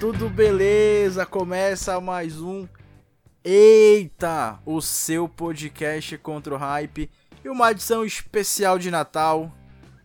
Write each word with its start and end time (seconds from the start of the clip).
Tudo 0.00 0.30
beleza? 0.30 1.26
Começa 1.26 2.00
mais 2.00 2.40
um 2.40 2.68
Eita, 3.42 4.60
o 4.64 4.80
seu 4.80 5.28
podcast 5.28 6.16
contra 6.18 6.54
o 6.54 6.56
hype 6.56 7.10
e 7.44 7.48
uma 7.48 7.72
edição 7.72 8.04
especial 8.04 8.78
de 8.78 8.92
Natal 8.92 9.52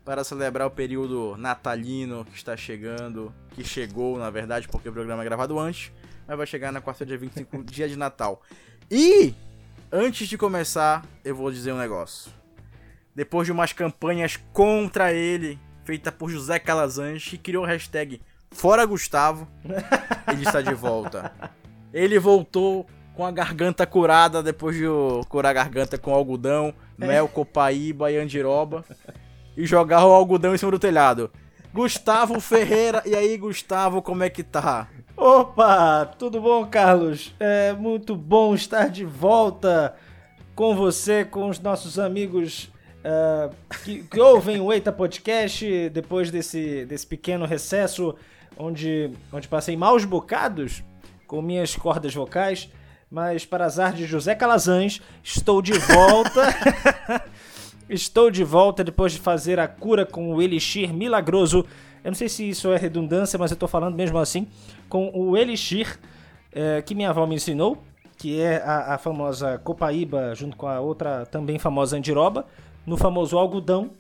para 0.04 0.24
celebrar 0.24 0.68
o 0.68 0.72
período 0.72 1.38
natalino 1.38 2.26
que 2.26 2.36
está 2.36 2.58
chegando, 2.58 3.32
que 3.52 3.64
chegou, 3.64 4.18
na 4.18 4.32
verdade, 4.32 4.68
porque 4.68 4.90
o 4.90 4.94
programa 4.94 5.22
é 5.22 5.26
gravado 5.26 5.60
antes, 5.60 5.92
mas 6.28 6.38
vai 6.38 6.48
chegar 6.48 6.72
na 6.72 6.82
quarta 6.82 7.06
dia 7.06 7.18
25, 7.18 7.62
dia 7.64 7.88
de 7.88 7.96
Natal. 7.96 8.42
E 8.90 9.36
antes 9.92 10.28
de 10.28 10.40
começar, 10.40 11.06
eu 11.24 11.36
vou 11.36 11.52
dizer 11.52 11.72
um 11.72 11.78
negócio. 11.78 12.32
Depois 13.14 13.46
de 13.46 13.52
umas 13.52 13.74
campanhas 13.74 14.38
contra 14.54 15.14
ele, 15.14 15.60
feita 15.86 16.12
por 16.12 16.32
José 16.32 16.58
Calazans, 16.58 17.26
que 17.26 17.38
criou 17.38 17.64
o 17.64 17.68
hashtag 17.68 18.20
Fora 18.54 18.86
Gustavo, 18.86 19.48
ele 20.32 20.44
está 20.44 20.62
de 20.62 20.74
volta. 20.74 21.32
Ele 21.94 22.18
voltou 22.18 22.86
com 23.16 23.26
a 23.26 23.32
garganta 23.32 23.86
curada 23.86 24.42
depois 24.42 24.76
de 24.76 24.86
curar 25.30 25.52
a 25.52 25.54
garganta 25.54 25.98
com 25.98 26.14
algodão, 26.14 26.74
mel, 26.98 27.28
copaíba 27.28 28.12
e 28.12 28.18
andiroba 28.18 28.84
e 29.56 29.66
jogar 29.66 30.06
o 30.06 30.12
algodão 30.12 30.56
em 30.56 30.58
cima 30.58 30.72
do 30.72 30.80
telhado. 30.80 31.30
Gustavo 31.74 32.40
Ferreira, 32.40 33.02
e 33.06 33.16
aí 33.16 33.36
Gustavo, 33.38 34.02
como 34.02 34.24
é 34.24 34.30
que 34.30 34.44
tá? 34.44 34.88
Opa, 35.18 36.06
tudo 36.18 36.42
bom, 36.42 36.66
Carlos? 36.66 37.34
É 37.40 37.74
muito 37.74 38.16
bom 38.16 38.54
estar 38.54 38.90
de 38.90 39.06
volta 39.06 39.96
com 40.56 40.76
você, 40.76 41.26
com 41.26 41.50
os 41.50 41.60
nossos 41.60 41.98
amigos 41.98 42.72
uh, 43.04 43.54
que, 43.84 44.04
que, 44.04 44.20
ouvem 44.20 44.60
o 44.60 44.72
Eita 44.72 44.92
Podcast 44.92 45.90
depois 45.90 46.30
desse, 46.32 46.86
desse 46.86 47.06
pequeno 47.06 47.46
recesso 47.46 48.16
onde, 48.58 49.12
onde 49.32 49.48
passei 49.48 49.76
maus 49.76 50.06
bocados 50.06 50.84
com 51.28 51.42
minhas 51.42 51.76
cordas 51.76 52.14
vocais. 52.14 52.70
Mas, 53.10 53.46
para 53.46 53.66
azar 53.66 53.94
de 53.94 54.06
José 54.06 54.34
Calazans, 54.34 55.02
estou 55.24 55.62
de 55.62 55.74
volta. 55.74 56.42
estou 57.88 58.32
de 58.32 58.44
volta 58.44 58.84
depois 58.84 59.14
de 59.14 59.20
fazer 59.20 59.60
a 59.60 59.68
cura 59.68 60.06
com 60.06 60.34
o 60.34 60.42
Elixir 60.42 60.94
milagroso. 60.94 61.66
Eu 62.04 62.12
não 62.12 62.16
sei 62.16 62.28
se 62.28 62.50
isso 62.50 62.72
é 62.72 62.78
redundância, 62.78 63.38
mas 63.38 63.52
eu 63.52 63.56
estou 63.56 63.70
falando 63.70 63.96
mesmo 63.96 64.18
assim. 64.18 64.48
Com 64.90 65.12
o 65.14 65.38
Elixir 65.38 66.00
é, 66.52 66.82
que 66.82 66.94
minha 66.94 67.10
avó 67.10 67.26
me 67.26 67.36
ensinou, 67.36 67.84
que 68.18 68.40
é 68.40 68.58
a, 68.58 68.96
a, 68.96 68.98
famosa 68.98 69.58
copaíba, 69.58 70.34
junto 70.36 70.56
com 70.56 70.68
a 70.68 70.80
outra 70.80 71.26
também 71.26 71.58
famosa 71.58 71.98
andiroba, 71.98 72.46
no 72.86 72.96
famoso 72.96 73.38
algodão, 73.38 73.92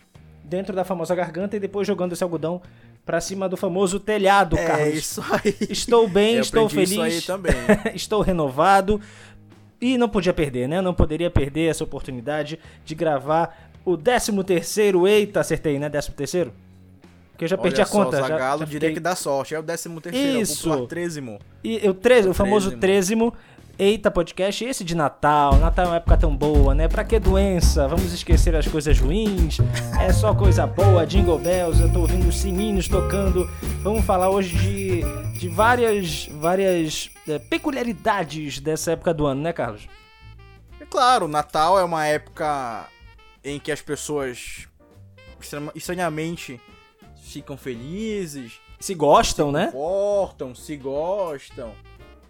dentro 0.43 0.75
da 0.75 0.83
famosa 0.83 1.15
garganta, 1.15 1.55
e 1.55 1.59
depois 1.59 1.87
jogando 1.87 2.13
esse 2.13 2.23
algodão 2.23 2.61
para 3.05 3.19
cima 3.19 3.49
do 3.49 3.57
famoso 3.57 3.99
telhado, 3.99 4.57
é 4.57 4.65
Carlos. 4.65 4.87
É 4.87 4.91
isso 4.91 5.21
aí. 5.21 5.55
Estou 5.69 6.07
bem, 6.07 6.35
Eu 6.35 6.41
estou 6.41 6.69
feliz. 6.69 6.91
Isso 6.91 7.01
aí 7.01 7.21
também. 7.21 7.53
estou 7.93 8.21
renovado. 8.21 8.99
E 9.79 9.97
não 9.97 10.07
podia 10.07 10.33
perder, 10.33 10.67
né? 10.67 10.81
Não 10.81 10.93
poderia 10.93 11.29
perder 11.29 11.69
essa 11.69 11.83
oportunidade 11.83 12.57
de 12.85 12.95
gravar 12.95 13.69
o 13.83 13.97
13 13.97 14.43
terceiro. 14.43 15.05
Eita, 15.05 15.41
acertei, 15.41 15.77
né? 15.77 15.89
13 15.89 16.11
terceiro? 16.11 16.53
Porque 17.31 17.43
eu 17.43 17.49
já 17.49 17.55
Olha 17.55 17.63
perdi 17.63 17.81
a 17.81 17.85
só, 17.85 17.91
conta. 17.91 18.17
Já, 18.17 18.27
Zagalo 18.27 18.59
já 18.59 18.65
diria 18.65 18.79
fiquei... 18.79 18.93
que 18.93 18.99
dá 18.99 19.15
sorte. 19.15 19.53
É 19.55 19.59
o 19.59 19.63
13 19.63 19.89
terceiro, 20.01 20.39
Isso. 20.39 20.69
o 20.69 20.71
popular 20.71 20.87
trezimo. 20.87 21.39
E 21.63 21.89
o, 21.89 21.93
tre... 21.93 22.19
o 22.27 22.33
famoso 22.33 22.77
trezimo. 22.77 23.33
Eita 23.77 24.11
Podcast, 24.11 24.63
esse 24.63 24.83
de 24.83 24.93
Natal. 24.93 25.57
Natal 25.57 25.85
é 25.85 25.87
uma 25.87 25.95
época 25.95 26.15
tão 26.15 26.35
boa, 26.35 26.75
né? 26.75 26.87
Pra 26.87 27.03
que 27.03 27.17
doença? 27.17 27.87
Vamos 27.87 28.13
esquecer 28.13 28.55
as 28.55 28.67
coisas 28.67 28.99
ruins. 28.99 29.57
É 29.99 30.13
só 30.13 30.35
coisa 30.35 30.67
boa, 30.67 31.07
Jingle 31.07 31.39
Bells. 31.39 31.81
Eu 31.81 31.91
tô 31.91 32.01
ouvindo 32.01 32.27
os 32.27 32.37
sininhos 32.37 32.87
tocando. 32.87 33.49
Vamos 33.81 34.05
falar 34.05 34.29
hoje 34.29 34.55
de, 34.55 35.39
de 35.39 35.49
várias, 35.49 36.27
várias 36.27 37.09
é, 37.27 37.39
peculiaridades 37.39 38.59
dessa 38.59 38.91
época 38.91 39.11
do 39.11 39.25
ano, 39.25 39.41
né, 39.41 39.51
Carlos? 39.51 39.87
É 40.79 40.85
claro, 40.85 41.27
Natal 41.27 41.79
é 41.79 41.83
uma 41.83 42.05
época 42.05 42.87
em 43.43 43.59
que 43.59 43.71
as 43.71 43.81
pessoas 43.81 44.67
estranhamente 45.73 46.61
ficam 47.23 47.57
felizes. 47.57 48.53
Se 48.79 48.93
gostam, 48.93 49.47
se 49.47 49.53
né? 49.53 49.65
Comportam, 49.65 50.53
se 50.53 50.75
gostam. 50.77 51.73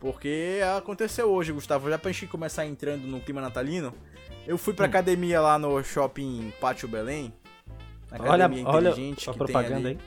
Porque 0.03 0.59
aconteceu 0.75 1.31
hoje, 1.31 1.53
Gustavo. 1.53 1.89
Já 1.89 1.97
pra 1.97 2.11
gente 2.11 2.27
começar 2.27 2.65
entrando 2.65 3.07
no 3.07 3.21
clima 3.21 3.39
natalino, 3.39 3.93
eu 4.45 4.57
fui 4.57 4.73
pra 4.73 4.85
hum. 4.85 4.89
academia 4.89 5.39
lá 5.39 5.57
no 5.57 5.81
shopping 5.81 6.51
Pátio 6.59 6.89
Belém. 6.89 7.33
Olha, 8.11 8.49
olha 8.49 8.95
a 9.27 9.33
propaganda 9.33 9.87
aí. 9.87 9.97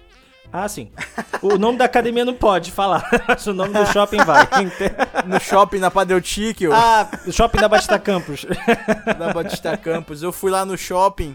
Ah, 0.52 0.68
sim. 0.68 0.92
O 1.40 1.56
nome 1.56 1.78
da 1.78 1.86
academia 1.86 2.26
não 2.26 2.34
pode 2.34 2.70
falar, 2.70 3.08
mas 3.26 3.44
o 3.48 3.54
nome 3.54 3.72
do 3.72 3.86
shopping 3.86 4.18
vai. 4.18 4.46
no 5.26 5.40
shopping 5.40 5.78
na 5.78 5.90
Padeutique. 5.90 6.66
Ah, 6.66 7.10
o 7.26 7.32
shopping 7.32 7.58
da 7.58 7.68
Batista 7.68 7.98
Campos. 7.98 8.44
da 9.18 9.32
Batista 9.32 9.78
Campos. 9.78 10.22
Eu 10.22 10.30
fui 10.30 10.50
lá 10.50 10.66
no 10.66 10.76
shopping 10.76 11.34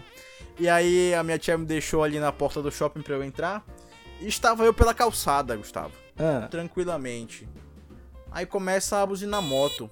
e 0.56 0.68
aí 0.68 1.12
a 1.14 1.24
minha 1.24 1.36
tia 1.36 1.58
me 1.58 1.66
deixou 1.66 2.04
ali 2.04 2.20
na 2.20 2.30
porta 2.30 2.62
do 2.62 2.70
shopping 2.70 3.02
pra 3.02 3.16
eu 3.16 3.24
entrar. 3.24 3.64
E 4.20 4.28
estava 4.28 4.64
eu 4.64 4.72
pela 4.72 4.94
calçada, 4.94 5.56
Gustavo. 5.56 5.90
Ah. 6.16 6.46
Tranquilamente. 6.48 7.48
Aí 8.32 8.46
começa 8.46 8.98
a 8.98 9.06
buzinar 9.06 9.42
moto. 9.42 9.90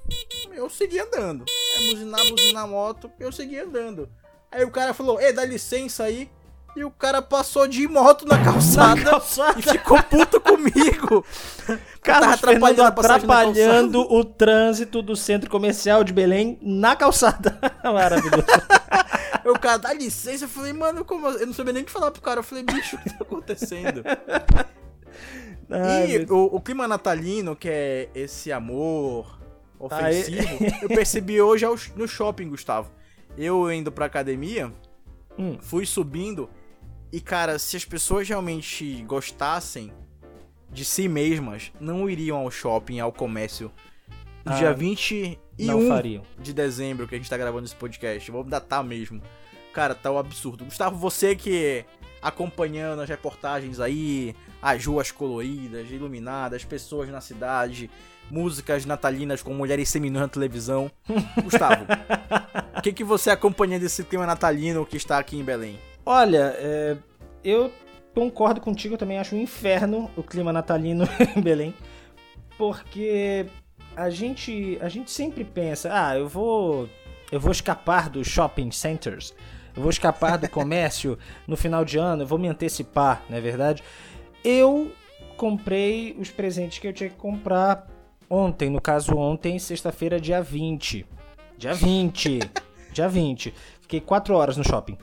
Eu 0.53 0.71
segui 0.71 0.99
andando. 0.99 1.45
É 1.77 1.91
buzinar, 1.91 2.21
buzinar 2.31 2.67
moto, 2.69 3.11
eu 3.21 3.31
segui 3.31 3.59
andando. 3.59 4.09
Aí 4.51 4.65
o 4.65 4.71
cara 4.71 4.95
falou, 4.95 5.21
ei, 5.21 5.33
dá 5.33 5.45
licença 5.45 6.05
aí. 6.05 6.31
E 6.77 6.85
o 6.85 6.91
cara 6.91 7.21
passou 7.21 7.67
de 7.67 7.87
moto 7.89 8.25
na 8.27 8.43
calçada, 8.43 8.95
na 8.95 9.11
calçada. 9.11 9.59
e 9.59 9.63
ficou 9.63 10.01
puto 10.05 10.41
comigo. 10.41 11.25
Carlos 12.01 12.35
atrapalhando, 12.35 12.83
atrapalhando 12.83 14.01
o 14.01 14.25
trânsito 14.25 15.03
do 15.03 15.17
centro 15.17 15.51
comercial 15.51 16.05
de 16.05 16.13
Belém 16.13 16.59
na 16.63 16.95
calçada. 16.95 17.59
Maravilhoso. 17.83 18.45
o 19.45 19.59
cara, 19.59 19.79
dá 19.79 19.93
licença. 19.93 20.45
Eu 20.45 20.49
falei, 20.49 20.73
mano, 20.73 21.05
como? 21.05 21.29
Eu 21.29 21.47
não 21.47 21.53
sabia 21.53 21.73
nem 21.73 21.83
o 21.83 21.87
que 21.87 21.93
falar 21.93 22.13
pro 22.13 22.23
cara. 22.23 22.39
Eu 22.39 22.45
falei, 22.45 22.63
bicho, 22.63 22.97
o 22.97 22.99
que 23.01 23.11
tá 23.11 23.19
acontecendo? 23.23 24.03
Ai, 25.71 26.17
e 26.17 26.25
o, 26.25 26.57
o, 26.57 26.61
clima 26.61 26.89
natalino, 26.89 27.55
que 27.55 27.69
é 27.69 28.09
esse 28.15 28.51
amor 28.51 29.39
ofensivo, 29.79 30.59
Ai. 30.61 30.79
eu 30.83 30.89
percebi 30.89 31.41
hoje 31.41 31.65
no 31.95 32.09
shopping, 32.09 32.49
Gustavo. 32.49 32.91
Eu 33.39 33.73
indo 33.73 33.93
pra 33.93 34.07
academia, 34.07 34.73
hum. 35.39 35.57
fui 35.61 35.87
subindo. 35.87 36.51
E, 37.13 37.21
cara, 37.21 37.59
se 37.59 37.77
as 37.77 37.85
pessoas 37.85 38.29
realmente 38.29 39.03
gostassem 39.03 39.93
de 40.71 40.85
si 40.85 41.09
mesmas, 41.09 41.73
não 41.81 42.09
iriam 42.09 42.39
ao 42.39 42.51
shopping, 42.51 43.01
ao 43.01 43.13
comércio. 43.13 43.71
No 44.45 44.53
ah, 44.53 44.57
dia 44.57 44.73
21 44.73 46.23
de 46.39 46.53
dezembro 46.53 47.07
que 47.07 47.15
a 47.15 47.19
gente 47.19 47.29
tá 47.29 47.37
gravando 47.37 47.67
esse 47.67 47.77
podcast. 47.77 48.31
Vou 48.31 48.43
datar 48.43 48.83
mesmo. 48.83 49.21
Cara, 49.73 49.95
tá 49.95 50.11
um 50.11 50.19
absurdo. 50.19 50.65
Gustavo, 50.65 50.97
você 50.97 51.37
que 51.37 51.85
acompanhando 52.23 53.01
as 53.01 53.09
reportagens 53.09 53.81
aí, 53.81 54.35
as 54.63 54.85
ruas 54.85 55.11
coloridas, 55.11 55.91
iluminadas, 55.91 56.65
pessoas 56.65 57.09
na 57.09 57.21
cidade, 57.21 57.91
músicas 58.31 58.87
natalinas 58.87 59.43
com 59.43 59.53
mulheres 59.55 59.89
seminuas 59.89 60.23
na 60.23 60.29
televisão. 60.29 60.91
Gustavo, 61.43 61.87
o 62.77 62.83
que, 62.83 62.93
que 62.93 63.05
você 63.05 63.31
acompanha 63.31 63.79
desse 63.79 64.05
clima 64.05 64.27
natalino 64.27 64.87
que 64.87 64.97
está 64.97 65.19
aqui 65.19 65.39
em 65.39 65.45
Belém? 65.45 65.79
Olha, 66.05 66.55
é, 66.59 66.97
eu 67.45 67.73
concordo 68.15 68.61
contigo, 68.61 68.95
eu 68.95 68.99
também 68.99 69.19
acho 69.19 69.35
um 69.35 69.41
inferno 69.41 70.11
o 70.17 70.23
clima 70.23 70.53
natalino 70.53 71.05
em 71.37 71.41
Belém, 71.41 71.75
porque 72.57 73.47
a 73.97 74.11
gente, 74.11 74.79
a 74.81 74.89
gente 74.89 75.11
sempre 75.11 75.45
pensa, 75.45 75.91
ah, 75.93 76.17
eu 76.17 76.29
vou, 76.29 76.89
eu 77.31 77.41
vou 77.41 77.53
escapar 77.53 78.09
dos 78.09 78.27
shopping 78.27 78.71
centers, 78.71 79.35
eu 79.75 79.83
vou 79.83 79.91
escapar 79.91 80.37
do 80.39 80.49
comércio 80.51 81.19
no 81.47 81.57
final 81.57 81.85
de 81.85 81.99
ano, 81.99 82.23
eu 82.23 82.27
vou 82.27 82.39
me 82.39 82.49
antecipar, 82.49 83.23
não 83.29 83.37
é 83.37 83.41
verdade? 83.41 83.83
Eu 84.45 84.93
comprei 85.37 86.17
os 86.19 86.31
presentes 86.31 86.79
que 86.79 86.87
eu 86.87 86.93
tinha 86.93 87.11
que 87.11 87.17
comprar 87.17 87.87
ontem, 88.29 88.71
no 88.71 88.81
caso 88.81 89.17
ontem, 89.17 89.59
sexta-feira, 89.59 90.21
dia 90.21 90.43
20. 90.43 91.07
Dia 91.57 91.75
20. 91.75 92.41
dia 92.93 93.09
20. 93.09 93.55
Fiquei 93.81 94.01
4 94.01 94.35
horas 94.35 94.57
no 94.57 94.65
shopping 94.65 94.97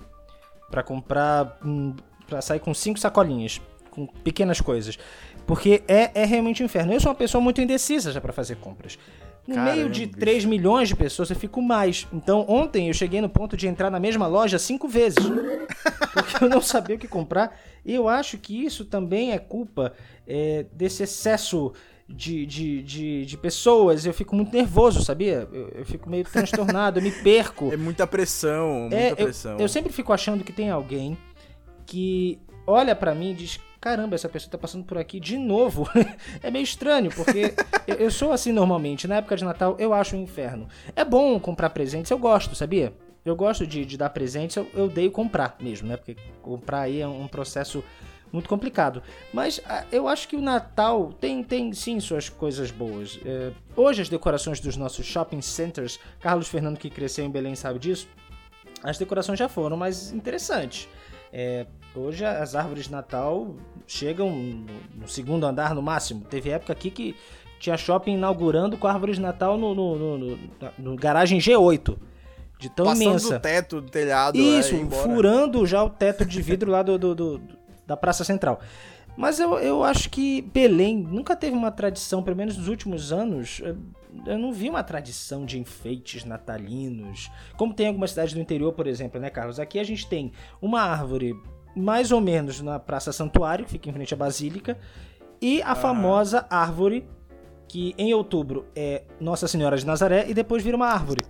para 0.69 0.84
comprar 0.84 1.57
hum, 1.63 1.95
para 2.28 2.42
sair 2.42 2.60
com 2.60 2.74
cinco 2.74 3.00
sacolinhas, 3.00 3.62
com 3.89 4.06
pequenas 4.06 4.60
coisas. 4.62 4.98
Porque 5.45 5.81
é, 5.88 6.12
é 6.13 6.25
realmente 6.25 6.62
um 6.62 6.66
inferno. 6.66 6.94
Eu 6.94 7.00
sou 7.00 7.10
uma 7.10 7.18
pessoa 7.18 7.42
muito 7.42 7.62
indecisa 7.62 8.12
já 8.12 8.19
para 8.19 8.33
fazer 8.33 8.57
compras. 8.57 9.00
No 9.48 9.56
Caramba, 9.56 9.76
meio 9.76 9.90
de 9.90 10.06
bicho. 10.08 10.20
3 10.20 10.46
milhões 10.46 10.90
de 10.90 10.96
pessoas, 10.96 11.30
eu 11.30 11.36
fico 11.36 11.62
mais. 11.62 12.06
Então, 12.12 12.46
ontem 12.50 12.90
eu 12.90 12.94
cheguei 12.94 13.22
no 13.22 13.30
ponto 13.30 13.56
de 13.56 13.66
entrar 13.68 13.90
na 13.90 14.00
mesma 14.00 14.28
loja 14.28 14.60
cinco 14.60 14.88
vezes. 14.90 15.24
porque 16.14 16.44
eu 16.44 16.50
não 16.50 16.62
sabia 16.62 16.96
o 16.96 17.00
que 17.00 17.08
comprar. 17.08 17.58
E 17.86 17.94
eu 17.94 18.10
acho 18.10 18.38
que 18.38 18.66
isso 18.66 18.84
também 18.84 19.32
é 19.32 19.40
culpa 19.40 19.94
é, 20.28 20.66
desse 20.74 21.04
excesso 21.04 21.72
de, 22.10 22.46
de, 22.46 22.82
de, 22.84 23.26
de, 23.26 23.38
pessoas. 23.38 24.06
Eu 24.06 24.14
fico 24.14 24.36
muito 24.36 24.52
nervoso, 24.54 25.04
sabia? 25.04 25.48
Eu, 25.52 25.70
eu 25.70 25.86
fico 25.86 26.10
meio 26.10 26.24
transtornado, 26.24 27.00
eu 27.00 27.04
me 27.04 27.12
perco. 27.12 27.72
É 27.74 27.78
muita 27.78 28.06
pressão, 28.08 28.82
muita 28.82 28.96
É, 28.96 29.12
eu- 29.12 29.16
pressão. 29.16 29.58
Eu, 29.58 29.68
sempre 29.68 29.92
fico 29.94 30.12
achando 30.12 30.44
que 30.44 30.52
tem 30.52 30.70
alguém 30.70 31.18
que 31.86 32.40
olha 32.66 32.96
pra 32.96 33.14
mim 33.16 33.32
e 33.32 33.34
diz: 33.36 33.60
caramba, 33.88 34.16
essa 34.16 34.28
pessoa 34.28 34.51
tá 34.51 34.57
passando 34.57 34.84
por 34.84 34.98
aqui 34.98 35.18
de 35.18 35.38
novo. 35.38 35.88
é 36.44 36.51
meio 36.51 36.63
estranho, 36.63 37.10
porque 37.10 37.54
eu, 37.88 38.12
sou 38.12 38.34
assim 38.34 38.51
normalmente. 38.51 39.07
Na 39.07 39.16
época 39.16 39.38
de 39.38 39.45
Natal, 39.45 39.78
eu 39.80 39.94
acho 39.94 40.18
um 40.18 40.22
inferno. 40.22 40.68
É 40.94 41.06
bom 41.06 41.39
comprar 41.39 41.69
presentes, 41.69 42.12
eu 42.12 42.18
gosto, 42.18 42.54
sabia? 42.54 42.94
Eu 43.24 43.34
gosto 43.34 43.66
de, 43.66 43.86
de 43.86 43.98
dar 43.98 44.10
presentes, 44.10 44.57
eu, 44.57 44.68
eu 44.74 44.86
odeio 44.86 45.10
comprar 45.10 45.56
mesmo, 45.62 45.88
né? 45.88 45.95
Porque 45.95 46.18
comprar 46.42 46.81
aí 46.81 47.00
é 47.00 47.07
um 47.07 47.30
processo 47.30 47.81
muito 48.31 48.50
complicado. 48.50 49.01
Mas 49.34 49.62
ah, 49.66 49.86
eu 49.90 50.06
acho 50.06 50.28
que 50.28 50.36
o 50.36 50.42
Natal 50.42 51.13
tem, 51.13 51.42
tem 51.42 51.72
sim 51.72 51.98
suas 52.01 52.28
coisas 52.28 52.72
boas. 52.72 53.18
É, 53.25 53.51
hoje 53.74 54.01
as 54.01 54.10
decorações 54.10 54.60
dos 54.60 54.75
nossos 54.75 55.06
shopping 55.06 55.42
centers, 55.42 55.98
Carlos 56.19 56.50
Fernando 56.50 56.78
que 56.78 56.90
cresceu 56.90 57.24
em 57.24 57.31
Belém 57.31 57.56
sabe 57.56 57.80
disso, 57.80 58.06
as 58.83 58.98
decorações 58.98 59.40
já 59.40 59.48
foram 59.48 59.78
mais 59.78 60.12
interessantes. 60.12 60.90
É, 61.32 61.66
hoje 61.96 62.24
as 62.26 62.56
árvores 62.56 62.86
de 62.86 62.92
Natal 62.92 63.56
chegam 63.86 64.30
no, 64.32 64.66
no, 65.02 65.08
segundo 65.08 65.46
andar 65.46 65.74
no 65.74 65.82
máximo. 65.82 66.22
Teve 66.30 66.50
época 66.50 66.74
aqui 66.74 66.92
que 66.92 67.16
tinha 67.60 67.78
shopping 67.78 68.14
inaugurando 68.14 68.78
com 68.78 68.88
árvores 68.88 69.16
de 69.16 69.22
Natal 69.22 69.58
no, 69.58 69.74
no, 69.74 70.18
no, 70.18 70.40
no 70.78 70.96
garagem 70.96 71.40
G8. 71.40 71.98
De 72.60 72.70
tão 72.70 72.88
Passando 72.88 73.04
imensa. 73.04 73.38
do 73.38 73.42
teto 73.42 73.82
do 73.82 73.90
telhado. 73.90 74.36
Isso, 74.36 74.76
é, 74.76 74.86
furando 75.04 75.66
já 75.66 75.84
o 75.84 75.90
teto 75.90 76.26
de 76.26 76.42
vidro 76.42 76.72
lá 76.72 76.82
do, 76.82 76.98
do, 76.98 77.14
do, 77.14 77.42
da 77.86 77.96
Praça 77.96 78.24
Central. 78.24 78.60
Mas 79.18 79.40
eu, 79.40 79.56
eu 79.56 79.84
acho 79.84 80.10
que 80.12 80.42
Belém 80.42 80.96
nunca 80.96 81.36
teve 81.36 81.56
uma 81.56 81.72
tradição, 81.72 82.22
pelo 82.22 82.38
menos 82.38 82.56
nos 82.56 82.68
últimos 82.68 83.12
anos, 83.12 83.62
eu 84.25 84.38
não 84.38 84.54
vi 84.54 84.69
uma 84.69 84.84
tradição 84.84 85.44
de 85.44 85.60
enfeites 85.60 86.24
natalinos. 86.24 87.31
Como 87.58 87.74
tem 87.74 87.88
algumas 87.88 88.12
cidades 88.12 88.34
do 88.34 88.40
interior, 88.40 88.74
por 88.74 88.86
exemplo, 88.86 89.19
né, 89.19 89.31
Carlos? 89.31 89.60
Aqui 89.60 89.80
a 89.80 89.84
gente 89.84 90.08
tem 90.08 90.31
uma 90.62 90.81
árvore 90.81 91.36
mais 91.75 92.12
ou 92.12 92.22
menos 92.22 92.62
na 92.62 92.80
Praça 92.80 93.12
Santuário, 93.12 93.66
que 93.66 93.72
fica 93.72 93.90
em 93.90 93.94
frente 93.94 94.14
à 94.14 94.18
Basílica, 94.18 94.78
e 95.42 95.62
a 95.64 95.75
famosa 95.75 96.46
árvore 96.50 97.08
que 97.68 97.94
em 97.98 98.14
outubro 98.14 98.66
é 98.75 99.04
Nossa 99.19 99.48
Senhora 99.48 99.78
de 99.78 99.86
Nazaré 99.86 100.25
e 100.30 100.34
depois 100.34 100.64
vira 100.64 100.78
uma 100.78 100.88
árvore 100.88 101.22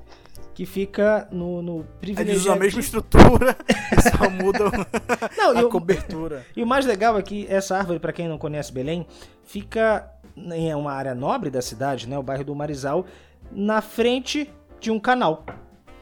que 0.57 0.65
fica 0.65 1.27
no, 1.31 1.61
no 1.61 1.83
privilegiado... 2.01 2.31
Eles 2.31 2.41
usam 2.41 2.53
a 2.55 2.57
mesma 2.57 2.79
estrutura, 2.79 3.55
só 4.17 4.27
mudam 4.27 4.71
não, 5.37 5.55
a 5.55 5.69
cobertura. 5.69 6.47
E 6.55 6.63
o 6.63 6.65
mais 6.65 6.83
legal 6.83 7.15
é 7.15 7.21
que 7.21 7.45
essa 7.47 7.77
árvore, 7.77 7.99
para 7.99 8.11
quem 8.11 8.27
não 8.27 8.39
conhece 8.39 8.73
Belém, 8.73 9.05
fica 9.43 10.11
em 10.35 10.73
uma 10.73 10.91
área 10.91 11.13
nobre 11.13 11.51
da 11.51 11.61
cidade, 11.61 12.09
né, 12.09 12.17
o 12.17 12.23
bairro 12.23 12.43
do 12.43 12.55
Marizal, 12.55 13.05
na 13.51 13.83
frente 13.83 14.51
de 14.79 14.89
um 14.89 14.99
canal. 14.99 15.45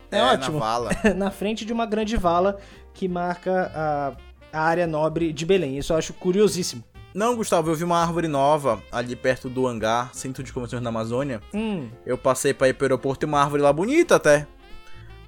É, 0.09 0.19
é 0.19 0.23
ótimo. 0.23 0.57
Na, 0.57 0.65
vala. 0.65 0.89
na 1.13 1.31
frente 1.31 1.65
de 1.65 1.73
uma 1.73 1.85
grande 1.85 2.15
vala 2.15 2.57
que 2.93 3.09
marca 3.09 3.69
a, 3.75 4.13
a 4.57 4.61
área 4.61 4.87
nobre 4.87 5.33
de 5.33 5.45
Belém. 5.45 5.77
Isso 5.77 5.91
eu 5.91 5.97
acho 5.97 6.13
curiosíssimo. 6.13 6.81
Não, 7.15 7.33
Gustavo, 7.33 7.71
eu 7.71 7.75
vi 7.75 7.85
uma 7.85 7.97
árvore 7.97 8.27
nova 8.27 8.83
ali 8.91 9.15
perto 9.15 9.47
do 9.47 9.65
hangar, 9.65 10.13
centro 10.13 10.43
de 10.43 10.51
convenções 10.51 10.83
da 10.83 10.89
Amazônia. 10.89 11.39
Hum. 11.53 11.89
Eu 12.05 12.17
passei 12.17 12.53
pra 12.53 12.67
ir 12.67 12.73
pro 12.73 12.83
aeroporto 12.83 13.25
e 13.25 13.27
uma 13.27 13.39
árvore 13.39 13.61
lá 13.61 13.71
bonita 13.71 14.17
até. 14.17 14.45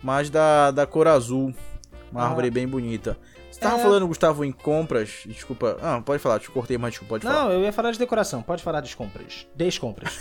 Mas 0.04 0.30
da, 0.30 0.70
da 0.72 0.86
cor 0.86 1.08
azul. 1.08 1.56
Uma 2.12 2.24
ah. 2.24 2.28
árvore 2.28 2.52
bem 2.52 2.68
bonita. 2.68 3.18
Você 3.50 3.62
tava 3.62 3.78
é... 3.78 3.82
falando, 3.82 4.06
Gustavo, 4.06 4.44
em 4.44 4.52
compras. 4.52 5.24
Desculpa. 5.26 5.78
Ah, 5.82 6.02
pode 6.06 6.22
falar, 6.22 6.42
te 6.42 6.52
cortei, 6.52 6.78
mas 6.78 6.92
desculpa, 6.92 7.14
pode 7.14 7.26
Não, 7.26 7.32
falar. 7.32 7.46
Não, 7.46 7.54
eu 7.54 7.62
ia 7.62 7.72
falar 7.72 7.92
de 7.92 8.00
decoração. 8.00 8.42
Pode 8.42 8.62
falar 8.62 8.82
de 8.82 8.94
compras. 8.94 9.48
Descompras. 9.56 10.20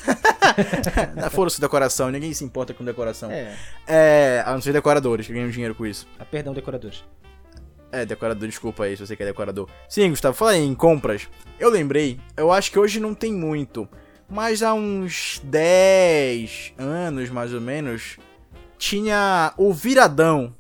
Foram-se 1.32 1.60
decoração, 1.60 2.12
ninguém 2.12 2.32
se 2.32 2.44
importa 2.44 2.74
com 2.74 2.84
decoração. 2.84 3.28
É. 3.28 3.56
é. 3.88 4.44
A 4.46 4.52
não 4.52 4.60
ser 4.60 4.72
decoradores 4.72 5.26
que 5.26 5.32
ganham 5.32 5.50
dinheiro 5.50 5.74
com 5.74 5.84
isso. 5.84 6.06
Ah, 6.16 6.24
perdão, 6.24 6.54
decoradores. 6.54 7.02
É, 7.96 8.04
decorador, 8.04 8.46
desculpa 8.46 8.84
aí 8.84 8.94
se 8.94 9.06
você 9.06 9.16
quer 9.16 9.24
decorador. 9.24 9.70
Sim, 9.88 10.10
Gustavo, 10.10 10.36
fala 10.36 10.50
aí 10.50 10.62
em 10.62 10.74
compras. 10.74 11.28
Eu 11.58 11.70
lembrei, 11.70 12.20
eu 12.36 12.52
acho 12.52 12.70
que 12.70 12.78
hoje 12.78 13.00
não 13.00 13.14
tem 13.14 13.32
muito, 13.32 13.88
mas 14.28 14.62
há 14.62 14.74
uns 14.74 15.40
10 15.42 16.74
anos 16.76 17.30
mais 17.30 17.54
ou 17.54 17.60
menos, 17.60 18.18
tinha 18.76 19.54
o 19.56 19.72
Viradão. 19.72 20.54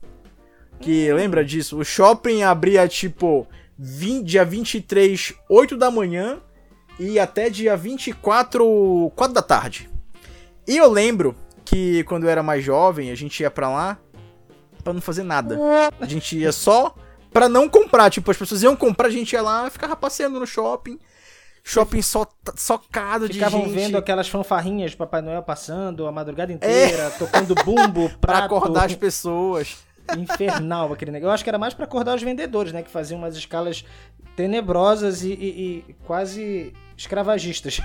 Que 0.80 1.12
hum. 1.12 1.16
lembra 1.16 1.44
disso? 1.44 1.78
O 1.78 1.84
shopping 1.84 2.42
abria 2.42 2.88
tipo 2.88 3.46
20, 3.78 4.24
dia 4.24 4.42
23, 4.42 5.34
8 5.46 5.76
da 5.76 5.90
manhã 5.90 6.40
e 6.98 7.18
até 7.18 7.50
dia 7.50 7.76
24, 7.76 9.12
4 9.14 9.34
da 9.34 9.42
tarde. 9.42 9.90
E 10.66 10.74
eu 10.74 10.90
lembro 10.90 11.36
que 11.66 12.02
quando 12.04 12.24
eu 12.24 12.30
era 12.30 12.42
mais 12.42 12.64
jovem, 12.64 13.10
a 13.10 13.14
gente 13.14 13.40
ia 13.40 13.50
pra 13.50 13.68
lá 13.68 13.98
pra 14.82 14.94
não 14.94 15.02
fazer 15.02 15.22
nada. 15.22 15.58
A 16.00 16.06
gente 16.06 16.38
ia 16.38 16.50
só 16.50 16.94
para 17.36 17.50
não 17.50 17.68
comprar. 17.68 18.08
Tipo, 18.08 18.30
as 18.30 18.36
pessoas 18.38 18.62
iam 18.62 18.74
comprar, 18.74 19.08
a 19.08 19.10
gente 19.10 19.34
ia 19.34 19.42
lá, 19.42 19.68
ficava 19.68 19.94
passeando 19.94 20.40
no 20.40 20.46
shopping. 20.46 20.98
Shopping 21.62 22.00
só, 22.00 22.26
socado 22.56 23.28
de 23.28 23.34
gente. 23.34 23.44
Ficavam 23.44 23.68
vendo 23.68 23.98
aquelas 23.98 24.26
fanfarrinhas 24.26 24.92
de 24.92 24.96
Papai 24.96 25.20
Noel 25.20 25.42
passando 25.42 26.06
a 26.06 26.12
madrugada 26.12 26.50
inteira, 26.50 27.02
é. 27.02 27.10
tocando 27.10 27.54
bumbo 27.56 28.08
pra 28.22 28.38
acordar 28.38 28.86
as 28.86 28.94
pessoas. 28.94 29.84
Infernal 30.16 30.92
aquele 30.92 31.10
negócio. 31.10 31.28
Eu 31.28 31.34
acho 31.34 31.44
que 31.44 31.50
era 31.50 31.58
mais 31.58 31.74
para 31.74 31.84
acordar 31.84 32.14
os 32.14 32.22
vendedores, 32.22 32.72
né? 32.72 32.82
Que 32.82 32.90
faziam 32.90 33.18
umas 33.18 33.36
escalas 33.36 33.84
tenebrosas 34.34 35.22
e, 35.22 35.32
e, 35.32 35.84
e 35.88 35.96
quase 36.06 36.72
escravagistas. 36.96 37.80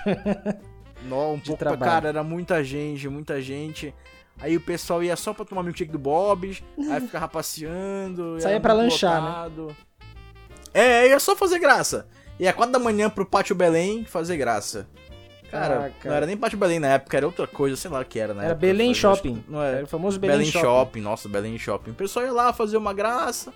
Não, 1.09 1.33
um 1.33 1.39
pouco, 1.39 1.57
trabalho. 1.57 1.92
cara, 1.92 2.09
era 2.09 2.24
muita 2.24 2.63
gente, 2.63 3.09
muita 3.09 3.42
gente. 3.42 3.94
Aí 4.41 4.57
o 4.57 4.61
pessoal 4.61 5.03
ia 5.03 5.15
só 5.15 5.33
pra 5.33 5.45
tomar 5.45 5.61
milkshake 5.61 5.91
do 5.91 5.99
Bob's, 5.99 6.63
aí 6.89 6.99
ficava 7.05 7.27
passeando. 7.27 8.41
Saía 8.41 8.59
pra 8.59 8.73
lanchar, 8.73 9.21
né? 9.21 9.75
É, 10.73 11.07
ia 11.09 11.19
só 11.19 11.35
fazer 11.35 11.59
graça. 11.59 12.07
Ia 12.39 12.51
quatro 12.51 12.73
da 12.73 12.79
manhã 12.79 13.07
pro 13.07 13.25
Pátio 13.25 13.55
Belém 13.55 14.03
fazer 14.03 14.35
graça. 14.38 14.88
Cara, 15.51 15.75
Caraca. 15.75 16.09
não 16.09 16.15
era 16.15 16.25
nem 16.25 16.38
Pátio 16.38 16.57
Belém 16.57 16.79
na 16.79 16.88
época, 16.88 17.17
era 17.17 17.25
outra 17.25 17.45
coisa, 17.45 17.75
sei 17.75 17.91
lá 17.91 17.99
o 17.99 18.05
que 18.05 18.17
era, 18.17 18.33
né? 18.33 18.45
Era 18.45 18.51
época, 18.53 18.61
Belém 18.61 18.93
Shopping. 18.93 19.43
Não 19.47 19.61
era. 19.61 19.77
era 19.77 19.85
o 19.85 19.88
famoso 19.88 20.17
Belém, 20.17 20.38
Belém 20.38 20.51
Shopping. 20.51 20.65
Shopping. 20.65 21.01
Nossa, 21.01 21.29
Belém 21.29 21.57
Shopping. 21.57 21.91
O 21.91 21.93
pessoal 21.93 22.25
ia 22.25 22.31
lá 22.31 22.53
fazer 22.53 22.77
uma 22.77 22.93
graça, 22.93 23.53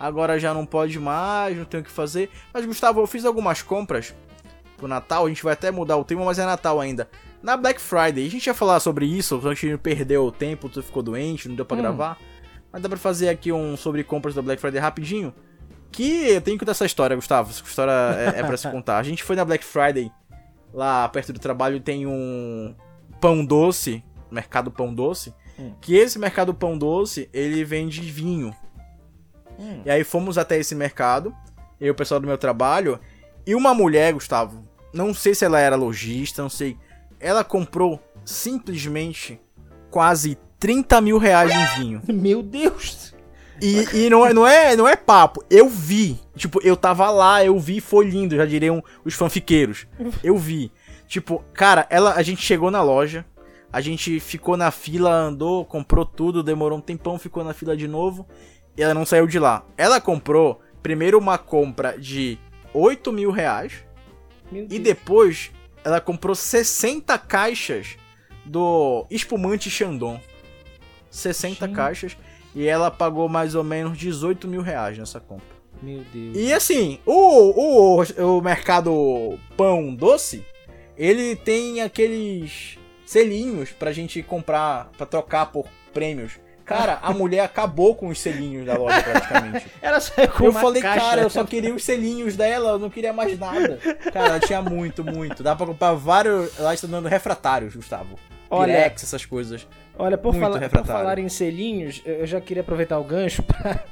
agora 0.00 0.40
já 0.40 0.52
não 0.52 0.66
pode 0.66 0.98
mais, 0.98 1.56
não 1.56 1.66
tem 1.66 1.80
o 1.80 1.84
que 1.84 1.90
fazer. 1.90 2.30
Mas, 2.52 2.64
Gustavo, 2.64 3.00
eu 3.00 3.06
fiz 3.06 3.24
algumas 3.24 3.62
compras 3.62 4.14
pro 4.78 4.88
Natal, 4.88 5.26
a 5.26 5.28
gente 5.28 5.44
vai 5.44 5.52
até 5.52 5.70
mudar 5.70 5.98
o 5.98 6.04
tema, 6.04 6.24
mas 6.24 6.38
é 6.38 6.46
Natal 6.46 6.80
ainda 6.80 7.08
na 7.44 7.58
Black 7.58 7.78
Friday. 7.78 8.26
A 8.26 8.30
gente 8.30 8.46
ia 8.46 8.54
falar 8.54 8.80
sobre 8.80 9.04
isso, 9.04 9.38
a 9.44 9.54
gente 9.54 9.76
perdeu 9.76 10.24
o 10.24 10.32
tempo, 10.32 10.68
tu 10.70 10.82
ficou 10.82 11.02
doente, 11.02 11.46
não 11.46 11.54
deu 11.54 11.64
pra 11.66 11.76
hum. 11.76 11.80
gravar. 11.80 12.18
Mas 12.72 12.82
dá 12.82 12.88
pra 12.88 12.96
fazer 12.96 13.28
aqui 13.28 13.52
um 13.52 13.76
sobre 13.76 14.02
compras 14.02 14.34
da 14.34 14.40
Black 14.40 14.60
Friday 14.60 14.80
rapidinho. 14.80 15.32
Que 15.92 16.30
eu 16.30 16.40
tenho 16.40 16.56
que 16.56 16.64
contar 16.64 16.72
essa 16.72 16.86
história, 16.86 17.14
Gustavo. 17.14 17.50
Essa 17.50 17.62
história 17.62 17.92
é, 17.92 18.40
é 18.40 18.42
pra 18.42 18.56
se 18.56 18.68
contar. 18.68 18.96
A 18.96 19.02
gente 19.02 19.22
foi 19.22 19.36
na 19.36 19.44
Black 19.44 19.62
Friday, 19.62 20.10
lá 20.72 21.06
perto 21.08 21.32
do 21.32 21.38
trabalho 21.38 21.78
tem 21.78 22.06
um 22.06 22.74
pão 23.20 23.44
doce, 23.44 24.02
mercado 24.30 24.70
pão 24.70 24.92
doce. 24.92 25.32
Hum. 25.58 25.72
Que 25.82 25.94
esse 25.96 26.18
mercado 26.18 26.54
pão 26.54 26.76
doce, 26.78 27.28
ele 27.32 27.62
vende 27.62 28.00
vinho. 28.00 28.56
Hum. 29.58 29.82
E 29.84 29.90
aí 29.90 30.02
fomos 30.02 30.38
até 30.38 30.58
esse 30.58 30.74
mercado, 30.74 31.32
eu 31.78 31.88
e 31.88 31.90
o 31.90 31.94
pessoal 31.94 32.18
do 32.18 32.26
meu 32.26 32.38
trabalho. 32.38 32.98
E 33.46 33.54
uma 33.54 33.74
mulher, 33.74 34.14
Gustavo, 34.14 34.62
não 34.94 35.12
sei 35.12 35.34
se 35.34 35.44
ela 35.44 35.60
era 35.60 35.76
lojista, 35.76 36.40
não 36.40 36.48
sei 36.48 36.76
ela 37.24 37.42
comprou 37.42 37.98
simplesmente 38.22 39.40
quase 39.90 40.36
30 40.60 41.00
mil 41.00 41.16
reais 41.16 41.50
em 41.50 41.80
vinho. 41.80 42.02
Meu 42.12 42.42
Deus! 42.42 43.14
E, 43.62 44.04
e 44.04 44.10
não, 44.10 44.26
é, 44.26 44.34
não, 44.34 44.46
é, 44.46 44.76
não 44.76 44.86
é 44.86 44.94
papo, 44.94 45.42
eu 45.48 45.66
vi. 45.66 46.20
Tipo, 46.36 46.60
eu 46.62 46.76
tava 46.76 47.10
lá, 47.10 47.42
eu 47.42 47.58
vi, 47.58 47.80
foi 47.80 48.10
lindo, 48.10 48.36
já 48.36 48.44
diriam 48.44 48.84
os 49.04 49.14
fanfiqueiros. 49.14 49.86
Eu 50.22 50.36
vi. 50.36 50.70
Tipo, 51.06 51.42
cara, 51.54 51.86
ela, 51.88 52.12
a 52.12 52.22
gente 52.22 52.42
chegou 52.42 52.70
na 52.70 52.82
loja, 52.82 53.24
a 53.72 53.80
gente 53.80 54.20
ficou 54.20 54.54
na 54.54 54.70
fila, 54.70 55.10
andou, 55.10 55.64
comprou 55.64 56.04
tudo, 56.04 56.42
demorou 56.42 56.76
um 56.76 56.82
tempão, 56.82 57.18
ficou 57.18 57.42
na 57.42 57.54
fila 57.54 57.74
de 57.74 57.88
novo, 57.88 58.26
e 58.76 58.82
ela 58.82 58.92
não 58.92 59.06
saiu 59.06 59.26
de 59.26 59.38
lá. 59.38 59.64
Ela 59.78 59.98
comprou, 59.98 60.60
primeiro, 60.82 61.18
uma 61.18 61.38
compra 61.38 61.98
de 61.98 62.38
8 62.74 63.10
mil 63.12 63.30
reais, 63.30 63.72
e 64.52 64.78
depois 64.78 65.52
ela 65.84 66.00
comprou 66.00 66.34
60 66.34 67.16
caixas 67.18 67.96
do 68.44 69.06
espumante 69.10 69.70
Chandon. 69.70 70.20
60 71.10 71.66
Gente. 71.66 71.76
caixas. 71.76 72.16
E 72.54 72.66
ela 72.66 72.90
pagou 72.90 73.28
mais 73.28 73.54
ou 73.54 73.64
menos 73.64 73.98
18 73.98 74.46
mil 74.46 74.62
reais 74.62 74.96
nessa 74.96 75.20
compra. 75.20 75.54
Meu 75.82 76.02
Deus. 76.12 76.36
E 76.36 76.52
assim, 76.52 76.98
o, 77.04 77.98
o, 78.00 78.38
o 78.38 78.40
mercado 78.40 79.38
pão 79.56 79.94
doce, 79.94 80.44
ele 80.96 81.34
tem 81.36 81.82
aqueles 81.82 82.78
selinhos 83.04 83.70
pra 83.70 83.92
gente 83.92 84.22
comprar, 84.22 84.90
pra 84.96 85.04
trocar 85.04 85.46
por 85.46 85.66
prêmios. 85.92 86.32
Cara, 86.64 86.98
a 87.02 87.12
mulher 87.12 87.40
acabou 87.40 87.94
com 87.94 88.08
os 88.08 88.18
selinhos 88.20 88.64
da 88.64 88.74
loja 88.76 89.02
praticamente. 89.02 89.66
Ela 89.82 90.00
saiu 90.00 90.28
com 90.28 90.44
Eu 90.44 90.50
uma 90.50 90.60
falei, 90.60 90.80
caixa. 90.80 91.00
cara, 91.00 91.22
eu 91.22 91.30
só 91.30 91.44
queria 91.44 91.74
os 91.74 91.84
selinhos 91.84 92.36
dela, 92.36 92.70
eu 92.70 92.78
não 92.78 92.88
queria 92.88 93.12
mais 93.12 93.38
nada. 93.38 93.78
Cara, 94.12 94.28
ela 94.28 94.40
tinha 94.40 94.62
muito, 94.62 95.04
muito. 95.04 95.42
Dá 95.42 95.54
pra 95.54 95.66
comprar 95.66 95.92
vários. 95.92 96.58
Ela 96.58 96.72
está 96.72 96.86
dando 96.86 97.06
refratários, 97.08 97.76
Gustavo. 97.76 98.16
Olha, 98.48 98.74
Pirex, 98.74 99.02
essas 99.02 99.26
coisas. 99.26 99.66
Olha, 99.98 100.16
por, 100.16 100.34
fala, 100.34 100.58
por 100.68 100.86
falar 100.86 101.18
em 101.18 101.28
selinhos, 101.28 102.02
eu 102.04 102.26
já 102.26 102.40
queria 102.40 102.62
aproveitar 102.62 102.98
o 102.98 103.04
gancho 103.04 103.42
pra, 103.44 103.84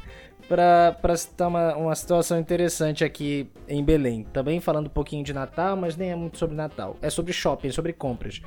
pra, 0.48 0.96
pra 1.00 1.16
citar 1.16 1.48
uma, 1.48 1.76
uma 1.76 1.94
situação 1.94 2.38
interessante 2.38 3.04
aqui 3.04 3.50
em 3.68 3.84
Belém. 3.84 4.24
Também 4.32 4.60
falando 4.60 4.86
um 4.86 4.90
pouquinho 4.90 5.22
de 5.22 5.32
Natal, 5.32 5.76
mas 5.76 5.96
nem 5.96 6.10
é 6.10 6.16
muito 6.16 6.38
sobre 6.38 6.56
Natal. 6.56 6.96
É 7.02 7.10
sobre 7.10 7.32
shopping, 7.32 7.70
sobre 7.70 7.92
compras. 7.92 8.40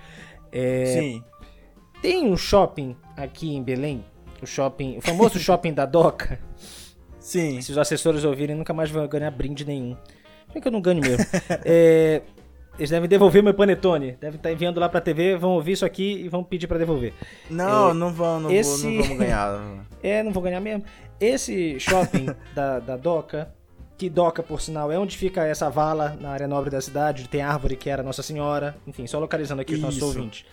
É, 0.51 0.85
Sim. 0.85 1.23
Tem 2.01 2.25
um 2.25 2.37
shopping 2.37 2.95
aqui 3.17 3.55
em 3.55 3.63
Belém, 3.63 4.03
o 4.41 4.45
shopping, 4.47 4.97
o 4.97 5.01
famoso 5.01 5.39
shopping 5.39 5.73
da 5.73 5.85
Doca. 5.85 6.39
Sim. 7.19 7.59
Se 7.61 7.71
os 7.71 7.77
assessores 7.77 8.23
ouvirem, 8.23 8.55
nunca 8.55 8.73
mais 8.73 8.89
vão 8.89 9.07
ganhar 9.07 9.31
brinde 9.31 9.65
nenhum. 9.65 9.95
Bem 10.53 10.61
que 10.61 10.67
eu 10.67 10.71
não 10.71 10.81
ganho 10.81 11.01
mesmo. 11.01 11.25
É, 11.65 12.21
eles 12.77 12.89
devem 12.89 13.07
devolver 13.09 13.41
meu 13.41 13.53
panetone. 13.53 14.17
Devem 14.19 14.35
estar 14.37 14.51
enviando 14.51 14.79
lá 14.79 14.87
pra 14.89 15.01
TV, 15.01 15.35
vão 15.37 15.51
ouvir 15.51 15.71
isso 15.73 15.85
aqui 15.85 16.21
e 16.23 16.29
vão 16.29 16.43
pedir 16.43 16.67
pra 16.67 16.77
devolver. 16.77 17.13
Não, 17.49 17.89
É, 17.91 17.93
não, 17.93 18.13
vão, 18.13 18.39
não, 18.41 18.51
esse- 18.51 18.81
vou, 18.83 18.91
não 18.91 19.01
vamos 19.03 19.17
ganhar. 19.17 19.61
É, 20.03 20.21
não 20.21 20.31
vou 20.31 20.43
ganhar 20.43 20.59
mesmo. 20.59 20.83
Esse 21.19 21.79
shopping 21.79 22.27
da, 22.53 22.77
da 22.79 22.95
Doca, 22.95 23.51
que 23.97 24.07
Doca, 24.09 24.43
por 24.43 24.61
sinal, 24.61 24.91
é 24.91 24.99
onde 24.99 25.17
fica 25.17 25.43
essa 25.47 25.67
vala 25.69 26.15
na 26.21 26.29
área 26.29 26.47
nobre 26.47 26.69
da 26.69 26.79
cidade, 26.79 27.27
tem 27.27 27.41
árvore 27.41 27.75
que 27.75 27.89
era 27.89 28.03
Nossa 28.03 28.21
Senhora, 28.21 28.75
enfim, 28.85 29.07
só 29.07 29.17
localizando 29.17 29.61
aqui 29.63 29.73
os 29.73 29.79
nossos 29.79 30.01
ouvintes. 30.03 30.45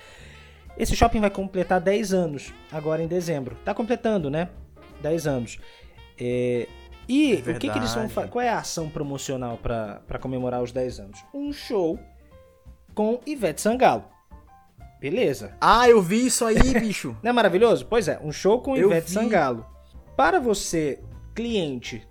Esse 0.82 0.96
shopping 0.96 1.20
vai 1.20 1.30
completar 1.30 1.80
10 1.80 2.12
anos, 2.12 2.52
agora 2.72 3.00
em 3.00 3.06
dezembro. 3.06 3.56
Tá 3.64 3.72
completando, 3.72 4.28
né? 4.28 4.48
10 5.00 5.26
anos. 5.28 5.58
É, 6.18 6.66
E 7.08 7.34
É 7.36 7.50
o 7.52 7.58
que, 7.58 7.70
que 7.70 7.78
eles 7.78 7.94
vão 7.94 8.08
fazer? 8.08 8.28
Qual 8.30 8.42
é 8.42 8.48
a 8.48 8.58
ação 8.58 8.88
promocional 8.88 9.56
pra 9.58 10.00
pra 10.08 10.18
comemorar 10.18 10.60
os 10.60 10.72
10 10.72 10.98
anos? 10.98 11.24
Um 11.32 11.52
show 11.52 12.00
com 12.96 13.20
Ivete 13.24 13.60
Sangalo. 13.60 14.04
Beleza. 15.00 15.56
Ah, 15.60 15.88
eu 15.88 16.02
vi 16.02 16.26
isso 16.26 16.44
aí, 16.44 16.58
bicho. 16.80 17.16
Não 17.22 17.30
é 17.30 17.32
maravilhoso? 17.32 17.86
Pois 17.86 18.08
é, 18.08 18.18
um 18.20 18.32
show 18.32 18.60
com 18.60 18.76
Eu 18.76 18.88
Ivete 18.88 19.06
vi. 19.06 19.14
Sangalo. 19.14 19.64
Para 20.16 20.40
você, 20.40 21.00
cliente, 21.32 22.04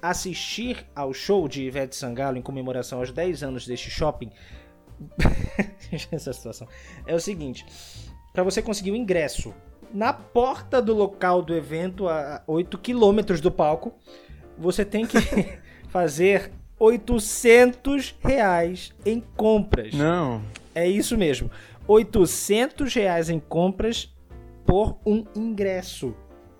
assistir 0.00 0.86
ao 0.94 1.12
show 1.12 1.48
de 1.48 1.64
Ivete 1.64 1.96
Sangalo 1.96 2.36
em 2.36 2.42
comemoração 2.42 3.00
aos 3.00 3.10
10 3.10 3.42
anos 3.42 3.66
deste 3.66 3.90
shopping. 3.90 4.30
Essa 6.12 6.32
situação. 6.32 6.68
É 7.06 7.14
o 7.14 7.20
seguinte: 7.20 7.66
para 8.32 8.42
você 8.42 8.62
conseguir 8.62 8.90
o 8.90 8.96
ingresso 8.96 9.54
na 9.92 10.12
porta 10.12 10.80
do 10.80 10.94
local 10.94 11.42
do 11.42 11.54
evento, 11.54 12.08
a 12.08 12.42
8 12.46 12.78
quilômetros 12.78 13.40
do 13.40 13.50
palco, 13.50 13.92
você 14.56 14.84
tem 14.84 15.06
que 15.06 15.18
fazer 15.88 16.50
800 16.78 18.14
reais 18.20 18.92
em 19.04 19.20
compras. 19.36 19.92
Não. 19.94 20.42
É 20.74 20.88
isso 20.88 21.16
mesmo. 21.16 21.50
800 21.86 22.94
reais 22.94 23.28
em 23.28 23.38
compras 23.38 24.14
por 24.64 24.98
um 25.04 25.24
ingresso. 25.36 26.14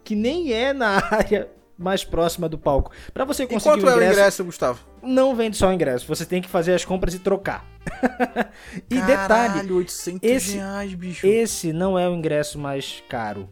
Que 0.05 0.15
nem 0.15 0.53
é 0.53 0.73
na 0.73 1.03
área 1.11 1.49
mais 1.83 2.05
próxima 2.05 2.49
do 2.49 2.57
palco. 2.59 2.91
Pra 3.13 3.25
você 3.25 3.43
E 3.45 3.47
conseguir 3.47 3.75
quanto 3.77 3.85
o 3.87 3.89
é 3.91 3.93
o 3.93 3.97
ingresso, 3.97 4.13
ingresso, 4.19 4.45
Gustavo? 4.45 4.81
não 5.03 5.35
vende 5.35 5.57
só 5.57 5.69
o 5.69 5.73
ingresso. 5.73 6.07
Você 6.07 6.25
tem 6.25 6.41
que 6.41 6.49
fazer 6.49 6.73
as 6.75 6.85
compras 6.85 7.15
e 7.15 7.19
trocar. 7.19 7.65
e 8.91 8.95
detalhe, 9.01 9.55
Caralho, 9.55 9.77
800 9.77 10.21
esse- 10.31 10.57
reais, 10.57 10.95
bicho. 10.95 11.27
esse 11.27 11.73
não 11.73 11.99
é 11.99 12.09
o 12.09 12.15
ingresso 12.15 12.59
mais 12.59 13.03
caro. 13.09 13.49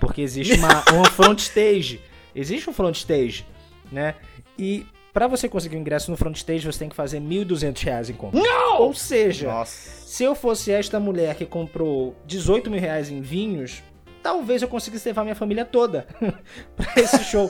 Porque 0.00 0.20
existe 0.22 0.54
uma, 0.54 0.82
uma 0.92 1.04
front 1.10 1.38
stage. 1.38 2.00
Existe 2.34 2.68
um 2.68 2.72
front 2.72 2.96
stage, 2.96 3.46
né? 3.92 4.14
E 4.58 4.86
pra 5.12 5.28
você 5.28 5.48
conseguir 5.48 5.76
o 5.76 5.78
ingresso 5.78 6.10
no 6.10 6.16
front 6.16 6.36
stage, 6.36 6.66
você 6.66 6.78
tem 6.80 6.88
que 6.88 6.96
fazer 6.96 7.20
1.200 7.20 7.80
reais 7.84 8.10
em 8.10 8.14
compra. 8.14 8.40
Não! 8.40 8.80
Ou 8.82 8.92
seja, 8.94 9.46
Nossa. 9.48 10.06
se 10.06 10.24
eu 10.24 10.34
fosse 10.34 10.72
esta 10.72 10.98
mulher 10.98 11.36
que 11.36 11.46
comprou 11.46 12.16
18 12.26 12.68
mil 12.70 12.80
reais 12.80 13.08
em 13.10 13.20
vinhos, 13.20 13.82
talvez 14.24 14.62
eu 14.62 14.68
conseguisse 14.68 15.06
levar 15.06 15.22
minha 15.22 15.34
família 15.36 15.66
toda 15.66 16.06
pra 16.74 16.92
esse 16.96 17.22
show. 17.24 17.46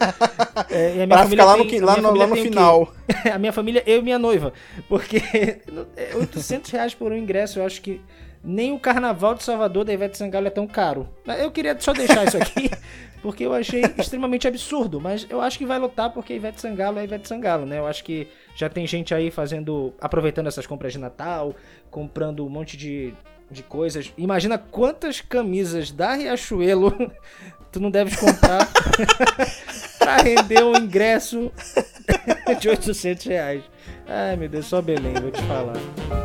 É, 0.69 0.89
e 0.97 1.03
a 1.03 1.07
minha 1.07 1.09
Pra 1.09 1.19
família 1.23 1.45
ficar 1.45 1.45
lá 1.45 1.57
no, 1.57 1.71
tem- 1.71 1.81
a 1.81 1.85
lá 1.87 1.97
no, 1.99 2.15
lá 2.15 2.27
no 2.27 2.37
final. 2.37 2.93
a 3.33 3.39
minha 3.39 3.53
família, 3.53 3.83
eu 3.87 4.01
e 4.01 4.03
minha 4.03 4.19
noiva. 4.19 4.53
Porque 4.89 5.19
é 5.97 6.17
800 6.17 6.69
reais 6.73 6.93
por 6.93 7.13
um 7.13 7.17
ingresso, 7.17 7.61
eu 7.61 7.65
acho 7.65 7.81
que 7.81 8.01
nem 8.43 8.73
o 8.73 8.79
Carnaval 8.79 9.35
de 9.37 9.45
Salvador 9.45 9.85
da 9.85 9.93
Ivete 9.93 10.19
Sangalo 10.19 10.49
é 10.49 10.51
tão 10.51 10.67
caro. 10.67 11.09
Eu 11.39 11.51
queria 11.51 11.75
só 11.81 11.93
deixar 11.95 12.25
isso 12.27 12.37
aqui, 12.37 12.69
porque 13.23 13.47
eu 13.47 13.55
achei 13.55 13.81
extremamente 13.97 14.47
absurdo. 14.47 15.01
Mas 15.01 15.27
eu 15.31 15.41
acho 15.41 15.57
que 15.57 15.65
vai 15.65 15.79
lotar 15.79 16.11
porque 16.11 16.35
Ivete 16.35 16.61
Sangalo 16.61 16.99
é 16.99 17.05
Ivete 17.05 17.27
Sangalo, 17.29 17.65
né? 17.65 17.79
Eu 17.79 17.87
acho 17.87 18.03
que 18.05 18.27
já 18.57 18.69
tem 18.69 18.87
gente 18.87 19.15
aí 19.15 19.31
fazendo, 19.31 19.95
aproveitando 20.01 20.49
essas 20.49 20.67
compras 20.67 20.93
de 20.93 20.99
Natal, 20.99 21.55
comprando 21.91 22.45
um 22.45 22.51
monte 22.51 22.77
de, 22.77 23.15
de 23.51 23.63
coisas. 23.63 24.13
Imagina 24.17 24.59
quantas 24.59 25.21
camisas 25.21 25.91
da 25.91 26.15
Riachuelo 26.15 26.93
tu 27.71 27.81
não 27.81 27.91
deves 27.91 28.17
comprar 28.17 28.71
pra 29.99 30.19
render 30.19 30.63
um 30.63 30.77
ingresso 30.77 31.51
de 32.61 32.69
800 32.69 33.25
reais. 33.27 33.65
Ai, 34.07 34.37
meu 34.37 34.49
Deus, 34.49 34.67
só 34.67 34.81
Belém, 34.81 35.15
vou 35.15 35.31
te 35.31 35.43
falar. 35.43 36.24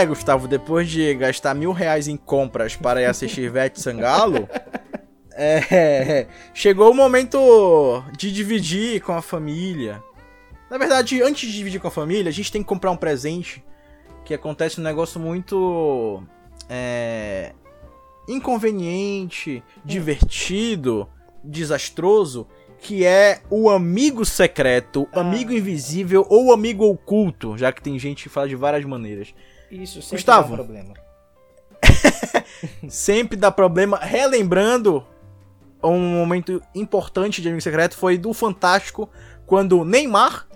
É, 0.00 0.06
Gustavo, 0.06 0.48
depois 0.48 0.88
de 0.88 1.14
gastar 1.14 1.54
mil 1.54 1.72
reais 1.72 2.08
em 2.08 2.16
compras 2.16 2.74
para 2.74 3.02
ir 3.02 3.04
assistir 3.04 3.42
Ivete 3.44 3.78
Sangalo, 3.78 4.48
é, 5.32 6.26
chegou 6.54 6.90
o 6.90 6.94
momento 6.94 8.02
de 8.16 8.32
dividir 8.32 9.02
com 9.02 9.12
a 9.12 9.20
família. 9.20 10.02
Na 10.70 10.78
verdade, 10.78 11.22
antes 11.22 11.50
de 11.50 11.54
dividir 11.54 11.78
com 11.78 11.88
a 11.88 11.90
família, 11.90 12.30
a 12.30 12.32
gente 12.32 12.50
tem 12.50 12.62
que 12.62 12.68
comprar 12.68 12.90
um 12.90 12.96
presente 12.96 13.62
que 14.24 14.32
acontece 14.32 14.80
um 14.80 14.84
negócio 14.84 15.20
muito 15.20 16.22
é, 16.66 17.52
inconveniente, 18.26 19.62
divertido, 19.84 21.06
desastroso, 21.44 22.46
que 22.78 23.04
é 23.04 23.42
o 23.50 23.68
amigo 23.68 24.24
secreto, 24.24 25.06
Ah. 25.12 25.20
amigo 25.20 25.52
invisível 25.52 26.26
ou 26.30 26.54
amigo 26.54 26.86
oculto, 26.86 27.58
já 27.58 27.70
que 27.70 27.82
tem 27.82 27.98
gente 27.98 28.22
que 28.22 28.28
fala 28.30 28.48
de 28.48 28.56
várias 28.56 28.86
maneiras. 28.86 29.34
Isso 29.70 30.02
sempre 30.02 30.16
Gustavo. 30.16 30.56
dá 30.56 30.64
problema. 30.64 30.94
Sempre 32.88 33.36
dá 33.36 33.50
problema. 33.50 33.98
Relembrando, 33.98 35.06
um 35.82 35.98
momento 35.98 36.62
importante 36.74 37.40
de 37.40 37.48
Amigo 37.48 37.62
Secreto 37.62 37.96
foi 37.96 38.18
do 38.18 38.34
Fantástico, 38.34 39.08
quando 39.46 39.84
Neymar 39.84 40.46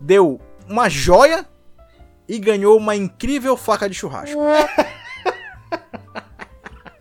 deu 0.00 0.40
uma 0.68 0.88
joia 0.88 1.46
e 2.28 2.38
ganhou 2.38 2.76
uma 2.76 2.94
incrível 2.94 3.56
faca 3.56 3.88
de 3.88 3.94
churrasco. 3.94 4.38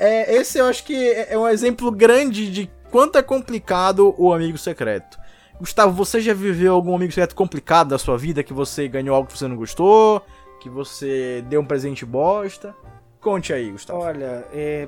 É, 0.01 0.33
esse 0.33 0.57
eu 0.57 0.65
acho 0.65 0.85
que 0.85 0.95
é 1.11 1.37
um 1.37 1.45
exemplo 1.45 1.91
grande 1.91 2.49
de 2.49 2.71
quanto 2.89 3.17
é 3.17 3.21
complicado 3.21 4.15
o 4.17 4.33
Amigo 4.33 4.57
Secreto. 4.57 5.19
Gustavo, 5.59 5.91
você 5.91 6.21
já 6.21 6.33
viveu 6.33 6.73
algum 6.73 6.95
Amigo 6.95 7.11
Secreto 7.11 7.35
complicado 7.35 7.89
da 7.89 7.97
sua 7.97 8.17
vida, 8.17 8.41
que 8.41 8.53
você 8.53 8.87
ganhou 8.87 9.13
algo 9.13 9.27
que 9.27 9.37
você 9.37 9.45
não 9.45 9.57
gostou, 9.57 10.25
que 10.59 10.69
você 10.69 11.43
deu 11.47 11.61
um 11.61 11.65
presente 11.65 12.05
bosta? 12.05 12.75
Conte 13.19 13.51
aí, 13.53 13.71
Gustavo. 13.71 13.99
Olha, 13.99 14.45
é, 14.53 14.87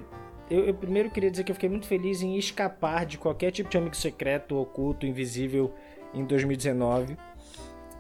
eu, 0.50 0.66
eu 0.66 0.74
primeiro 0.74 1.10
queria 1.10 1.32
dizer 1.32 1.44
que 1.44 1.52
eu 1.52 1.56
fiquei 1.56 1.70
muito 1.70 1.88
feliz 1.88 2.22
em 2.22 2.38
escapar 2.38 3.06
de 3.06 3.18
qualquer 3.18 3.52
tipo 3.52 3.70
de 3.70 3.78
amigo 3.78 3.96
secreto, 3.96 4.58
oculto, 4.58 5.06
invisível 5.06 5.74
em 6.14 6.26
2019. 6.26 7.18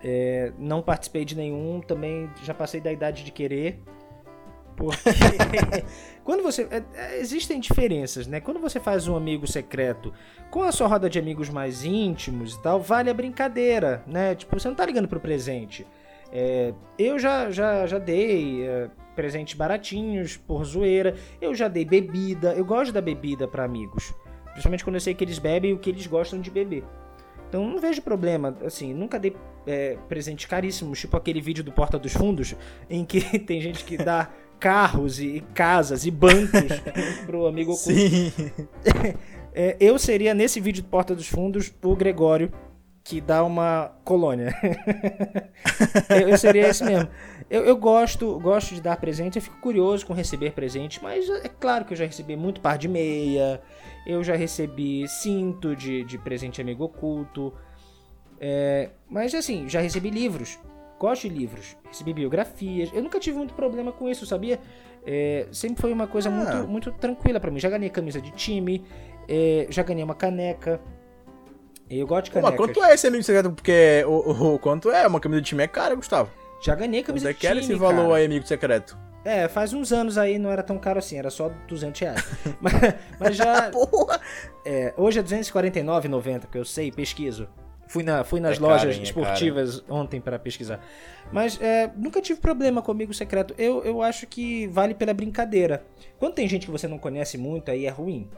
É, 0.03 0.51
não 0.57 0.81
participei 0.81 1.23
de 1.23 1.35
nenhum, 1.35 1.79
também 1.79 2.29
já 2.43 2.53
passei 2.53 2.81
da 2.81 2.91
idade 2.91 3.23
de 3.23 3.31
querer. 3.31 3.79
Porque 4.75 4.97
quando 6.23 6.43
você. 6.43 6.67
é, 6.71 6.83
é, 6.93 7.19
existem 7.19 7.59
diferenças, 7.59 8.27
né? 8.27 8.39
Quando 8.39 8.59
você 8.59 8.79
faz 8.79 9.07
um 9.07 9.15
amigo 9.15 9.45
secreto 9.47 10.13
com 10.49 10.63
a 10.63 10.71
sua 10.71 10.87
roda 10.87 11.09
de 11.09 11.19
amigos 11.19 11.49
mais 11.49 11.85
íntimos 11.85 12.55
e 12.55 12.61
tal, 12.61 12.79
vale 12.79 13.09
a 13.09 13.13
brincadeira, 13.13 14.03
né? 14.07 14.35
Tipo, 14.35 14.59
você 14.59 14.67
não 14.67 14.75
tá 14.75 14.85
ligando 14.85 15.07
pro 15.07 15.19
presente. 15.19 15.85
É, 16.31 16.73
eu 16.97 17.19
já, 17.19 17.51
já, 17.51 17.85
já 17.85 17.99
dei 17.99 18.65
é, 18.65 18.89
presentes 19.15 19.55
baratinhos 19.55 20.37
por 20.37 20.63
zoeira. 20.63 21.15
Eu 21.41 21.53
já 21.53 21.67
dei 21.67 21.85
bebida. 21.85 22.53
Eu 22.53 22.65
gosto 22.65 22.91
da 22.91 23.01
bebida 23.01 23.47
pra 23.47 23.63
amigos. 23.63 24.13
Principalmente 24.51 24.83
quando 24.83 24.95
eu 24.95 25.01
sei 25.01 25.13
que 25.13 25.23
eles 25.23 25.39
bebem 25.39 25.73
o 25.73 25.79
que 25.79 25.89
eles 25.89 26.07
gostam 26.07 26.39
de 26.39 26.49
beber. 26.49 26.83
Então 27.49 27.67
não 27.67 27.79
vejo 27.79 28.01
problema. 28.01 28.55
Assim, 28.65 28.93
nunca 28.93 29.19
dei 29.19 29.35
é, 29.67 29.97
presentes 30.07 30.45
caríssimos, 30.45 30.99
tipo 30.99 31.17
aquele 31.17 31.41
vídeo 31.41 31.63
do 31.63 31.71
Porta 31.71 31.99
dos 31.99 32.13
Fundos, 32.13 32.55
em 32.89 33.03
que 33.03 33.21
tem 33.39 33.59
gente 33.59 33.83
que 33.83 33.97
dá 33.97 34.29
carros 34.59 35.19
e 35.19 35.43
casas 35.53 36.05
e 36.05 36.11
bancos 36.11 36.79
pro 37.25 37.47
amigo 37.47 37.73
oculto. 37.73 37.91
Sim. 37.91 38.31
É, 39.53 39.75
eu 39.81 39.99
seria, 39.99 40.33
nesse 40.33 40.61
vídeo 40.61 40.81
do 40.81 40.87
Porta 40.87 41.13
dos 41.13 41.27
Fundos, 41.27 41.73
o 41.83 41.93
Gregório, 41.93 42.53
que 43.03 43.19
dá 43.19 43.43
uma 43.43 43.91
colônia. 44.03 44.53
eu, 46.09 46.29
eu 46.29 46.37
seria 46.37 46.67
esse 46.67 46.83
mesmo. 46.83 47.09
Eu, 47.49 47.65
eu 47.65 47.75
gosto, 47.75 48.39
gosto 48.39 48.73
de 48.75 48.81
dar 48.81 48.95
presente, 48.97 49.37
eu 49.37 49.41
fico 49.41 49.59
curioso 49.59 50.05
com 50.05 50.13
receber 50.13 50.51
presente, 50.53 51.01
mas 51.03 51.29
é 51.29 51.49
claro 51.49 51.83
que 51.83 51.93
eu 51.93 51.97
já 51.97 52.05
recebi 52.05 52.35
muito 52.35 52.61
par 52.61 52.77
de 52.77 52.87
meia, 52.87 53.61
eu 54.05 54.23
já 54.23 54.35
recebi 54.35 55.07
cinto 55.07 55.75
de, 55.75 56.03
de 56.05 56.17
presente 56.17 56.61
amigo 56.61 56.83
oculto. 56.85 57.53
É, 58.39 58.89
mas 59.09 59.33
assim, 59.35 59.67
já 59.67 59.81
recebi 59.81 60.09
livros. 60.09 60.57
Gosto 60.99 61.27
de 61.27 61.29
livros. 61.29 61.75
Recebi 61.87 62.13
biografias. 62.13 62.89
Eu 62.93 63.01
nunca 63.03 63.19
tive 63.19 63.37
muito 63.37 63.53
problema 63.53 63.91
com 63.91 64.07
isso, 64.07 64.25
sabia? 64.25 64.59
É, 65.05 65.47
sempre 65.51 65.81
foi 65.81 65.91
uma 65.91 66.07
coisa 66.07 66.29
Ah. 66.29 66.31
muito, 66.31 66.67
muito 66.67 66.91
tranquila 66.91 67.39
pra 67.39 67.51
mim. 67.51 67.59
Já 67.59 67.69
ganhei 67.69 67.89
camisa 67.89 68.21
de 68.21 68.31
time, 68.31 68.85
é, 69.27 69.65
já 69.69 69.83
ganhei 69.83 70.03
uma 70.03 70.15
caneca. 70.15 70.79
Eu 71.99 72.07
gosto 72.07 72.25
de 72.25 72.31
Pô, 72.31 72.41
canecas. 72.41 72.57
mas 72.59 72.73
quanto 72.75 72.83
é 72.85 72.93
esse 72.93 73.07
amigo 73.07 73.23
secreto? 73.23 73.51
Porque 73.51 74.03
o, 74.07 74.53
o- 74.53 74.59
quanto 74.59 74.89
é? 74.91 75.05
Uma 75.05 75.19
camisa 75.19 75.41
de 75.41 75.47
time 75.47 75.63
é 75.63 75.67
cara, 75.67 75.93
Gustavo. 75.95 76.29
Já 76.61 76.75
ganhei 76.75 77.03
camisa 77.03 77.29
é 77.29 77.33
de 77.33 77.39
que 77.39 77.47
era 77.47 77.59
time, 77.59 77.73
esse 77.73 77.79
valor 77.79 78.03
cara. 78.03 78.15
aí, 78.17 78.25
amigo 78.25 78.47
secreto? 78.47 78.97
É, 79.25 79.47
faz 79.47 79.73
uns 79.73 79.91
anos 79.91 80.17
aí 80.17 80.39
não 80.39 80.49
era 80.49 80.63
tão 80.63 80.77
caro 80.79 80.97
assim, 80.99 81.17
era 81.17 81.29
só 81.29 81.51
200 81.67 81.99
reais. 82.01 82.25
mas, 82.61 82.73
mas 83.19 83.35
já. 83.35 83.69
Porra! 83.73 84.19
é, 84.65 84.93
hoje 84.97 85.19
é 85.19 85.23
249,90, 85.23 86.47
que 86.51 86.57
eu 86.57 86.65
sei, 86.65 86.91
pesquiso. 86.91 87.47
Fui, 87.87 88.03
na, 88.03 88.23
fui 88.23 88.39
nas 88.39 88.57
É 88.57 88.61
lojas 88.61 88.95
hein, 88.95 89.01
é 89.01 89.03
esportivas 89.03 89.83
ontem 89.89 90.21
pra 90.21 90.39
pesquisar. 90.39 90.79
Mas 91.29 91.59
é, 91.61 91.91
nunca 91.97 92.21
tive 92.21 92.39
problema 92.39 92.81
com 92.81 92.89
amigo 92.89 93.13
secreto. 93.13 93.53
Eu, 93.57 93.83
eu 93.83 94.01
acho 94.01 94.25
que 94.27 94.65
vale 94.67 94.93
pela 94.93 95.13
brincadeira. 95.13 95.83
Quando 96.17 96.35
tem 96.35 96.47
gente 96.47 96.65
que 96.65 96.71
você 96.71 96.87
não 96.87 96.97
conhece 96.97 97.37
muito, 97.37 97.69
aí 97.69 97.85
é 97.85 97.89
ruim. 97.89 98.29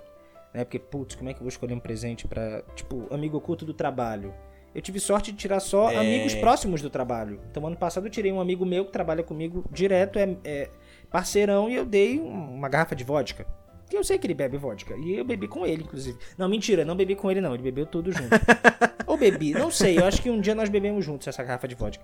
Né? 0.54 0.64
Porque, 0.64 0.78
putz, 0.80 1.16
como 1.16 1.30
é 1.30 1.34
que 1.34 1.40
eu 1.40 1.44
vou 1.44 1.50
escolher 1.50 1.74
um 1.74 1.80
presente 1.80 2.28
pra. 2.28 2.62
Tipo, 2.76 3.08
amigo 3.14 3.38
oculto 3.38 3.66
do 3.66 3.74
trabalho? 3.74 4.34
Eu 4.76 4.82
tive 4.82 5.00
sorte 5.00 5.32
de 5.32 5.38
tirar 5.38 5.60
só 5.60 5.92
É. 5.92 5.98
amigos 5.98 6.34
próximos 6.36 6.82
do 6.82 6.90
trabalho. 6.90 7.40
Então, 7.52 7.66
ano 7.68 7.76
passado 7.78 8.08
eu 8.08 8.10
tirei 8.12 8.32
um 8.32 8.42
amigo 8.42 8.66
meu 8.66 8.86
que 8.86 8.92
trabalha 8.92 9.22
comigo 9.24 9.64
direto, 9.72 10.18
é, 10.18 10.36
é 10.44 10.70
parceirão, 11.12 11.70
e 11.70 11.76
eu 11.76 11.86
dei 11.86 12.20
um- 12.20 12.56
uma 12.56 12.68
garrafa 12.70 12.96
de 12.96 13.04
vodka. 13.04 13.46
Que 13.90 13.96
eu 13.98 14.04
sei 14.04 14.18
que 14.18 14.26
ele 14.26 14.34
bebe 14.34 14.58
vodka. 14.58 14.96
E 14.98 15.16
eu 15.16 15.24
bebi 15.24 15.48
com 15.48 15.64
ele, 15.66 15.84
inclusive. 15.84 16.18
Não, 16.38 16.50
mentira, 16.50 16.84
não 16.84 16.96
bebi 16.96 17.16
com 17.16 17.30
ele, 17.30 17.40
não. 17.42 17.54
Ele 17.54 17.62
bebeu 17.62 17.86
tudo 17.86 18.12
junto. 18.12 18.30
Ou 19.06 19.16
bebi, 19.18 19.52
não 19.54 19.70
sei. 19.70 20.00
Eu 20.00 20.06
acho 20.06 20.20
que 20.22 20.30
um 20.32 20.42
dia 20.42 20.56
nós 20.56 20.70
bebemos 20.70 21.06
juntos 21.06 21.28
essa 21.28 21.44
garrafa 21.44 21.68
de 21.68 21.76
vodka. 21.76 22.04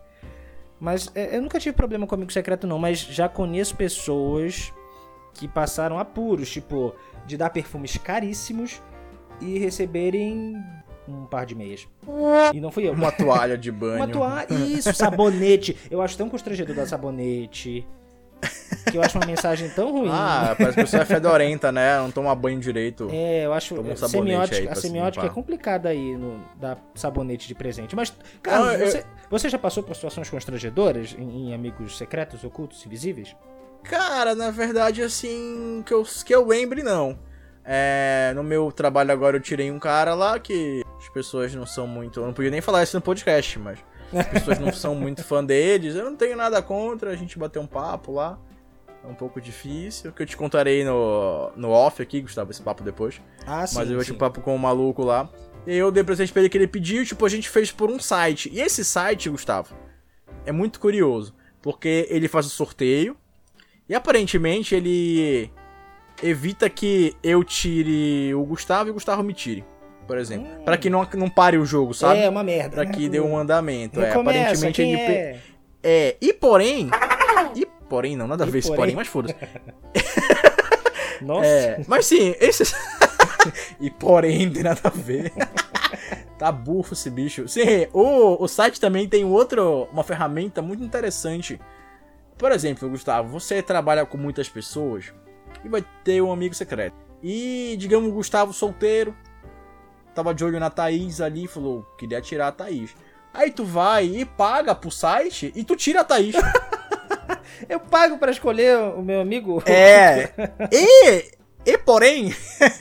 Mas 0.79 1.11
é, 1.15 1.35
eu 1.37 1.41
nunca 1.41 1.59
tive 1.59 1.75
problema 1.75 2.05
com 2.05 2.13
amigo 2.13 2.31
secreto, 2.31 2.67
não. 2.67 2.77
Mas 2.77 2.99
já 2.99 3.27
conheço 3.27 3.75
pessoas 3.75 4.71
que 5.33 5.47
passaram 5.47 5.97
apuros, 5.99 6.49
tipo, 6.49 6.93
de 7.25 7.37
dar 7.37 7.49
perfumes 7.49 7.97
caríssimos 7.97 8.81
e 9.41 9.57
receberem 9.59 10.61
um 11.07 11.25
par 11.25 11.45
de 11.45 11.55
meias. 11.55 11.87
E 12.53 12.59
não 12.59 12.71
fui 12.71 12.87
eu. 12.87 12.93
Uma 12.93 13.11
toalha 13.11 13.57
de 13.57 13.71
banho. 13.71 13.95
Uma 13.97 14.07
toalha. 14.07 14.47
Isso, 14.53 14.93
sabonete. 14.93 15.75
Eu 15.89 16.01
acho 16.01 16.17
tão 16.17 16.29
constrangedor 16.29 16.75
dar 16.75 16.85
sabonete. 16.85 17.85
Que 18.91 18.97
eu 18.97 19.01
acho 19.03 19.17
uma 19.17 19.25
mensagem 19.25 19.69
tão 19.69 19.91
ruim. 19.91 20.09
Ah, 20.11 20.55
parece 20.57 20.75
que 20.77 20.85
você 20.85 20.97
é 20.97 21.05
fedorenta, 21.05 21.71
né? 21.71 21.97
Não 21.99 22.09
toma 22.11 22.33
banho 22.33 22.59
direito. 22.59 23.07
É, 23.11 23.45
eu 23.45 23.53
acho 23.53 23.75
Toma 23.75 23.91
um 23.91 23.95
semiótica, 23.95 24.57
aí 24.57 24.67
a 24.69 24.75
se 24.75 24.81
semiótica 24.81 25.25
é 25.25 25.29
complicada 25.29 25.89
aí 25.89 26.15
no 26.15 26.39
dar 26.55 26.77
sabonete 26.95 27.47
de 27.47 27.53
presente. 27.55 27.95
Mas, 27.95 28.13
Não, 28.45 28.71
eu- 28.71 28.87
você, 28.87 29.05
você 29.29 29.49
já 29.49 29.57
passou 29.59 29.83
por 29.83 29.93
situações 29.95 30.29
constrangedoras 30.29 31.15
em, 31.19 31.49
em 31.49 31.53
amigos 31.53 31.97
secretos, 31.97 32.43
ocultos, 32.43 32.85
invisíveis? 32.85 33.35
Cara, 33.83 34.35
na 34.35 34.51
verdade, 34.51 35.01
assim, 35.01 35.83
que 35.85 35.93
eu, 35.93 36.03
que 36.25 36.33
eu 36.33 36.45
lembre, 36.45 36.83
não. 36.83 37.17
É, 37.63 38.31
no 38.35 38.43
meu 38.43 38.71
trabalho 38.71 39.11
agora 39.11 39.37
eu 39.37 39.41
tirei 39.41 39.69
um 39.69 39.77
cara 39.77 40.15
lá 40.15 40.39
que 40.39 40.81
as 40.97 41.07
pessoas 41.09 41.53
não 41.53 41.65
são 41.65 41.85
muito. 41.85 42.19
Eu 42.19 42.25
não 42.25 42.33
podia 42.33 42.49
nem 42.49 42.61
falar 42.61 42.83
isso 42.83 42.97
no 42.97 43.01
podcast, 43.01 43.59
mas 43.59 43.79
as 44.13 44.25
pessoas 44.27 44.59
não 44.59 44.73
são 44.73 44.95
muito 44.95 45.23
fã 45.23 45.43
deles. 45.43 45.95
Eu 45.95 46.05
não 46.05 46.15
tenho 46.15 46.35
nada 46.35 46.61
contra 46.61 47.11
a 47.11 47.15
gente 47.15 47.37
bater 47.37 47.59
um 47.59 47.67
papo 47.67 48.13
lá. 48.13 48.39
É 49.03 49.07
um 49.07 49.13
pouco 49.13 49.39
difícil. 49.39 50.11
Que 50.11 50.23
eu 50.23 50.25
te 50.25 50.35
contarei 50.35 50.83
no, 50.83 51.51
no 51.55 51.69
off 51.69 52.01
aqui, 52.01 52.21
Gustavo, 52.21 52.51
esse 52.51 52.61
papo 52.61 52.83
depois. 52.83 53.21
Ah, 53.45 53.65
sim. 53.65 53.75
Mas 53.77 53.89
eu 53.89 53.97
bati 53.97 54.11
um 54.11 54.17
papo 54.17 54.41
com 54.41 54.55
o 54.55 54.59
maluco 54.59 55.03
lá. 55.03 55.29
E 55.67 55.75
eu 55.75 55.91
dei 55.91 56.03
presente 56.03 56.31
pra 56.31 56.41
ele 56.41 56.49
que 56.49 56.57
ele 56.57 56.67
pediu, 56.67 57.05
tipo, 57.05 57.25
a 57.25 57.29
gente 57.29 57.49
fez 57.49 57.71
por 57.71 57.89
um 57.89 57.99
site. 57.99 58.49
E 58.51 58.59
esse 58.59 58.83
site, 58.83 59.29
Gustavo, 59.29 59.75
é 60.45 60.51
muito 60.51 60.79
curioso. 60.79 61.35
Porque 61.61 62.07
ele 62.09 62.27
faz 62.27 62.45
o 62.45 62.49
sorteio. 62.49 63.15
E 63.89 63.95
aparentemente 63.95 64.75
ele 64.75 65.51
evita 66.21 66.69
que 66.69 67.15
eu 67.23 67.43
tire 67.43 68.33
o 68.35 68.43
Gustavo 68.43 68.89
e 68.89 68.91
o 68.91 68.93
Gustavo 68.93 69.23
me 69.23 69.33
tire. 69.33 69.65
Por 70.05 70.17
exemplo. 70.17 70.47
Hum. 70.47 70.63
Pra 70.63 70.77
que 70.77 70.89
não, 70.89 71.07
não 71.15 71.29
pare 71.29 71.57
o 71.57 71.65
jogo, 71.65 71.93
sabe? 71.93 72.21
É 72.21 72.29
uma 72.29 72.43
merda. 72.43 72.75
Pra 72.75 72.83
né? 72.85 72.91
que 72.91 73.09
dê 73.09 73.19
um 73.19 73.35
andamento. 73.35 73.99
É, 73.99 74.11
aparentemente 74.11 74.81
ele. 74.81 74.93
é? 74.93 75.39
É, 75.81 76.17
e 76.21 76.33
porém. 76.33 76.89
E 77.55 77.65
porém, 77.87 78.15
não, 78.15 78.27
nada 78.27 78.43
a 78.43 78.47
ver 78.47 78.59
esse 78.59 78.67
porém? 78.67 78.79
porém, 78.79 78.95
mas 78.95 79.07
foda-se. 79.07 79.35
Nossa. 81.21 81.45
É, 81.45 81.81
mas 81.87 82.05
sim, 82.05 82.35
esses. 82.39 82.73
e 83.79 83.89
porém, 83.89 84.45
não 84.45 84.53
tem 84.53 84.63
nada 84.63 84.81
a 84.83 84.89
ver. 84.89 85.31
tá 86.37 86.51
bufo 86.51 86.93
esse 86.93 87.09
bicho. 87.09 87.47
Sim, 87.47 87.87
o, 87.93 88.43
o 88.43 88.47
site 88.47 88.79
também 88.79 89.07
tem 89.07 89.25
outro, 89.25 89.87
uma 89.91 90.03
ferramenta 90.03 90.61
muito 90.61 90.83
interessante. 90.83 91.59
Por 92.39 92.53
exemplo, 92.53 92.89
Gustavo, 92.89 93.27
você 93.27 93.61
trabalha 93.61 94.05
com 94.05 94.17
muitas 94.17 94.47
pessoas 94.47 95.13
e 95.63 95.67
vai 95.67 95.83
ter 96.05 96.21
um 96.21 96.31
amigo 96.31 96.55
secreto. 96.55 96.95
E, 97.21 97.75
digamos, 97.77 98.13
Gustavo 98.13 98.53
solteiro, 98.53 99.13
tava 100.15 100.33
de 100.33 100.45
olho 100.45 100.57
na 100.57 100.69
Thaís 100.69 101.19
ali, 101.19 101.47
falou, 101.47 101.83
queria 101.97 102.21
tirar 102.21 102.47
a 102.47 102.51
Thaís. 102.53 102.95
Aí 103.33 103.51
tu 103.51 103.65
vai 103.65 104.05
e 104.05 104.23
paga 104.23 104.73
pro 104.73 104.89
site 104.89 105.51
e 105.53 105.65
tu 105.65 105.75
tira 105.75 105.99
a 105.99 106.03
Thaís. 106.05 106.33
Eu 107.67 107.79
pago 107.81 108.17
pra 108.17 108.31
escolher 108.31 108.77
o 108.77 109.01
meu 109.01 109.19
amigo. 109.19 109.61
é. 109.65 110.31
E, 110.71 111.25
e 111.65 111.77
porém, 111.77 112.33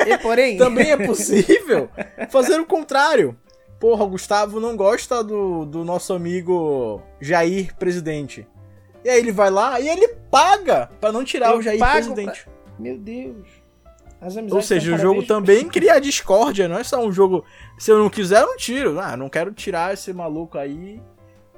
E, 0.07 0.19
porém, 0.19 0.57
Também 0.57 0.93
é 0.93 0.97
possível 0.97 1.91
fazer 2.31 2.61
o 2.61 2.65
contrário. 2.65 3.37
Porra, 3.81 4.05
o 4.05 4.09
Gustavo 4.09 4.61
não 4.61 4.77
gosta 4.77 5.23
do, 5.25 5.65
do 5.65 5.85
nosso 5.85 6.13
amigo 6.13 7.03
Jair 7.21 7.75
presidente. 7.77 8.47
E 9.05 9.09
aí 9.09 9.19
ele 9.19 9.33
vai 9.33 9.51
lá 9.51 9.81
e 9.81 9.89
ele 9.89 10.09
paga 10.31 10.91
pra 11.01 11.13
não 11.13 11.25
tirar 11.25 11.53
Eu 11.53 11.59
o 11.59 11.63
Jair 11.63 11.79
presidente. 11.79 12.47
Meu 12.79 12.99
Deus. 12.99 13.47
Ou 14.51 14.61
seja, 14.61 14.95
o 14.95 14.99
jogo 14.99 15.25
também 15.25 15.69
cria 15.69 16.01
discórdia, 16.01 16.67
não 16.67 16.79
é 16.79 16.83
só 16.83 17.05
um 17.05 17.13
jogo. 17.13 17.45
Se 17.79 17.91
eu 17.93 17.99
não 17.99 18.11
quiser, 18.11 18.43
eu 18.43 18.47
não 18.47 18.57
tiro. 18.57 18.99
Ah, 18.99 19.17
não 19.17 19.29
quero 19.29 19.53
tirar 19.53 19.95
esse 19.95 20.13
maluco 20.13 20.59
aí. 20.59 21.01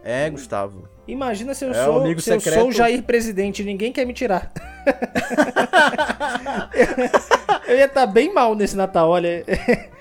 É, 0.02 0.30
Gustavo. 0.30 0.88
Imagina 1.06 1.52
se 1.54 1.64
eu 1.64 1.70
É, 1.72 1.84
sou, 1.84 2.00
amigo 2.00 2.20
se 2.20 2.30
eu 2.30 2.40
sou 2.40 2.68
o 2.68 2.72
Jair 2.72 3.02
presidente 3.02 3.62
e 3.62 3.64
ninguém 3.64 3.92
quer 3.92 4.06
me 4.06 4.14
tirar. 4.14 4.50
eu 7.66 7.76
ia 7.76 7.86
estar 7.86 8.06
bem 8.06 8.32
mal 8.32 8.54
nesse 8.54 8.76
Natal, 8.76 9.08
olha. 9.10 9.44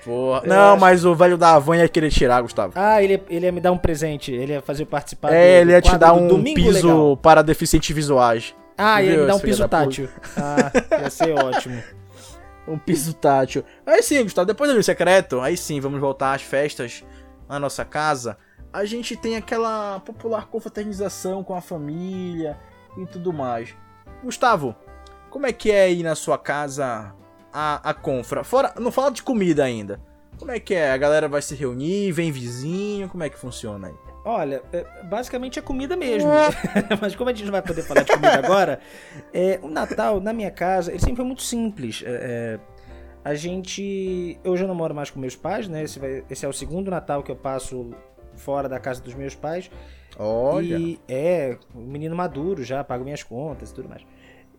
Porra. 0.04 0.42
Eu 0.44 0.48
Não, 0.48 0.72
acho- 0.72 0.80
mas 0.80 1.04
o 1.04 1.14
velho 1.14 1.36
da 1.36 1.54
Havan 1.54 1.76
ia 1.78 1.88
querer 1.88 2.10
tirar, 2.10 2.40
Gustavo. 2.42 2.72
Ah, 2.76 3.02
ele, 3.02 3.22
ele 3.28 3.46
ia 3.46 3.52
me 3.52 3.60
dar 3.60 3.72
um 3.72 3.78
presente. 3.78 4.32
Ele 4.32 4.52
ia 4.52 4.62
fazer 4.62 4.84
participar 4.86 5.28
do- 5.28 5.34
é, 5.34 5.56
do 5.56 5.60
ele 5.62 5.72
ia 5.72 5.82
te 5.82 5.96
dar 5.98 6.12
um 6.14 6.42
piso 6.42 6.86
Legal. 6.88 7.16
para 7.16 7.42
deficientes 7.42 7.94
visuais. 7.94 8.54
Ah, 8.78 9.02
ele 9.02 9.12
ia 9.14 9.20
me 9.20 9.26
dar 9.26 9.34
um 9.36 9.40
piso 9.40 9.68
tátil. 9.68 10.08
Ah, 10.36 10.70
ia 11.02 11.10
ser 11.10 11.32
ótimo. 11.32 11.82
Um 12.68 12.78
piso 12.78 13.12
tátil. 13.14 13.64
Aí 13.84 14.00
sim, 14.00 14.22
Gustavo, 14.22 14.46
depois 14.46 14.72
do 14.72 14.80
secreto, 14.82 15.40
aí 15.40 15.56
sim, 15.56 15.80
vamos 15.80 15.98
voltar 15.98 16.34
às 16.34 16.42
festas 16.42 17.02
na 17.48 17.58
nossa 17.58 17.84
casa. 17.84 18.36
A 18.72 18.84
gente 18.84 19.16
tem 19.16 19.36
aquela 19.36 20.00
popular 20.00 20.46
confraternização 20.46 21.42
com 21.42 21.54
a 21.54 21.60
família 21.60 22.58
e 22.98 23.06
tudo 23.06 23.32
mais. 23.32 23.74
Gustavo, 24.22 24.74
como 25.30 25.46
é 25.46 25.52
que 25.52 25.70
é 25.70 25.82
aí 25.82 26.02
na 26.02 26.14
sua 26.14 26.38
casa 26.38 27.14
a, 27.52 27.90
a 27.90 27.94
confra? 27.94 28.44
Fora, 28.44 28.72
não 28.78 28.92
fala 28.92 29.10
de 29.10 29.22
comida 29.22 29.64
ainda. 29.64 30.00
Como 30.38 30.50
é 30.52 30.58
que 30.60 30.74
é? 30.74 30.92
A 30.92 30.96
galera 30.96 31.28
vai 31.28 31.42
se 31.42 31.54
reunir, 31.54 32.12
vem 32.12 32.30
vizinho, 32.32 33.08
como 33.08 33.22
é 33.22 33.28
que 33.28 33.38
funciona 33.38 33.88
aí? 33.88 33.94
Olha, 34.24 34.62
é, 34.72 34.84
basicamente 35.04 35.58
é 35.58 35.62
comida 35.62 35.96
mesmo. 35.96 36.30
Mas 37.00 37.14
como 37.16 37.28
a 37.28 37.32
gente 37.32 37.44
não 37.44 37.52
vai 37.52 37.62
poder 37.62 37.82
falar 37.82 38.02
de 38.02 38.12
comida 38.12 38.38
agora, 38.38 38.80
é, 39.32 39.58
o 39.62 39.68
Natal 39.68 40.20
na 40.20 40.32
minha 40.32 40.50
casa, 40.50 40.90
ele 40.92 41.00
sempre 41.00 41.16
foi 41.16 41.24
muito 41.24 41.42
simples. 41.42 42.02
É, 42.06 42.10
é, 42.10 42.60
a 43.24 43.34
gente. 43.34 44.38
Eu 44.44 44.56
já 44.56 44.66
não 44.66 44.74
moro 44.74 44.94
mais 44.94 45.10
com 45.10 45.18
meus 45.20 45.36
pais, 45.36 45.68
né? 45.68 45.82
Esse, 45.82 45.98
vai- 45.98 46.24
esse 46.30 46.44
é 46.44 46.48
o 46.48 46.52
segundo 46.52 46.90
Natal 46.90 47.22
que 47.22 47.30
eu 47.30 47.36
passo 47.36 47.90
fora 48.40 48.68
da 48.68 48.80
casa 48.80 49.00
dos 49.02 49.14
meus 49.14 49.34
pais. 49.34 49.70
Olha. 50.18 50.76
E 50.78 50.98
é, 51.08 51.56
um 51.74 51.82
menino 51.82 52.16
maduro 52.16 52.62
já, 52.64 52.82
pago 52.82 53.04
minhas 53.04 53.22
contas 53.22 53.70
e 53.70 53.74
tudo 53.74 53.88
mais. 53.88 54.02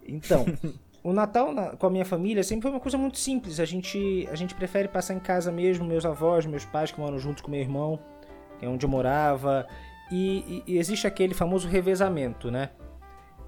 Então, 0.07 0.45
o 1.03 1.11
Natal 1.13 1.51
na- 1.51 1.75
com 1.75 1.87
a 1.87 1.89
minha 1.89 2.05
família 2.05 2.43
sempre 2.43 2.63
foi 2.63 2.71
uma 2.71 2.79
coisa 2.79 2.97
muito 2.97 3.17
simples. 3.19 3.59
A 3.59 3.65
gente, 3.65 4.27
a 4.31 4.35
gente 4.35 4.55
prefere 4.55 4.87
passar 4.87 5.13
em 5.13 5.19
casa 5.19 5.51
mesmo, 5.51 5.85
meus 5.85 6.05
avós, 6.05 6.45
meus 6.45 6.65
pais 6.65 6.91
que 6.91 6.99
moram 6.99 7.19
juntos 7.19 7.41
com 7.41 7.51
meu 7.51 7.59
irmão, 7.59 7.99
que 8.59 8.65
é 8.65 8.69
onde 8.69 8.85
eu 8.85 8.89
morava. 8.89 9.67
E, 10.11 10.63
e- 10.67 10.73
e 10.73 10.77
existe 10.77 11.05
aquele 11.07 11.33
famoso 11.33 11.67
revezamento, 11.67 12.49
né? 12.49 12.69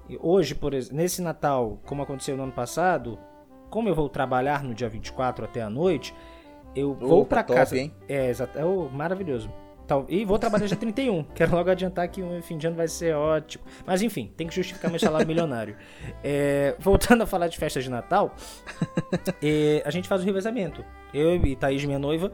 E 0.08 0.18
hoje, 0.20 0.54
por 0.54 0.72
nesse 0.92 1.22
Natal, 1.22 1.78
como 1.86 2.02
aconteceu 2.02 2.36
no 2.36 2.42
ano 2.44 2.52
passado, 2.52 3.18
como 3.70 3.88
eu 3.88 3.94
vou 3.94 4.08
trabalhar 4.08 4.62
no 4.62 4.74
dia 4.74 4.88
24 4.88 5.44
até 5.46 5.62
a 5.62 5.70
noite, 5.70 6.14
eu 6.76 6.94
vou 6.94 7.20
Opa, 7.22 7.28
pra 7.30 7.42
top, 7.42 7.58
casa. 7.58 7.78
hein? 7.78 7.92
É, 8.08 8.28
exato. 8.28 8.58
É 8.58 8.64
o 8.64 8.88
maravilhoso. 8.90 9.50
Tal- 9.86 10.06
E 10.08 10.24
vou 10.24 10.38
trabalhar 10.38 10.66
dia 10.66 10.76
31. 10.76 11.24
Quero 11.34 11.52
logo 11.54 11.70
adiantar 11.70 12.08
que 12.08 12.22
o 12.22 12.42
fim 12.42 12.56
de 12.56 12.66
ano 12.66 12.76
vai 12.76 12.88
ser 12.88 13.14
ótimo. 13.14 13.64
Mas 13.86 14.00
enfim, 14.02 14.32
tem 14.36 14.46
que 14.46 14.54
justificar 14.54 14.90
meu 14.90 14.98
salário 15.00 15.26
milionário. 15.26 15.76
É, 16.26 16.74
voltando 16.78 17.22
a 17.22 17.26
falar 17.26 17.48
de 17.48 17.58
festas 17.58 17.84
de 17.84 17.90
Natal, 17.90 18.34
é, 19.42 19.82
a 19.84 19.90
gente 19.90 20.08
faz 20.08 20.22
o 20.22 20.24
revezamento. 20.24 20.84
Eu 21.12 21.36
e 21.44 21.54
Thaís, 21.56 21.84
minha 21.84 21.98
noiva, 21.98 22.32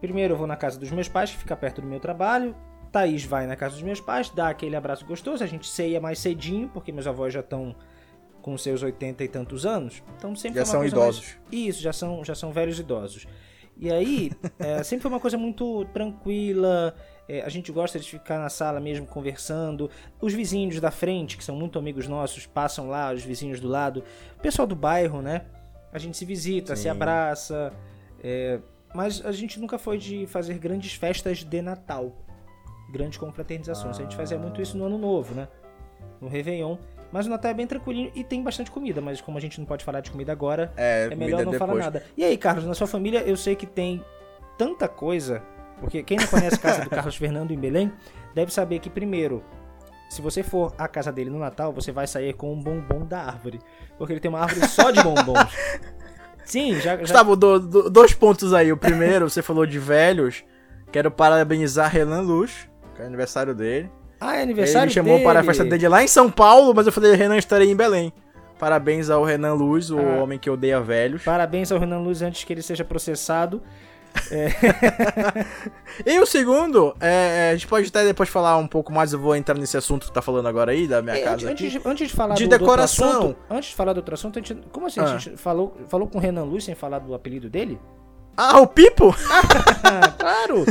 Primeiro 0.00 0.34
eu 0.34 0.38
vou 0.38 0.46
na 0.46 0.56
casa 0.56 0.78
dos 0.78 0.90
meus 0.90 1.08
pais, 1.08 1.30
que 1.30 1.38
fica 1.38 1.56
perto 1.56 1.80
do 1.80 1.86
meu 1.88 1.98
trabalho. 1.98 2.54
Thaís 2.92 3.24
vai 3.24 3.46
na 3.46 3.56
casa 3.56 3.74
dos 3.74 3.82
meus 3.82 3.98
pais, 4.00 4.28
dá 4.30 4.48
aquele 4.50 4.76
abraço 4.76 5.04
gostoso. 5.06 5.42
A 5.42 5.46
gente 5.46 5.66
ceia 5.66 5.98
mais 6.00 6.18
cedinho, 6.18 6.68
porque 6.68 6.92
meus 6.92 7.06
avós 7.06 7.32
já 7.32 7.40
estão 7.40 7.74
com 8.42 8.56
seus 8.58 8.82
80 8.82 9.24
e 9.24 9.28
tantos 9.28 9.64
anos. 9.66 10.02
Então 10.16 10.36
sempre 10.36 10.58
Já 10.60 10.66
são 10.66 10.84
idosos. 10.84 11.22
mais- 11.24 11.38
Isso, 11.50 11.82
já 11.82 11.92
são, 11.94 12.22
já 12.24 12.34
são 12.34 12.52
velhos 12.52 12.78
idosos. 12.78 13.26
E 13.78 13.92
aí, 13.92 14.32
é, 14.58 14.82
sempre 14.82 15.02
foi 15.02 15.10
uma 15.10 15.20
coisa 15.20 15.36
muito 15.36 15.84
tranquila. 15.86 16.94
é, 17.28 17.42
a 17.42 17.48
gente 17.48 17.70
gosta 17.70 17.98
de 17.98 18.08
ficar 18.08 18.38
na 18.38 18.48
sala 18.48 18.80
mesmo 18.80 19.06
conversando. 19.06 19.90
Os 20.20 20.32
vizinhos 20.32 20.80
da 20.80 20.90
frente, 20.90 21.36
que 21.36 21.44
são 21.44 21.54
muito 21.54 21.78
amigos 21.78 22.08
nossos, 22.08 22.46
passam 22.46 22.88
lá, 22.88 23.12
os 23.12 23.22
vizinhos 23.22 23.60
do 23.60 23.68
lado. 23.68 24.02
O 24.38 24.40
pessoal 24.40 24.66
do 24.66 24.74
bairro, 24.76 25.20
né? 25.20 25.42
A 25.92 25.98
gente 25.98 26.16
se 26.16 26.24
visita, 26.24 26.74
se 26.74 26.82
Sim. 26.82 26.88
abraça. 26.88 27.72
é, 28.22 28.60
mas 28.94 29.24
a 29.26 29.32
gente 29.32 29.60
nunca 29.60 29.78
foi 29.78 29.98
de 29.98 30.26
fazer 30.26 30.58
grandes 30.58 30.94
festas 30.94 31.44
de 31.44 31.60
Natal. 31.60 32.16
Grandes 32.90 33.18
confraternizações. 33.18 33.98
A 33.98 34.02
gente 34.02 34.16
fazia 34.16 34.38
muito 34.38 34.62
isso 34.62 34.78
no 34.78 34.86
Ano 34.86 34.96
Novo, 34.96 35.34
né? 35.34 35.48
No 36.18 36.28
Réveillon. 36.28 36.78
Mas 37.12 37.26
o 37.26 37.30
Natal 37.30 37.50
é 37.50 37.54
bem 37.54 37.66
tranquilinho 37.66 38.10
e 38.14 38.22
tem 38.24 38.42
bastante 38.42 38.70
comida. 38.70 39.00
Mas 39.00 39.20
como 39.20 39.38
a 39.38 39.40
gente 39.40 39.58
não 39.58 39.66
pode 39.66 39.84
falar 39.84 40.00
de 40.00 40.10
comida 40.10 40.32
agora, 40.32 40.72
É, 40.76 41.08
é 41.10 41.14
melhor 41.14 41.44
não 41.44 41.52
depois. 41.52 41.70
falar 41.70 41.82
nada. 41.84 42.02
E 42.16 42.24
aí, 42.24 42.36
Carlos, 42.36 42.64
na 42.66 42.74
sua 42.74 42.86
família 42.86 43.20
eu 43.26 43.36
sei 43.36 43.54
que 43.54 43.66
tem 43.66 44.04
tanta 44.58 44.88
coisa. 44.88 45.42
Porque 45.80 46.02
quem 46.02 46.16
não 46.18 46.26
conhece 46.26 46.56
a 46.56 46.58
casa 46.58 46.82
do 46.84 46.90
Carlos 46.90 47.14
Fernando 47.16 47.50
em 47.52 47.58
Belém 47.58 47.92
deve 48.34 48.52
saber 48.52 48.78
que, 48.78 48.88
primeiro, 48.90 49.44
se 50.08 50.22
você 50.22 50.42
for 50.42 50.74
à 50.78 50.88
casa 50.88 51.12
dele 51.12 51.30
no 51.30 51.38
Natal, 51.38 51.72
você 51.72 51.92
vai 51.92 52.06
sair 52.06 52.32
com 52.34 52.52
um 52.52 52.60
bombom 52.60 53.04
da 53.06 53.20
árvore. 53.20 53.60
Porque 53.98 54.12
ele 54.12 54.20
tem 54.20 54.28
uma 54.30 54.40
árvore 54.40 54.66
só 54.68 54.90
de 54.90 55.02
bombons. 55.02 55.52
Sim, 56.44 56.74
já. 56.76 56.80
já... 56.92 56.96
Gustavo, 56.96 57.34
do- 57.36 57.58
do- 57.58 57.90
dois 57.90 58.14
pontos 58.14 58.52
aí. 58.54 58.72
O 58.72 58.76
primeiro, 58.76 59.28
você 59.28 59.42
falou 59.42 59.66
de 59.66 59.78
velhos. 59.78 60.44
Quero 60.92 61.10
parabenizar 61.10 61.90
Renan 61.90 62.20
Luz, 62.20 62.68
que 62.94 63.02
é 63.02 63.04
aniversário 63.06 63.54
dele. 63.54 63.90
Ah, 64.20 64.32
é 64.32 64.36
Ele 64.36 64.42
aniversário 64.44 64.88
me 64.88 64.92
chamou 64.94 65.12
dele. 65.14 65.24
para 65.24 65.40
a 65.40 65.44
festa 65.44 65.64
dele 65.64 65.88
lá 65.88 66.02
em 66.02 66.08
São 66.08 66.30
Paulo, 66.30 66.72
mas 66.74 66.86
eu 66.86 66.92
falei, 66.92 67.14
Renan, 67.14 67.36
estarei 67.36 67.70
em 67.70 67.76
Belém. 67.76 68.12
Parabéns 68.58 69.10
ao 69.10 69.22
Renan 69.24 69.52
Luz, 69.54 69.90
o 69.90 69.98
Ah. 69.98 70.22
homem 70.22 70.38
que 70.38 70.48
odeia 70.48 70.80
velhos. 70.80 71.22
Parabéns 71.22 71.70
ao 71.70 71.78
Renan 71.78 71.98
Luz 71.98 72.22
antes 72.22 72.42
que 72.44 72.52
ele 72.52 72.62
seja 72.62 72.84
processado. 72.84 73.62
E 76.06 76.18
o 76.20 76.26
segundo, 76.26 76.94
é, 77.00 77.48
é, 77.48 77.50
a 77.50 77.54
gente 77.54 77.66
pode 77.66 77.88
até 77.88 78.04
depois 78.04 78.28
falar 78.28 78.56
um 78.56 78.66
pouco 78.66 78.92
mais, 78.92 79.12
eu 79.12 79.18
vou 79.18 79.34
entrar 79.36 79.54
nesse 79.58 79.76
assunto 79.76 80.06
que 80.06 80.12
tá 80.12 80.22
falando 80.22 80.46
agora 80.48 80.72
aí, 80.72 80.86
da 80.86 81.02
minha 81.02 81.16
É, 81.16 81.20
casa 81.22 81.50
antes, 81.50 81.72
de, 81.72 81.80
antes 81.84 82.08
de 82.08 82.14
falar 82.14 82.34
De 82.34 82.44
do, 82.44 82.48
do 82.48 82.52
outro 82.52 82.66
decoração. 82.66 83.08
assunto, 83.18 83.36
antes 83.50 83.68
de 83.70 83.74
falar 83.76 83.92
do 83.92 83.98
outro 83.98 84.14
assunto, 84.14 84.38
a 84.38 84.42
gente, 84.42 84.54
como 84.72 84.86
assim? 84.86 85.00
Ah. 85.00 85.04
A 85.04 85.18
gente 85.18 85.36
falou, 85.36 85.76
falou 85.88 86.06
com 86.08 86.18
o 86.18 86.20
Renan 86.20 86.44
Luz 86.44 86.64
sem 86.64 86.74
falar 86.74 86.98
do 87.00 87.14
apelido 87.14 87.48
dele? 87.48 87.78
Ah, 88.36 88.60
o 88.60 88.66
Pipo? 88.66 89.14
Claro! 90.18 90.66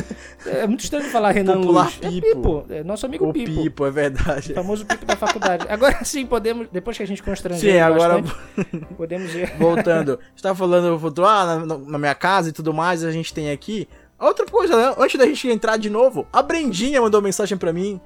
É 0.45 0.67
muito 0.67 0.83
estranho 0.83 1.05
falar 1.05 1.31
Renan 1.31 1.61
Popular 1.61 1.85
Luz. 1.85 1.99
É 2.01 2.09
Pipo. 2.09 2.27
Pipo, 2.27 2.65
é 2.69 2.83
nosso 2.83 3.05
amigo 3.05 3.29
O 3.29 3.33
Pipo. 3.33 3.63
Pipo, 3.63 3.85
é 3.85 3.91
verdade. 3.91 4.51
O 4.51 4.55
famoso 4.55 4.85
Pipo 4.85 5.05
da 5.05 5.15
faculdade. 5.15 5.65
Agora 5.69 6.03
sim, 6.03 6.25
podemos, 6.25 6.67
depois 6.71 6.97
que 6.97 7.03
a 7.03 7.07
gente 7.07 7.23
constrangeu 7.23 7.71
Sim, 7.71 7.79
agora 7.79 8.21
bastante, 8.21 8.85
podemos 8.95 9.33
ir. 9.33 9.51
voltando. 9.57 10.19
Você 10.35 10.43
tava 10.43 10.55
falando 10.55 11.09
do 11.09 11.25
ah, 11.25 11.65
na, 11.65 11.77
na 11.77 11.97
minha 11.97 12.13
casa 12.13 12.49
e 12.49 12.51
tudo 12.51 12.73
mais, 12.73 13.03
a 13.03 13.11
gente 13.11 13.33
tem 13.33 13.49
aqui. 13.49 13.87
Outra 14.19 14.45
coisa, 14.45 14.75
né? 14.75 14.95
Antes 14.97 15.17
da 15.17 15.25
gente 15.25 15.47
entrar 15.47 15.77
de 15.77 15.89
novo, 15.89 16.27
a 16.31 16.41
Brendinha 16.41 17.01
mandou 17.01 17.21
mensagem 17.21 17.57
pra 17.57 17.73
mim, 17.73 17.99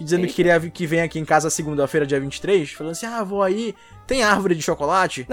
dizendo 0.00 0.20
Eita. 0.20 0.28
que 0.28 0.34
queria 0.34 0.58
que 0.60 0.86
vem 0.86 1.00
aqui 1.02 1.18
em 1.18 1.24
casa 1.24 1.48
segunda-feira, 1.50 2.06
dia 2.06 2.18
23, 2.18 2.72
falando 2.72 2.92
assim: 2.92 3.06
ah, 3.06 3.22
vou 3.22 3.42
aí, 3.42 3.74
tem 4.06 4.22
árvore 4.22 4.54
de 4.54 4.62
chocolate? 4.62 5.26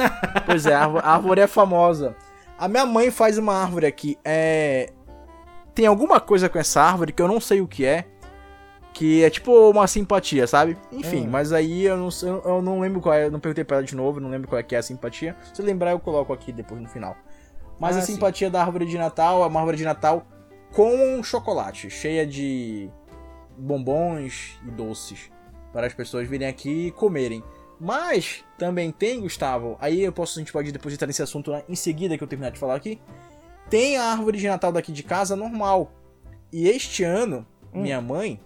pois 0.46 0.66
é, 0.66 0.76
a 0.76 0.86
árvore 1.04 1.42
é 1.42 1.48
famosa. 1.48 2.16
A 2.64 2.68
minha 2.70 2.86
mãe 2.86 3.12
faz 3.12 3.38
uma 3.38 3.54
árvore 3.54 3.86
aqui, 3.86 4.18
é. 4.24 4.90
Tem 5.76 5.86
alguma 5.86 6.20
coisa 6.22 6.48
com 6.48 6.58
essa 6.58 6.82
árvore 6.82 7.12
que 7.12 7.22
eu 7.22 7.28
não 7.28 7.42
sei 7.42 7.60
o 7.60 7.68
que 7.68 7.84
é. 7.86 8.06
Que 8.94 9.22
é 9.24 9.30
tipo 9.30 9.52
uma 9.70 9.86
simpatia, 9.86 10.48
sabe? 10.48 10.78
Enfim, 10.90 11.28
Hum. 11.28 11.30
mas 11.30 11.52
aí 11.52 11.84
eu 11.84 11.98
não, 11.98 12.10
sei- 12.10 12.30
eu 12.30 12.62
não 12.62 12.80
lembro 12.80 13.02
qual 13.02 13.14
é. 13.16 13.26
Eu 13.26 13.32
não 13.32 13.40
perguntei 13.42 13.66
pra 13.66 13.78
ela 13.78 13.86
de 13.86 13.96
novo, 13.96 14.20
não 14.22 14.30
lembro 14.30 14.48
qual 14.48 14.58
é 14.60 14.64
que 14.64 14.76
é 14.76 14.78
a 14.78 14.82
simpatia. 14.84 15.36
Se 15.54 15.62
eu 15.62 15.66
lembrar, 15.66 15.92
eu 15.92 16.00
coloco 16.00 16.32
aqui 16.32 16.54
depois 16.54 16.80
no 16.80 16.88
final. 16.88 17.18
Mas 17.78 17.98
Ah, 17.98 18.00
a 18.00 18.02
sim. 18.04 18.14
simpatia 18.14 18.50
da 18.50 18.62
árvore 18.64 18.86
de 18.86 18.98
Natal 18.98 19.44
é 19.44 19.48
uma 19.48 19.60
árvore 19.60 19.76
de 19.78 19.84
Natal 19.84 20.26
com 20.72 21.22
chocolate, 21.22 21.90
cheia 21.90 22.26
de 22.26 22.90
bombons 23.58 24.58
e 24.66 24.72
doces. 24.72 25.30
Para 25.74 25.88
as 25.88 25.94
pessoas 25.94 26.28
virem 26.30 26.48
aqui 26.48 26.88
e 26.88 26.92
comerem. 26.92 27.44
Mas 27.80 28.44
também 28.58 28.92
tem, 28.92 29.20
Gustavo, 29.22 29.78
aí 29.82 30.02
eu 30.04 30.12
posso, 30.14 30.40
a 30.40 30.42
gente 30.42 30.54
pode 30.54 30.72
depois 30.72 30.94
entrar 30.94 31.08
nesse 31.08 31.22
assunto 31.22 31.52
em 31.68 31.76
seguida 31.76 32.18
que 32.18 32.24
eu 32.24 32.28
terminar 32.28 32.52
de 32.52 32.60
falar 32.60 32.76
aqui. 32.76 33.00
Tem 33.70 33.98
a 33.98 34.06
árvore 34.06 34.38
de 34.38 34.48
Natal 34.48 34.72
daqui 34.72 34.92
de 34.92 35.04
casa 35.04 35.36
normal. 35.36 35.92
E 36.52 36.68
este 36.68 37.04
ano, 37.04 37.46
Hum. 37.74 37.82
minha 37.82 38.00
mãe, 38.00 38.40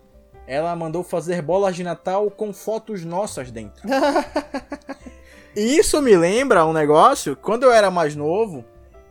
ela 0.48 0.74
mandou 0.76 1.04
fazer 1.04 1.42
bolas 1.42 1.76
de 1.76 1.84
Natal 1.84 2.32
com 2.32 2.54
fotos 2.54 3.04
nossas 3.04 3.52
dentro. 3.52 3.84
E 5.56 5.76
isso 5.80 6.00
me 6.04 6.16
lembra 6.16 6.64
um 6.68 6.72
negócio, 6.74 7.36
quando 7.36 7.64
eu 7.64 7.72
era 7.72 7.90
mais 7.90 8.16
novo, 8.16 8.64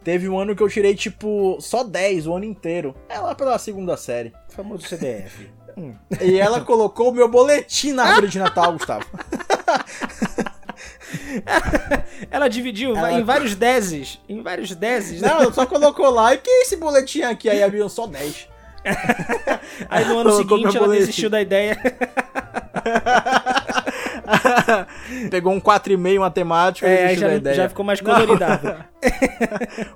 teve 0.05 0.29
um 0.29 0.39
ano 0.39 0.55
que 0.55 0.63
eu 0.63 0.69
tirei, 0.69 0.95
tipo, 0.95 1.57
só 1.61 1.83
10 1.83 2.29
o 2.29 2.37
ano 2.37 2.45
inteiro. 2.45 2.95
É 3.09 3.19
lá 3.19 3.35
pela 3.35 3.59
segunda 3.59 3.97
série. 3.97 4.33
O 4.51 4.53
famoso 4.53 4.87
CDF. 4.87 5.51
E 6.23 6.39
ela 6.41 6.63
colocou 6.63 7.11
o 7.11 7.13
meu 7.13 7.29
boletim 7.29 7.93
na 7.93 8.05
árvore 8.05 8.29
de 8.29 8.39
Natal, 8.39 8.73
Gustavo. 8.73 9.05
Ela 12.31 12.49
dividiu 12.49 12.97
Ela- 12.97 13.13
em 13.13 13.23
vários 13.25 13.55
dezes. 13.55 14.21
Em 14.29 14.43
vários 14.43 14.75
dezes. 14.75 15.21
Não, 15.21 15.53
só 15.53 15.67
colocou 15.67 16.11
lá, 16.11 16.35
e 16.35 16.39
que 16.39 16.49
é 16.51 16.63
esse 16.63 16.77
boletim 16.77 17.23
aqui? 17.23 17.49
Aí 17.49 17.63
abriam 17.63 17.89
só 17.89 18.07
10. 18.07 18.49
Aí 19.91 20.05
no 20.05 20.19
ano 20.19 20.31
Colocou 20.31 20.59
seguinte 20.59 20.77
ela 20.77 20.89
desistiu 20.89 21.29
da 21.29 21.41
ideia. 21.41 21.77
Pegou 25.31 25.53
um 25.53 25.61
4,5 25.61 26.07
em 26.09 26.19
matemática 26.19 26.89
e 26.89 26.91
É, 26.91 26.97
desistiu 27.03 27.21
já, 27.21 27.29
da 27.29 27.35
ideia. 27.37 27.57
já 27.57 27.69
ficou 27.69 27.85
mais 27.85 28.01
coloridado. 28.01 28.77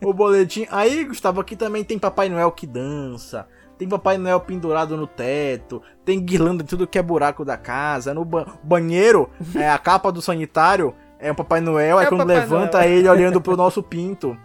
o 0.02 0.12
boletim. 0.12 0.66
Aí, 0.70 1.04
Gustavo, 1.04 1.40
aqui 1.40 1.56
também 1.56 1.82
tem 1.84 1.98
Papai 1.98 2.28
Noel 2.28 2.50
que 2.52 2.66
dança. 2.66 3.46
Tem 3.80 3.88
Papai 3.88 4.18
Noel 4.18 4.38
pendurado 4.40 4.94
no 4.94 5.06
teto. 5.06 5.80
Tem 6.04 6.20
guirlanda 6.20 6.62
em 6.62 6.66
tudo 6.66 6.86
que 6.86 6.98
é 6.98 7.02
buraco 7.02 7.46
da 7.46 7.56
casa. 7.56 8.12
No 8.12 8.26
ba- 8.26 8.46
banheiro, 8.62 9.30
é, 9.54 9.70
a 9.70 9.78
capa 9.78 10.12
do 10.12 10.20
sanitário 10.20 10.94
é 11.18 11.32
um 11.32 11.34
Papai 11.34 11.62
Noel. 11.62 11.98
É 11.98 12.04
o 12.04 12.08
quando 12.10 12.20
Papai 12.20 12.36
levanta 12.40 12.76
Noel. 12.76 12.90
ele 12.90 13.08
olhando 13.08 13.40
pro 13.40 13.56
nosso 13.56 13.82
pinto. 13.82 14.36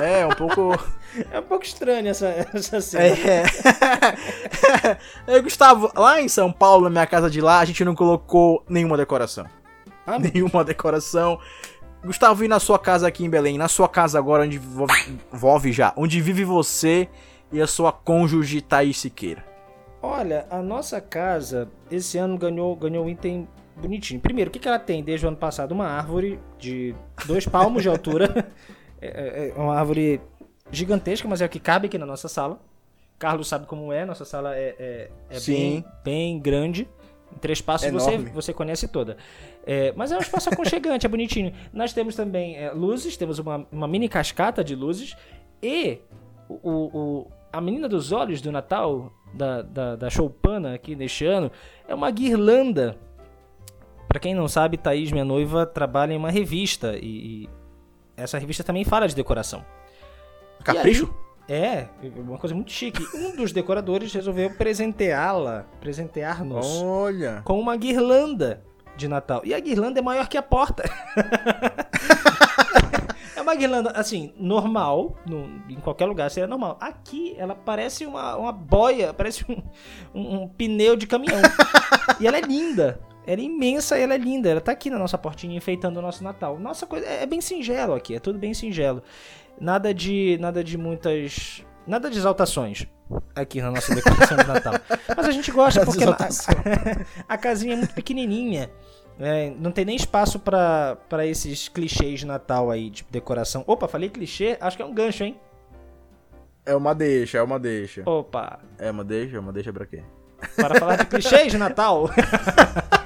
É, 0.00 0.24
um 0.24 0.30
pouco. 0.30 0.74
É 1.32 1.40
um 1.40 1.42
pouco 1.42 1.64
estranho 1.64 2.06
essa, 2.08 2.26
essa 2.54 2.80
cena. 2.82 3.04
É. 3.04 3.42
é, 5.26 5.40
Gustavo, 5.40 5.90
lá 5.96 6.20
em 6.20 6.28
São 6.28 6.52
Paulo, 6.52 6.84
na 6.84 6.90
minha 6.90 7.06
casa 7.06 7.30
de 7.30 7.40
lá, 7.40 7.58
a 7.60 7.64
gente 7.64 7.84
não 7.84 7.94
colocou 7.94 8.62
nenhuma 8.68 8.96
decoração. 8.96 9.46
Ah, 10.06 10.18
nenhuma 10.18 10.62
decoração. 10.64 11.38
Gustavo, 12.04 12.44
e 12.44 12.48
na 12.48 12.60
sua 12.60 12.78
casa 12.78 13.08
aqui 13.08 13.24
em 13.24 13.30
Belém? 13.30 13.58
Na 13.58 13.68
sua 13.68 13.88
casa 13.88 14.18
agora, 14.18 14.44
onde 14.44 14.58
vo- 14.58 14.86
vive 15.32 15.72
já? 15.72 15.92
Onde 15.96 16.20
vive 16.20 16.44
você 16.44 17.08
e 17.52 17.60
a 17.60 17.66
sua 17.66 17.92
cônjuge 17.92 18.60
Thaís 18.60 18.98
Siqueira? 18.98 19.44
Olha, 20.02 20.46
a 20.50 20.62
nossa 20.62 21.00
casa 21.00 21.68
esse 21.90 22.18
ano 22.18 22.38
ganhou, 22.38 22.74
ganhou 22.76 23.04
um 23.04 23.08
item 23.10 23.48
bonitinho. 23.76 24.20
Primeiro, 24.20 24.48
o 24.48 24.52
que, 24.52 24.58
que 24.58 24.68
ela 24.68 24.78
tem 24.78 25.02
desde 25.02 25.26
o 25.26 25.28
ano 25.28 25.36
passado? 25.36 25.72
Uma 25.72 25.86
árvore 25.88 26.38
de 26.58 26.94
dois 27.26 27.46
palmos 27.46 27.82
de 27.82 27.88
altura. 27.88 28.46
É, 29.00 29.06
é- 29.06 29.52
é 29.56 29.60
uma 29.60 29.76
árvore 29.78 30.20
gigantesca, 30.72 31.28
mas 31.28 31.40
é 31.40 31.46
o 31.46 31.48
que 31.48 31.60
cabe 31.60 31.86
aqui 31.86 31.96
na 31.96 32.04
nossa 32.04 32.26
sala. 32.26 32.58
Carlos 33.16 33.46
sabe 33.46 33.64
como 33.64 33.92
é, 33.92 34.04
nossa 34.04 34.24
sala 34.24 34.56
é, 34.56 34.74
é, 34.76 35.10
é 35.30 35.40
bem, 35.46 35.84
bem 36.02 36.40
grande. 36.40 36.88
Em 37.32 37.38
três 37.38 37.60
passos 37.60 37.88
você, 37.92 38.10
Enorme. 38.10 38.30
você 38.32 38.52
conhece 38.52 38.88
toda. 38.88 39.16
É, 39.64 39.92
mas 39.94 40.10
é 40.10 40.16
um 40.16 40.20
espaço 40.20 40.48
aconchegante, 40.52 41.06
é 41.06 41.08
bonitinho. 41.08 41.52
Nós 41.72 41.92
temos 41.92 42.16
também 42.16 42.56
é, 42.56 42.72
luzes, 42.72 43.16
temos 43.16 43.38
uma, 43.38 43.64
uma 43.70 43.86
mini 43.86 44.08
cascata 44.08 44.64
de 44.64 44.74
luzes. 44.74 45.16
E 45.62 46.00
o- 46.48 46.58
o- 46.64 47.26
a 47.52 47.60
menina 47.60 47.88
dos 47.88 48.12
olhos 48.12 48.40
do 48.40 48.52
Natal, 48.52 49.12
da, 49.32 49.62
da, 49.62 49.96
da 49.96 50.10
Choupana 50.10 50.74
aqui 50.74 50.94
neste 50.94 51.24
ano, 51.26 51.50
é 51.86 51.94
uma 51.94 52.10
guirlanda. 52.10 52.96
Pra 54.06 54.18
quem 54.18 54.34
não 54.34 54.48
sabe, 54.48 54.76
Thaís, 54.76 55.12
minha 55.12 55.24
noiva, 55.24 55.66
trabalha 55.66 56.12
em 56.12 56.16
uma 56.16 56.30
revista. 56.30 56.96
E, 56.96 57.44
e 57.44 57.48
essa 58.16 58.38
revista 58.38 58.64
também 58.64 58.84
fala 58.84 59.06
de 59.06 59.14
decoração. 59.14 59.64
Capricho? 60.64 61.14
É, 61.48 61.88
uma 62.16 62.36
coisa 62.36 62.54
muito 62.54 62.70
chique. 62.70 63.02
Um 63.14 63.34
dos 63.34 63.52
decoradores 63.52 64.12
resolveu 64.12 64.50
presenteá-la, 64.50 65.64
presentear-nos 65.80 66.82
Olha. 66.82 67.40
com 67.42 67.58
uma 67.58 67.74
guirlanda 67.74 68.62
de 68.96 69.08
Natal. 69.08 69.40
E 69.44 69.54
a 69.54 69.60
guirlanda 69.60 69.98
é 69.98 70.02
maior 70.02 70.28
que 70.28 70.36
a 70.36 70.42
porta. 70.42 70.82
é 73.48 73.52
uma 73.52 73.58
guirlanda, 73.58 73.90
assim, 73.90 74.32
normal, 74.36 75.16
no- 75.26 75.62
em 75.68 75.76
qualquer 75.80 76.06
lugar 76.06 76.30
seria 76.30 76.46
normal. 76.46 76.76
Aqui, 76.80 77.34
ela 77.38 77.54
parece 77.54 78.04
uma, 78.06 78.36
uma 78.36 78.52
boia, 78.52 79.12
parece 79.14 79.44
um, 79.50 79.62
um- 80.14 80.42
um 80.42 80.48
pneu 80.48 80.96
de 80.96 81.06
caminhão. 81.06 81.40
e 82.20 82.26
ela 82.26 82.36
é 82.38 82.40
linda. 82.40 83.00
Ela 83.26 83.40
é 83.40 83.44
imensa 83.44 83.98
e 83.98 84.02
ela 84.02 84.14
é 84.14 84.18
linda. 84.18 84.48
Ela 84.48 84.60
tá 84.60 84.72
aqui 84.72 84.88
na 84.88 84.98
nossa 84.98 85.18
portinha 85.18 85.56
enfeitando 85.56 85.98
o 85.98 86.02
nosso 86.02 86.24
Natal. 86.24 86.58
Nossa 86.58 86.86
coisa 86.86 87.06
é 87.06 87.26
bem 87.26 87.40
singelo 87.40 87.94
aqui, 87.94 88.14
é 88.14 88.18
tudo 88.20 88.38
bem 88.38 88.54
singelo. 88.54 89.02
Nada 89.60 89.92
de 89.92 90.38
nada 90.40 90.62
de 90.64 90.78
muitas 90.78 91.62
Nada 91.86 92.10
de 92.10 92.18
exaltações 92.18 92.86
aqui 93.34 93.62
na 93.62 93.70
nossa 93.70 93.94
decoração 93.94 94.36
de 94.36 94.46
Natal. 94.46 94.74
Mas 95.16 95.26
a 95.26 95.30
gente 95.30 95.50
gosta 95.50 95.84
porque 95.86 96.04
a, 96.04 96.16
a 97.34 97.38
casinha 97.38 97.72
é 97.72 97.76
muito 97.76 97.94
pequenininha. 97.94 98.70
É, 99.20 99.52
não 99.58 99.72
tem 99.72 99.84
nem 99.84 99.96
espaço 99.96 100.38
para 100.38 101.26
esses 101.26 101.68
clichês 101.68 102.20
de 102.20 102.26
Natal 102.26 102.70
aí, 102.70 102.88
de 102.88 103.04
decoração. 103.10 103.64
Opa, 103.66 103.88
falei 103.88 104.08
clichê? 104.08 104.56
Acho 104.60 104.76
que 104.76 104.82
é 104.82 104.86
um 104.86 104.94
gancho, 104.94 105.24
hein? 105.24 105.36
É 106.64 106.74
uma 106.74 106.94
deixa, 106.94 107.38
é 107.38 107.42
uma 107.42 107.58
deixa. 107.58 108.02
Opa. 108.08 108.60
É 108.78 108.90
uma 108.90 109.02
deixa? 109.02 109.36
É 109.36 109.40
uma 109.40 109.52
deixa 109.52 109.72
pra 109.72 109.86
quê? 109.86 110.02
Para 110.54 110.78
falar 110.78 110.96
de 110.96 111.06
clichês 111.06 111.50
de 111.50 111.58
Natal. 111.58 112.08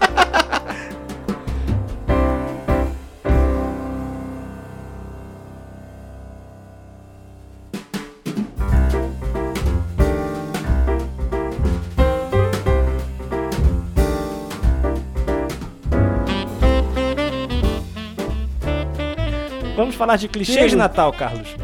Vamos 19.83 19.97
falar 19.97 20.15
de 20.15 20.29
clichês 20.29 20.71
de 20.71 20.77
Natal, 20.77 21.13
Carlos. 21.13 21.57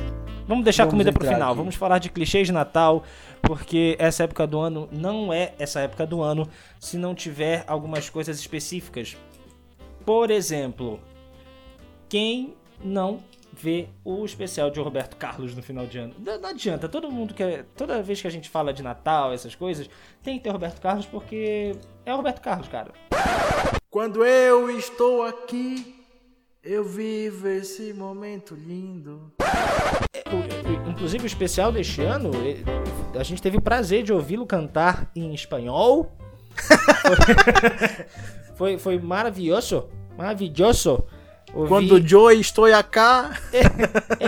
Vamos 0.48 0.64
deixar 0.64 0.82
Vamos 0.82 0.94
a 0.94 0.96
comida 0.96 1.12
pro 1.12 1.24
final. 1.24 1.50
Aqui. 1.50 1.56
Vamos 1.56 1.76
falar 1.76 1.98
de 2.00 2.10
clichês 2.10 2.48
de 2.48 2.52
Natal, 2.52 3.04
porque 3.42 3.94
essa 3.96 4.24
época 4.24 4.44
do 4.44 4.58
ano 4.58 4.88
não 4.90 5.32
é 5.32 5.54
essa 5.56 5.78
época 5.78 6.04
do 6.04 6.20
ano 6.20 6.48
se 6.80 6.98
não 6.98 7.14
tiver 7.14 7.62
algumas 7.68 8.10
coisas 8.10 8.40
específicas. 8.40 9.16
Por 10.04 10.32
exemplo, 10.32 10.98
quem 12.08 12.54
não 12.82 13.20
vê 13.52 13.86
o 14.04 14.24
especial 14.24 14.68
de 14.68 14.80
Roberto 14.80 15.16
Carlos 15.16 15.54
no 15.54 15.62
final 15.62 15.86
de 15.86 15.98
ano. 15.98 16.14
Não, 16.18 16.50
adianta, 16.50 16.88
todo 16.88 17.08
mundo 17.12 17.32
quer. 17.32 17.66
Toda 17.76 18.02
vez 18.02 18.20
que 18.20 18.26
a 18.26 18.30
gente 18.32 18.48
fala 18.48 18.72
de 18.72 18.82
Natal, 18.82 19.32
essas 19.32 19.54
coisas, 19.54 19.88
tem 20.24 20.38
que 20.38 20.42
ter 20.42 20.50
Roberto 20.50 20.80
Carlos 20.80 21.06
porque 21.06 21.76
é 22.04 22.12
o 22.12 22.16
Roberto 22.16 22.40
Carlos, 22.40 22.66
cara. 22.66 22.90
Quando 23.88 24.24
eu 24.24 24.68
estou 24.76 25.22
aqui, 25.22 25.97
eu 26.68 26.84
vivo 26.84 27.48
esse 27.48 27.94
momento 27.94 28.54
lindo. 28.54 29.32
É, 30.12 30.90
inclusive, 30.90 31.24
o 31.24 31.26
especial 31.26 31.72
deste 31.72 32.02
ano, 32.02 32.30
a 33.18 33.22
gente 33.22 33.40
teve 33.40 33.56
o 33.56 33.60
prazer 33.60 34.02
de 34.02 34.12
ouvi-lo 34.12 34.44
cantar 34.44 35.10
em 35.16 35.32
espanhol. 35.32 36.14
foi, 38.54 38.76
foi 38.78 38.98
maravilhoso. 38.98 39.88
Maravilhoso. 40.14 41.04
Ouvi... 41.54 41.68
Quando 41.70 41.96
eu 41.96 42.38
estou 42.38 42.66
aqui. 42.66 43.30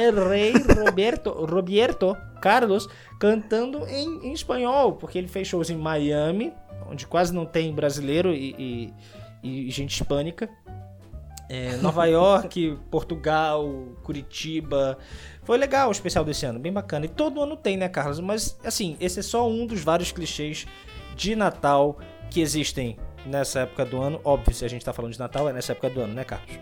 o 0.09 0.29
rei 0.29 0.55
Roberto, 0.83 1.31
Roberto 1.31 2.16
Carlos 2.40 2.88
cantando 3.20 3.87
em, 3.87 4.29
em, 4.29 4.33
espanhol, 4.33 4.94
porque 4.94 5.18
ele 5.18 5.29
fez 5.29 5.46
shows 5.46 5.68
em 5.68 5.76
Miami, 5.76 6.55
onde 6.90 7.07
quase 7.07 7.35
não 7.35 7.44
tem 7.44 7.74
brasileiro 7.74 8.33
e, 8.33 8.94
e, 9.42 9.66
e 9.66 9.70
gente 9.70 9.92
hispânica. 9.92 10.48
É, 11.53 11.77
Nova 11.79 12.05
York, 12.07 12.79
Portugal, 12.93 13.69
Curitiba. 14.05 14.97
Foi 15.43 15.59
legal 15.59 15.89
o 15.89 15.91
especial 15.91 16.25
desse 16.25 16.47
ano, 16.47 16.61
bem 16.61 16.73
bacana. 16.73 17.07
E 17.07 17.09
todo 17.09 17.43
ano 17.43 17.57
tem, 17.57 17.77
né, 17.77 17.89
Carlos? 17.89 18.21
Mas, 18.21 18.57
assim, 18.65 18.97
esse 19.01 19.19
é 19.19 19.23
só 19.23 19.51
um 19.51 19.67
dos 19.67 19.83
vários 19.83 20.13
clichês 20.13 20.65
de 21.17 21.35
Natal 21.35 21.99
que 22.31 22.41
existem 22.41 22.97
nessa 23.27 23.61
época 23.63 23.85
do 23.85 24.01
ano. 24.01 24.21
Óbvio, 24.23 24.55
se 24.55 24.65
a 24.65 24.69
gente 24.69 24.85
tá 24.85 24.93
falando 24.93 25.13
de 25.13 25.19
Natal, 25.19 25.49
é 25.49 25.53
nessa 25.53 25.73
época 25.73 25.91
do 25.91 26.01
ano, 26.01 26.15
né, 26.15 26.23
Carlos? 26.23 26.57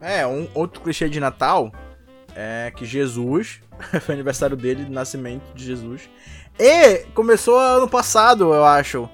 É, 0.00 0.24
um 0.24 0.46
outro 0.54 0.80
clichê 0.80 1.08
de 1.08 1.18
Natal 1.18 1.72
é 2.32 2.72
que 2.76 2.84
Jesus, 2.84 3.60
foi 4.02 4.14
aniversário 4.14 4.56
dele, 4.56 4.84
do 4.84 4.92
nascimento 4.92 5.52
de 5.56 5.64
Jesus. 5.64 6.08
E 6.56 6.98
começou 7.14 7.58
ano 7.58 7.88
passado, 7.88 8.54
eu 8.54 8.64
acho. 8.64 9.10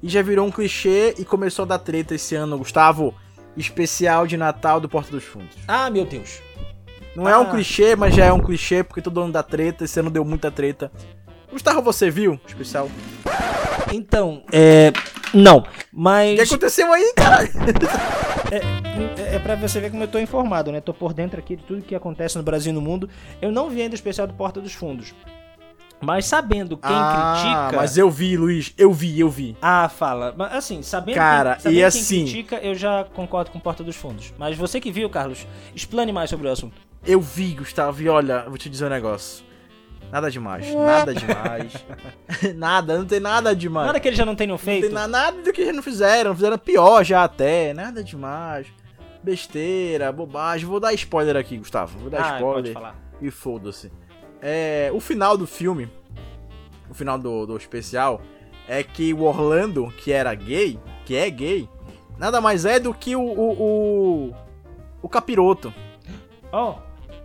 E 0.00 0.08
já 0.08 0.22
virou 0.22 0.46
um 0.46 0.50
clichê 0.52 1.12
e 1.18 1.24
começou 1.24 1.64
a 1.64 1.66
dar 1.66 1.80
treta 1.80 2.14
esse 2.14 2.36
ano, 2.36 2.56
Gustavo 2.56 3.12
especial 3.56 4.26
de 4.26 4.36
Natal 4.36 4.80
do 4.80 4.88
Porta 4.88 5.10
dos 5.10 5.24
Fundos. 5.24 5.56
Ah, 5.66 5.90
meu 5.90 6.04
Deus. 6.04 6.40
Não 7.14 7.26
ah. 7.26 7.30
é 7.30 7.38
um 7.38 7.42
ah. 7.42 7.50
clichê, 7.50 7.96
mas 7.96 8.14
já 8.14 8.26
é 8.26 8.32
um 8.32 8.40
clichê, 8.40 8.82
porque 8.82 9.02
todo 9.02 9.20
ano 9.20 9.32
dá 9.32 9.42
treta, 9.42 9.84
esse 9.84 9.98
ano 9.98 10.10
deu 10.10 10.24
muita 10.24 10.50
treta. 10.50 10.90
Gustavo, 11.50 11.82
você 11.82 12.10
viu 12.10 12.32
o 12.32 12.40
especial? 12.46 12.88
Então, 13.92 14.42
é. 14.52 14.92
Não, 15.34 15.64
mas. 15.92 16.34
O 16.34 16.36
que 16.36 16.48
aconteceu 16.48 16.92
aí, 16.92 17.12
cara? 17.16 17.44
é, 18.50 19.32
é, 19.32 19.36
é 19.36 19.38
pra 19.38 19.56
você 19.56 19.80
ver 19.80 19.90
como 19.90 20.02
eu 20.02 20.08
tô 20.08 20.18
informado, 20.18 20.70
né? 20.70 20.80
Tô 20.80 20.94
por 20.94 21.12
dentro 21.12 21.38
aqui 21.38 21.56
de 21.56 21.64
tudo 21.64 21.82
que 21.82 21.94
acontece 21.94 22.36
no 22.36 22.42
Brasil 22.42 22.70
e 22.70 22.74
no 22.74 22.80
mundo. 22.80 23.08
Eu 23.42 23.50
não 23.50 23.68
vi 23.68 23.82
ainda 23.82 23.94
o 23.94 23.96
especial 23.96 24.26
do 24.26 24.34
Porta 24.34 24.60
dos 24.60 24.72
Fundos. 24.72 25.12
Mas 26.00 26.24
sabendo 26.24 26.78
quem 26.78 26.90
ah, 26.90 27.34
critica. 27.36 27.76
Mas 27.76 27.98
eu 27.98 28.10
vi, 28.10 28.36
Luiz. 28.36 28.72
Eu 28.78 28.92
vi, 28.92 29.20
eu 29.20 29.28
vi. 29.28 29.56
Ah, 29.60 29.88
fala. 29.88 30.34
Mas 30.36 30.54
assim, 30.54 30.82
sabendo, 30.82 31.16
Cara, 31.16 31.54
quem, 31.54 31.62
sabendo 31.62 31.78
e 31.78 31.84
assim, 31.84 32.24
quem 32.24 32.24
critica, 32.24 32.56
eu 32.56 32.74
já 32.74 33.04
concordo 33.04 33.50
com 33.50 33.60
Porta 33.60 33.84
dos 33.84 33.96
Fundos. 33.96 34.32
Mas 34.38 34.56
você 34.56 34.80
que 34.80 34.90
viu, 34.90 35.10
Carlos, 35.10 35.46
explane 35.74 36.12
mais 36.12 36.30
sobre 36.30 36.48
o 36.48 36.50
assunto. 36.50 36.80
Eu 37.04 37.20
vi, 37.20 37.52
Gustavo, 37.54 38.00
e 38.02 38.08
olha, 38.08 38.44
vou 38.48 38.56
te 38.56 38.70
dizer 38.70 38.86
um 38.86 38.90
negócio. 38.90 39.44
Nada 40.10 40.28
demais, 40.30 40.74
nada 40.74 41.14
demais. 41.14 41.72
nada, 42.56 42.98
não 42.98 43.04
tem 43.04 43.20
nada 43.20 43.54
demais. 43.54 43.86
Nada 43.86 44.00
que 44.00 44.08
eles 44.08 44.18
já 44.18 44.26
não 44.26 44.34
tenham 44.34 44.58
feito. 44.58 44.90
Não 44.90 45.02
tem 45.02 45.10
nada 45.10 45.40
do 45.40 45.52
que 45.52 45.60
eles 45.60 45.76
não 45.76 45.82
fizeram, 45.82 46.34
fizeram 46.34 46.58
pior 46.58 47.04
já 47.04 47.22
até. 47.22 47.72
Nada 47.72 48.02
demais. 48.02 48.66
Besteira, 49.22 50.10
bobagem. 50.10 50.66
Vou 50.66 50.80
dar 50.80 50.92
spoiler 50.94 51.36
aqui, 51.36 51.58
Gustavo. 51.58 51.96
Vou 51.98 52.10
dar 52.10 52.24
ah, 52.24 52.34
spoiler. 52.36 52.76
E 53.20 53.30
foda-se. 53.30 53.92
É, 54.42 54.90
o 54.92 55.00
final 55.00 55.36
do 55.36 55.46
filme, 55.46 55.88
o 56.88 56.94
final 56.94 57.18
do, 57.18 57.46
do 57.46 57.56
especial, 57.56 58.20
é 58.68 58.82
que 58.82 59.12
o 59.12 59.22
Orlando, 59.22 59.92
que 59.98 60.12
era 60.12 60.34
gay, 60.34 60.78
que 61.04 61.16
é 61.16 61.28
gay, 61.28 61.68
nada 62.18 62.40
mais 62.40 62.64
é 62.64 62.78
do 62.78 62.94
que 62.94 63.16
o, 63.16 63.20
o, 63.20 63.62
o, 63.62 64.34
o 65.02 65.08
capiroto. 65.08 65.72
Oh. 66.52 66.74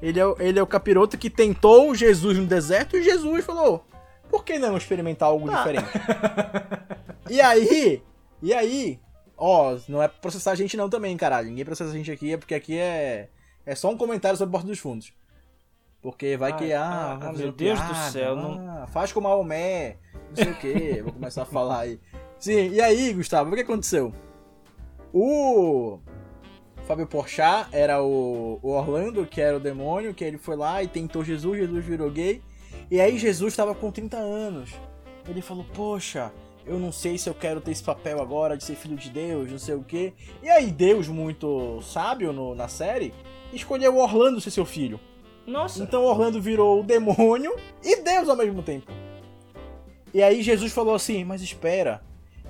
Ele 0.02 0.20
é, 0.20 0.24
ele 0.40 0.60
é 0.60 0.64
o 0.64 0.68
capiroto 0.68 1.18
que 1.18 1.30
tentou 1.30 1.96
Jesus 1.96 2.38
no 2.38 2.46
deserto 2.46 2.98
e 2.98 3.04
Jesus 3.04 3.46
falou: 3.46 3.86
por 4.30 4.44
que 4.44 4.60
não 4.60 4.78
experimentar 4.78 5.30
algo 5.30 5.50
ah. 5.50 5.56
diferente? 5.56 5.90
e 7.30 7.40
aí, 7.42 8.04
e 8.42 8.54
aí, 8.54 9.00
ó, 9.38 9.78
não 9.88 10.02
é 10.02 10.08
pra 10.08 10.20
processar 10.20 10.52
a 10.52 10.56
gente 10.56 10.76
não 10.76 10.90
também, 10.90 11.16
caralho. 11.16 11.48
Ninguém 11.48 11.66
processa 11.66 11.92
a 11.92 11.94
gente 11.94 12.12
aqui, 12.12 12.34
é 12.34 12.38
porque 12.38 12.56
aqui 12.56 12.78
é, 12.78 13.30
é 13.66 13.76
só 13.76 13.90
um 13.90 13.98
comentário 13.98 14.38
sobre 14.38 14.52
Porta 14.52 14.68
dos 14.68 14.80
Fundos. 14.80 15.14
Porque 16.06 16.38
vai 16.38 16.56
que, 16.56 16.72
ah, 16.72 17.34
meu 17.36 17.52
Deus 17.52 17.80
piada, 17.80 17.92
do 17.92 18.12
céu, 18.12 18.36
não... 18.36 18.70
Ah, 18.70 18.86
faz 18.86 19.12
com 19.12 19.20
Maomé, 19.20 19.98
não 20.30 20.36
sei 20.36 20.52
o 20.52 20.56
que, 20.56 21.02
vou 21.02 21.12
começar 21.12 21.42
a 21.42 21.46
falar 21.46 21.80
aí. 21.80 22.00
Sim, 22.38 22.70
e 22.70 22.80
aí, 22.80 23.12
Gustavo, 23.12 23.50
o 23.50 23.56
que 23.56 23.62
aconteceu? 23.62 24.14
O 25.12 25.98
Fábio 26.86 27.08
Porchat 27.08 27.70
era 27.72 28.04
o, 28.04 28.60
o 28.62 28.70
Orlando, 28.70 29.26
que 29.26 29.42
era 29.42 29.58
o 29.58 29.60
demônio, 29.60 30.14
que 30.14 30.24
ele 30.24 30.38
foi 30.38 30.56
lá 30.56 30.84
e 30.84 30.88
tentou 30.88 31.24
Jesus, 31.24 31.58
Jesus 31.58 31.84
virou 31.84 32.12
gay. 32.12 32.40
E 32.92 33.02
aí 33.02 33.18
Jesus 33.18 33.54
estava 33.54 33.74
com 33.74 33.90
30 33.90 34.16
anos. 34.16 34.76
Ele 35.28 35.42
falou, 35.42 35.66
poxa, 35.74 36.32
eu 36.68 36.78
não 36.78 36.92
sei 36.92 37.18
se 37.18 37.28
eu 37.28 37.34
quero 37.34 37.60
ter 37.60 37.72
esse 37.72 37.84
papel 37.84 38.22
agora 38.22 38.56
de 38.56 38.64
ser 38.64 38.76
filho 38.76 38.96
de 38.96 39.10
Deus, 39.10 39.50
não 39.50 39.58
sei 39.58 39.74
o 39.74 39.84
que. 39.84 40.14
E 40.44 40.52
aí 40.52 40.70
Deus, 40.70 41.08
muito 41.08 41.82
sábio 41.82 42.32
no, 42.32 42.54
na 42.54 42.68
série, 42.68 43.12
escolheu 43.52 43.96
o 43.96 44.04
Orlando 44.04 44.40
ser 44.40 44.52
seu 44.52 44.66
filho. 44.66 45.00
Nossa. 45.46 45.84
Então 45.84 46.04
Orlando 46.04 46.42
virou 46.42 46.80
o 46.80 46.84
demônio 46.84 47.56
e 47.84 48.02
Deus 48.02 48.28
ao 48.30 48.36
mesmo 48.36 48.64
tempo. 48.64 48.92
E 50.14 50.24
aí 50.24 50.42
Jesus 50.42 50.72
falou 50.72 50.96
assim: 50.96 51.24
Mas 51.24 51.42
espera, 51.42 52.02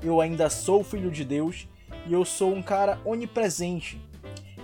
eu 0.02 0.22
ainda 0.22 0.50
sou 0.50 0.84
filho 0.84 1.12
de 1.12 1.26
Deus 1.26 1.68
e 2.08 2.14
eu 2.14 2.24
sou 2.24 2.54
um 2.54 2.62
cara 2.62 3.00
onipresente. 3.04 4.00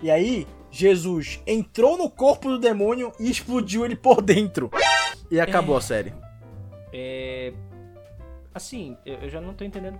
E 0.01 0.09
aí 0.09 0.47
Jesus 0.69 1.41
entrou 1.45 1.97
no 1.97 2.09
corpo 2.09 2.49
do 2.49 2.59
demônio 2.59 3.11
e 3.19 3.29
explodiu 3.29 3.85
ele 3.85 3.95
por 3.95 4.21
dentro. 4.21 4.71
E 5.29 5.39
acabou 5.39 5.75
é... 5.75 5.77
a 5.77 5.81
série. 5.81 6.13
É. 6.93 7.53
Assim, 8.53 8.97
eu, 9.05 9.15
eu, 9.15 9.29
já 9.29 9.39
não 9.39 9.53
tô 9.53 9.63
entendendo. 9.63 9.97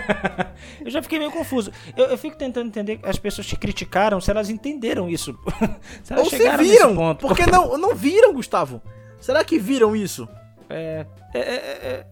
eu 0.82 0.90
já 0.90 1.02
fiquei 1.02 1.18
meio 1.18 1.30
confuso. 1.30 1.70
Eu, 1.94 2.06
eu, 2.06 2.16
fico 2.16 2.34
tentando 2.34 2.68
entender 2.68 2.98
as 3.02 3.18
pessoas 3.18 3.46
que 3.46 3.56
criticaram, 3.56 4.18
se 4.18 4.30
elas 4.30 4.48
entenderam 4.48 5.10
isso. 5.10 5.38
se 6.02 6.10
elas 6.12 6.24
Ou 6.24 6.30
se 6.30 6.56
viram. 6.56 6.96
Ponto. 6.96 7.26
Porque 7.26 7.44
não, 7.44 7.76
não 7.76 7.94
viram, 7.94 8.32
Gustavo. 8.32 8.80
Será 9.20 9.44
que 9.44 9.58
viram 9.58 9.94
isso? 9.94 10.26
É. 10.70 11.04
é, 11.34 11.38
é, 11.38 12.06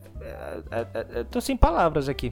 é, 0.70 0.84
é 1.20 1.24
tô 1.24 1.40
sem 1.40 1.56
palavras 1.56 2.10
aqui. 2.10 2.30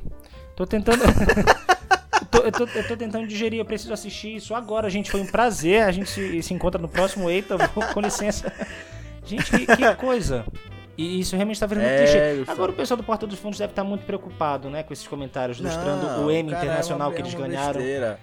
Tô 0.54 0.66
tentando. 0.66 1.00
tô, 2.30 2.38
eu, 2.38 2.52
tô, 2.52 2.64
eu 2.64 2.88
tô 2.88 2.96
tentando 2.98 3.26
digerir, 3.26 3.58
eu 3.58 3.64
preciso 3.64 3.94
assistir 3.94 4.36
isso 4.36 4.54
agora, 4.54 4.90
gente. 4.90 5.10
Foi 5.10 5.22
um 5.22 5.26
prazer. 5.26 5.84
A 5.84 5.90
gente 5.90 6.10
se, 6.10 6.42
se 6.42 6.52
encontra 6.52 6.80
no 6.80 6.88
próximo 6.88 7.30
Eita. 7.30 7.56
Com 7.94 8.00
licença. 8.00 8.52
Gente, 9.24 9.50
que, 9.50 9.66
que 9.66 9.94
coisa. 9.94 10.44
E 10.96 11.20
isso 11.20 11.34
realmente 11.36 11.56
está 11.56 11.66
virando 11.66 11.86
é, 11.86 11.98
clichê. 11.98 12.50
Agora 12.50 12.70
o 12.70 12.74
pessoal 12.74 12.96
do 12.96 13.02
Porta 13.02 13.26
dos 13.26 13.38
Fundos 13.38 13.58
deve 13.58 13.72
estar 13.72 13.84
muito 13.84 14.04
preocupado, 14.04 14.68
né, 14.68 14.82
com 14.82 14.92
esses 14.92 15.06
comentários, 15.06 15.58
ilustrando 15.58 16.22
o 16.22 16.30
M 16.30 16.52
internacional 16.52 17.08
é 17.08 17.10
uma, 17.10 17.14
que 17.16 17.22
eles 17.22 17.34
é 17.34 17.38
ganharam 17.38 17.80
besteira. 17.80 18.20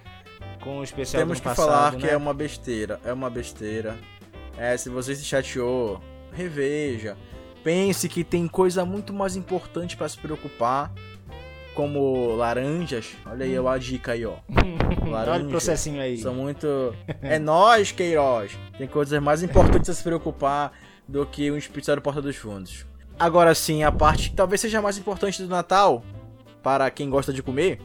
com 0.61 0.79
o 0.79 0.83
especial 0.83 1.21
Temos 1.21 1.39
que 1.39 1.43
passado, 1.45 1.65
falar 1.65 1.91
né? 1.93 1.97
que 1.99 2.07
é 2.07 2.15
uma 2.15 2.33
besteira, 2.33 2.99
é 3.03 3.11
uma 3.11 3.29
besteira. 3.29 3.97
É, 4.57 4.75
se 4.77 4.89
você 4.89 5.15
se 5.15 5.23
chateou, 5.23 6.01
reveja. 6.31 7.17
pense 7.63 8.07
que 8.07 8.23
tem 8.23 8.47
coisa 8.47 8.85
muito 8.85 9.13
mais 9.13 9.35
importante 9.35 9.97
pra 9.97 10.07
se 10.07 10.17
preocupar, 10.17 10.91
como 11.73 12.35
laranjas. 12.35 13.15
Olha 13.25 13.45
aí 13.45 13.57
ó, 13.57 13.67
a 13.67 13.77
dica 13.77 14.11
aí, 14.11 14.25
ó. 14.25 14.35
Olha 15.11 15.45
o 15.45 15.49
processinho 15.49 16.01
aí. 16.01 16.17
São 16.17 16.33
muito. 16.35 16.93
É 17.21 17.39
nós, 17.39 17.91
Queiroz. 17.91 18.51
Tem 18.77 18.87
coisas 18.87 19.19
mais 19.21 19.41
importantes 19.41 19.89
a 19.89 19.93
se 19.93 20.03
preocupar 20.03 20.71
do 21.09 21.25
que 21.25 21.49
um 21.51 21.57
especial 21.57 21.99
Porta 21.99 22.21
dos 22.21 22.35
Fundos. 22.35 22.85
Agora 23.17 23.53
sim, 23.55 23.83
a 23.83 23.91
parte 23.91 24.29
que 24.29 24.35
talvez 24.35 24.61
seja 24.61 24.81
mais 24.81 24.97
importante 24.97 25.41
do 25.41 25.49
Natal, 25.49 26.03
para 26.63 26.89
quem 26.91 27.09
gosta 27.09 27.33
de 27.33 27.41
comer, 27.43 27.81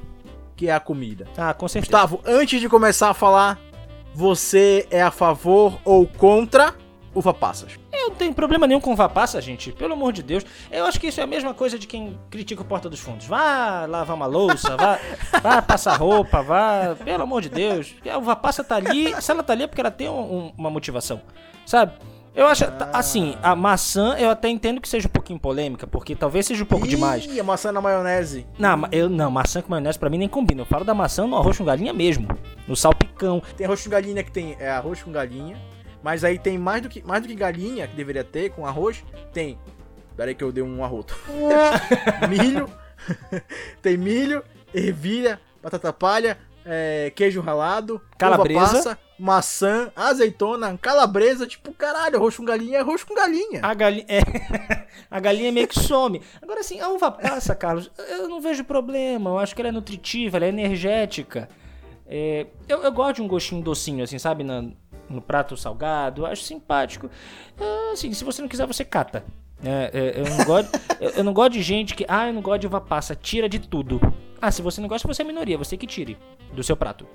que 0.55 0.69
é 0.69 0.73
a 0.73 0.79
comida. 0.79 1.27
Ah, 1.37 1.53
com 1.55 1.67
certeza. 1.67 1.91
Gustavo, 1.91 2.21
antes 2.25 2.61
de 2.61 2.69
começar 2.69 3.11
a 3.11 3.15
falar, 3.15 3.59
você 4.15 4.87
é 4.91 5.03
a 5.03 5.11
favor 5.11 5.79
ou 5.85 6.07
contra 6.07 6.75
uva 7.15 7.33
passas? 7.33 7.73
Eu 7.93 8.11
não 8.11 8.17
tenho 8.17 8.35
problema 8.35 8.67
nenhum 8.67 8.81
com 8.81 8.93
uva 8.93 9.09
passa, 9.09 9.41
gente. 9.41 9.73
Pelo 9.73 9.95
amor 9.95 10.13
de 10.13 10.23
Deus. 10.23 10.45
Eu 10.71 10.85
acho 10.85 11.01
que 11.01 11.07
isso 11.09 11.21
é 11.21 11.23
a 11.25 11.27
mesma 11.27 11.55
coisa 11.55 11.79
de 11.79 11.87
quem 11.87 12.19
critica 12.31 12.63
o 12.63 12.65
Porta 12.65 12.89
dos 12.91 13.01
Fundos. 13.01 13.27
Vá 13.27 13.87
lavar 13.87 14.15
uma 14.17 14.27
louça, 14.27 14.77
vá, 14.77 14.99
vá 15.43 15.63
passar 15.63 15.97
roupa, 15.97 16.43
vá. 16.43 16.95
Pelo 17.05 17.23
amor 17.23 17.41
de 17.41 17.49
Deus. 17.49 17.95
A 18.09 18.19
uva 18.19 18.37
passa 18.37 18.63
tá 18.63 18.77
ali. 18.77 19.21
Se 19.23 19.31
ela 19.33 19.43
tá 19.43 19.53
ali 19.53 19.63
é 19.65 19.67
porque 19.67 19.81
ela 19.81 19.91
tem 19.91 20.09
um- 20.09 20.13
um- 20.37 20.53
uma 20.59 20.71
motivação. 20.71 21.21
Sabe? 21.67 21.93
Eu 22.35 22.47
acho. 22.47 22.65
tá- 22.73 22.91
Assim, 22.93 23.37
a 23.43 23.55
maçã 23.55 24.17
eu 24.19 24.29
até 24.31 24.49
entendo 24.49 24.81
que 24.81 24.89
seja 24.89 25.07
um 25.07 25.11
pouquinho 25.11 25.39
polêmica, 25.39 25.87
porque 25.87 26.17
talvez 26.17 26.47
seja 26.47 26.63
um 26.63 26.67
pouco 26.67 26.87
demais. 26.87 27.25
Ih, 27.27 27.39
a 27.39 27.45
maçã 27.45 27.71
na 27.71 27.81
maionese. 27.81 28.47
Não, 28.59 28.83
eu, 28.91 29.09
não, 29.09 29.31
maçã 29.31 29.63
com 29.63 29.71
maionese 29.71 29.99
pra 29.99 30.11
mim 30.11 30.19
nem 30.19 30.29
combina. 30.29 30.63
Eu 30.63 30.67
falo 30.67 30.85
da 30.85 30.95
maçã 30.95 31.27
no 31.27 31.37
arroz 31.37 31.57
com 31.59 31.65
galinha 31.65 31.93
mesmo. 31.93 32.27
No 32.67 32.75
salpicão. 32.75 33.41
Tem 33.57 33.67
arroz 33.67 33.85
com 33.85 33.91
galinha 33.91 34.23
que 34.25 34.33
tem 34.33 34.57
é 34.59 34.69
arroz 34.71 35.03
com 35.03 35.13
galinha, 35.13 35.57
mas 36.03 36.25
aí 36.25 36.39
tem 36.39 36.59
mais 36.59 36.83
do 36.83 36.89
que 36.89 37.03
mais 37.07 37.23
do 37.23 37.29
que 37.29 37.35
galinha 37.35 37.87
que 37.87 37.95
deveria 37.95 38.25
ter 38.25 38.51
com 38.51 38.67
arroz, 38.67 39.05
tem. 39.33 39.57
Pera 40.17 40.31
aí 40.31 40.35
que 40.35 40.43
eu 40.45 40.51
dei 40.53 40.63
um 40.63 40.83
arroto. 40.85 41.17
milho, 42.29 42.69
tem 43.83 43.97
milho, 43.97 44.43
ervilha, 44.73 45.41
batata 45.63 45.93
palha, 45.93 46.37
é, 46.65 47.13
queijo 47.15 47.41
ralado, 47.41 48.01
Calabresa. 48.19 48.61
uva 48.61 48.73
passa, 48.73 48.99
maçã, 49.19 49.93
azeitona, 49.95 50.77
calabresa, 50.79 51.47
tipo, 51.47 51.73
caralho, 51.73 52.17
arroz 52.17 52.37
com 52.37 52.45
galinha 52.45 52.79
é 52.79 52.81
arroz 52.81 53.05
com 53.05 53.15
galinha. 53.15 53.61
A 53.63 53.75
galinha, 53.75 54.05
é, 54.09 54.87
a 55.11 55.21
galinha 55.21 55.53
meio 55.53 55.69
que 55.69 55.79
some. 55.79 56.21
Agora, 56.43 56.61
assim, 56.61 56.81
a 56.81 56.89
uva 56.89 57.11
passa, 57.11 57.55
Carlos, 57.55 57.91
eu 58.09 58.29
não 58.29 58.41
vejo 58.41 58.65
problema. 58.65 59.31
Eu 59.31 59.39
acho 59.39 59.55
que 59.55 59.61
ela 59.63 59.69
é 59.69 59.73
nutritiva, 59.73 60.37
ela 60.39 60.47
é 60.47 60.49
energética. 60.49 61.49
É, 62.07 62.47
eu, 62.69 62.83
eu 62.83 62.93
gosto 62.93 63.17
de 63.17 63.23
um 63.23 63.29
gostinho 63.29 63.63
docinho, 63.63 64.05
assim, 64.05 64.19
sabe? 64.19 64.43
Na- 64.45 64.65
no 65.09 65.21
prato 65.21 65.57
salgado. 65.57 66.23
Eu 66.23 66.27
acho 66.27 66.43
simpático. 66.43 67.11
Ah, 67.61 67.91
assim, 67.93 68.13
se 68.13 68.25
você 68.25 68.41
não 68.41 68.49
quiser, 68.49 68.67
você 68.67 68.85
cata. 68.85 69.23
É, 69.63 69.91
é, 69.93 70.21
eu, 70.21 70.25
não 70.25 70.45
gosto, 70.45 70.81
eu, 71.01 71.11
eu 71.11 71.25
não 71.25 71.33
gosto 71.33 71.53
de 71.53 71.63
gente 71.63 71.95
que. 71.95 72.05
Ah, 72.09 72.29
eu 72.29 72.33
não 72.33 72.43
gosto 72.43 72.61
de 72.61 72.67
uva 72.67 72.81
passa. 72.81 73.15
Tira 73.15 73.49
de 73.49 73.59
tudo. 73.59 74.01
Ah, 74.41 74.51
se 74.51 74.63
você 74.63 74.81
não 74.81 74.89
gosta, 74.89 75.07
você 75.07 75.23
é 75.23 75.25
minoria. 75.25 75.57
Você 75.57 75.77
que 75.77 75.87
tire 75.87 76.17
do 76.53 76.63
seu 76.63 76.77
prato. 76.77 77.07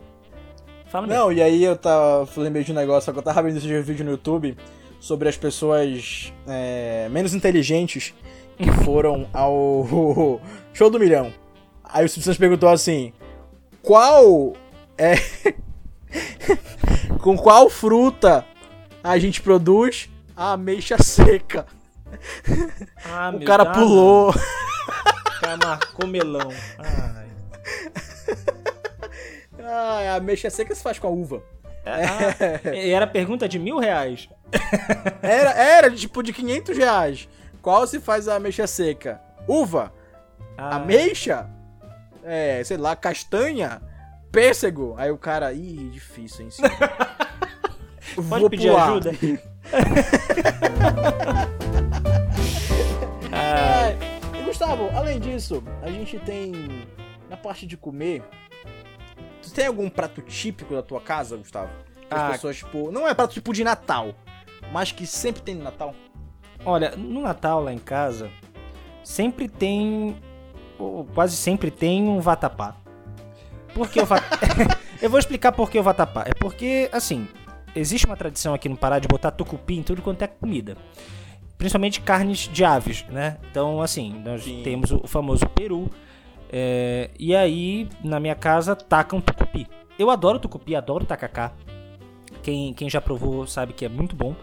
Fala 0.87 1.05
mesmo. 1.05 1.21
Não, 1.21 1.31
e 1.31 1.41
aí 1.41 1.63
eu 1.63 1.77
tava. 1.77 2.27
Lembrei 2.37 2.63
de 2.63 2.71
um 2.71 2.75
negócio, 2.75 3.11
eu 3.11 3.21
tava 3.21 3.43
vendo 3.43 3.57
esse 3.57 3.81
vídeo 3.81 4.03
no 4.03 4.11
YouTube 4.11 4.57
sobre 4.99 5.29
as 5.29 5.37
pessoas 5.37 6.33
é, 6.47 7.07
menos 7.09 7.33
inteligentes 7.33 8.13
que 8.57 8.71
foram 8.83 9.27
ao 9.33 10.41
show 10.73 10.89
do 10.89 10.99
milhão. 10.99 11.33
Aí 11.83 12.05
o 12.05 12.09
Silvio 12.09 12.35
perguntou 12.37 12.69
assim: 12.69 13.13
qual 13.81 14.53
é. 14.97 15.15
Com 17.21 17.37
qual 17.37 17.69
fruta 17.69 18.45
a 19.03 19.19
gente 19.19 19.41
produz 19.41 20.09
a 20.35 20.53
ameixa 20.53 20.97
seca? 21.01 21.65
Ah, 23.05 23.31
o 23.35 23.43
cara 23.45 23.63
Deus. 23.65 23.77
pulou. 23.77 24.33
O 25.39 25.41
cara 25.41 25.57
marcou 25.57 26.05
melão. 26.07 26.49
Ai. 26.77 27.27
Ah, 29.63 30.13
a 30.13 30.15
ameixa 30.15 30.49
seca 30.49 30.75
se 30.75 30.83
faz 30.83 30.99
com 30.99 31.07
a 31.07 31.09
uva. 31.09 31.41
Ah, 31.85 32.69
e 32.75 32.89
era 32.91 33.07
pergunta 33.07 33.47
de 33.47 33.57
mil 33.57 33.77
reais. 33.79 34.27
Era, 35.21 35.51
era 35.51 35.91
tipo 35.91 36.21
de 36.23 36.33
500 36.33 36.77
reais. 36.77 37.29
Qual 37.61 37.85
se 37.87 37.99
faz 38.01 38.27
a 38.27 38.35
ameixa 38.35 38.65
seca? 38.67 39.21
Uva? 39.47 39.93
Ah, 40.57 40.75
Ameixa? 40.75 41.47
É, 42.23 42.61
sei 42.65 42.75
lá, 42.77 42.95
castanha? 42.95 43.81
Pêssego? 44.31 44.95
Aí 44.97 45.09
o 45.11 45.17
cara, 45.17 45.53
ih, 45.53 45.89
difícil, 45.89 46.45
hein? 46.45 46.51
senhor?" 46.51 46.71
Pode 48.15 48.41
Vou 48.41 48.49
pedir 48.49 48.69
pular. 48.71 48.89
ajuda? 48.89 49.11
Gustavo, 54.69 54.95
além 54.95 55.19
disso, 55.19 55.63
a 55.81 55.89
gente 55.89 56.19
tem 56.19 56.53
na 57.27 57.35
parte 57.35 57.65
de 57.65 57.75
comer. 57.75 58.21
Tu 59.41 59.51
tem 59.51 59.65
algum 59.65 59.89
prato 59.89 60.21
típico 60.21 60.75
da 60.75 60.83
tua 60.83 61.01
casa, 61.01 61.37
Gustavo? 61.37 61.71
Que 62.07 62.13
as 62.13 62.21
Ah. 62.21 62.29
pessoas, 62.33 62.57
tipo, 62.57 62.91
não 62.91 63.07
é 63.07 63.13
prato 63.15 63.33
tipo 63.33 63.51
de 63.51 63.63
Natal, 63.63 64.13
mas 64.71 64.91
que 64.91 65.07
sempre 65.07 65.41
tem 65.41 65.55
no 65.55 65.63
Natal. 65.63 65.95
Olha, 66.63 66.95
no 66.95 67.19
Natal 67.21 67.63
lá 67.63 67.73
em 67.73 67.79
casa, 67.79 68.29
sempre 69.03 69.47
tem. 69.49 70.15
ou 70.77 71.03
quase 71.03 71.35
sempre 71.35 71.71
tem 71.71 72.07
um 72.07 72.19
vatapá. 72.21 72.75
Por 73.73 73.89
que 73.89 73.99
o 73.99 74.05
vatapá? 74.05 74.37
Eu 75.01 75.09
vou 75.09 75.17
explicar 75.19 75.51
por 75.51 75.69
que 75.71 75.79
o 75.79 75.83
vatapá. 75.83 76.25
É 76.27 76.33
porque, 76.35 76.89
assim, 76.93 77.27
existe 77.75 78.05
uma 78.05 78.15
tradição 78.15 78.53
aqui 78.53 78.69
no 78.69 78.77
Pará 78.77 78.99
de 78.99 79.07
botar 79.07 79.31
tucupi 79.31 79.77
em 79.79 79.83
tudo 79.83 80.01
quanto 80.03 80.21
é 80.21 80.27
comida. 80.27 80.77
Principalmente 81.59 82.01
carnes 82.01 82.49
de 82.51 82.63
aves, 82.65 83.05
né? 83.09 83.37
Então, 83.51 83.81
assim, 83.81 84.13
nós 84.25 84.43
Sim. 84.43 84.61
temos 84.63 84.91
o 84.91 85.05
famoso 85.05 85.45
peru. 85.49 85.87
é, 86.51 87.11
e 87.19 87.35
aí, 87.35 87.87
na 88.03 88.19
minha 88.19 88.33
casa, 88.33 88.75
tacam 88.75 89.21
tucupi. 89.21 89.67
Eu 89.99 90.09
adoro 90.09 90.39
tucupi, 90.39 90.75
adoro 90.75 91.05
tacacá. 91.05 91.51
Quem, 92.41 92.73
quem 92.73 92.89
já 92.89 93.01
provou 93.01 93.45
sabe 93.45 93.73
que 93.73 93.85
é 93.85 93.89
muito 93.89 94.15
bom. 94.15 94.33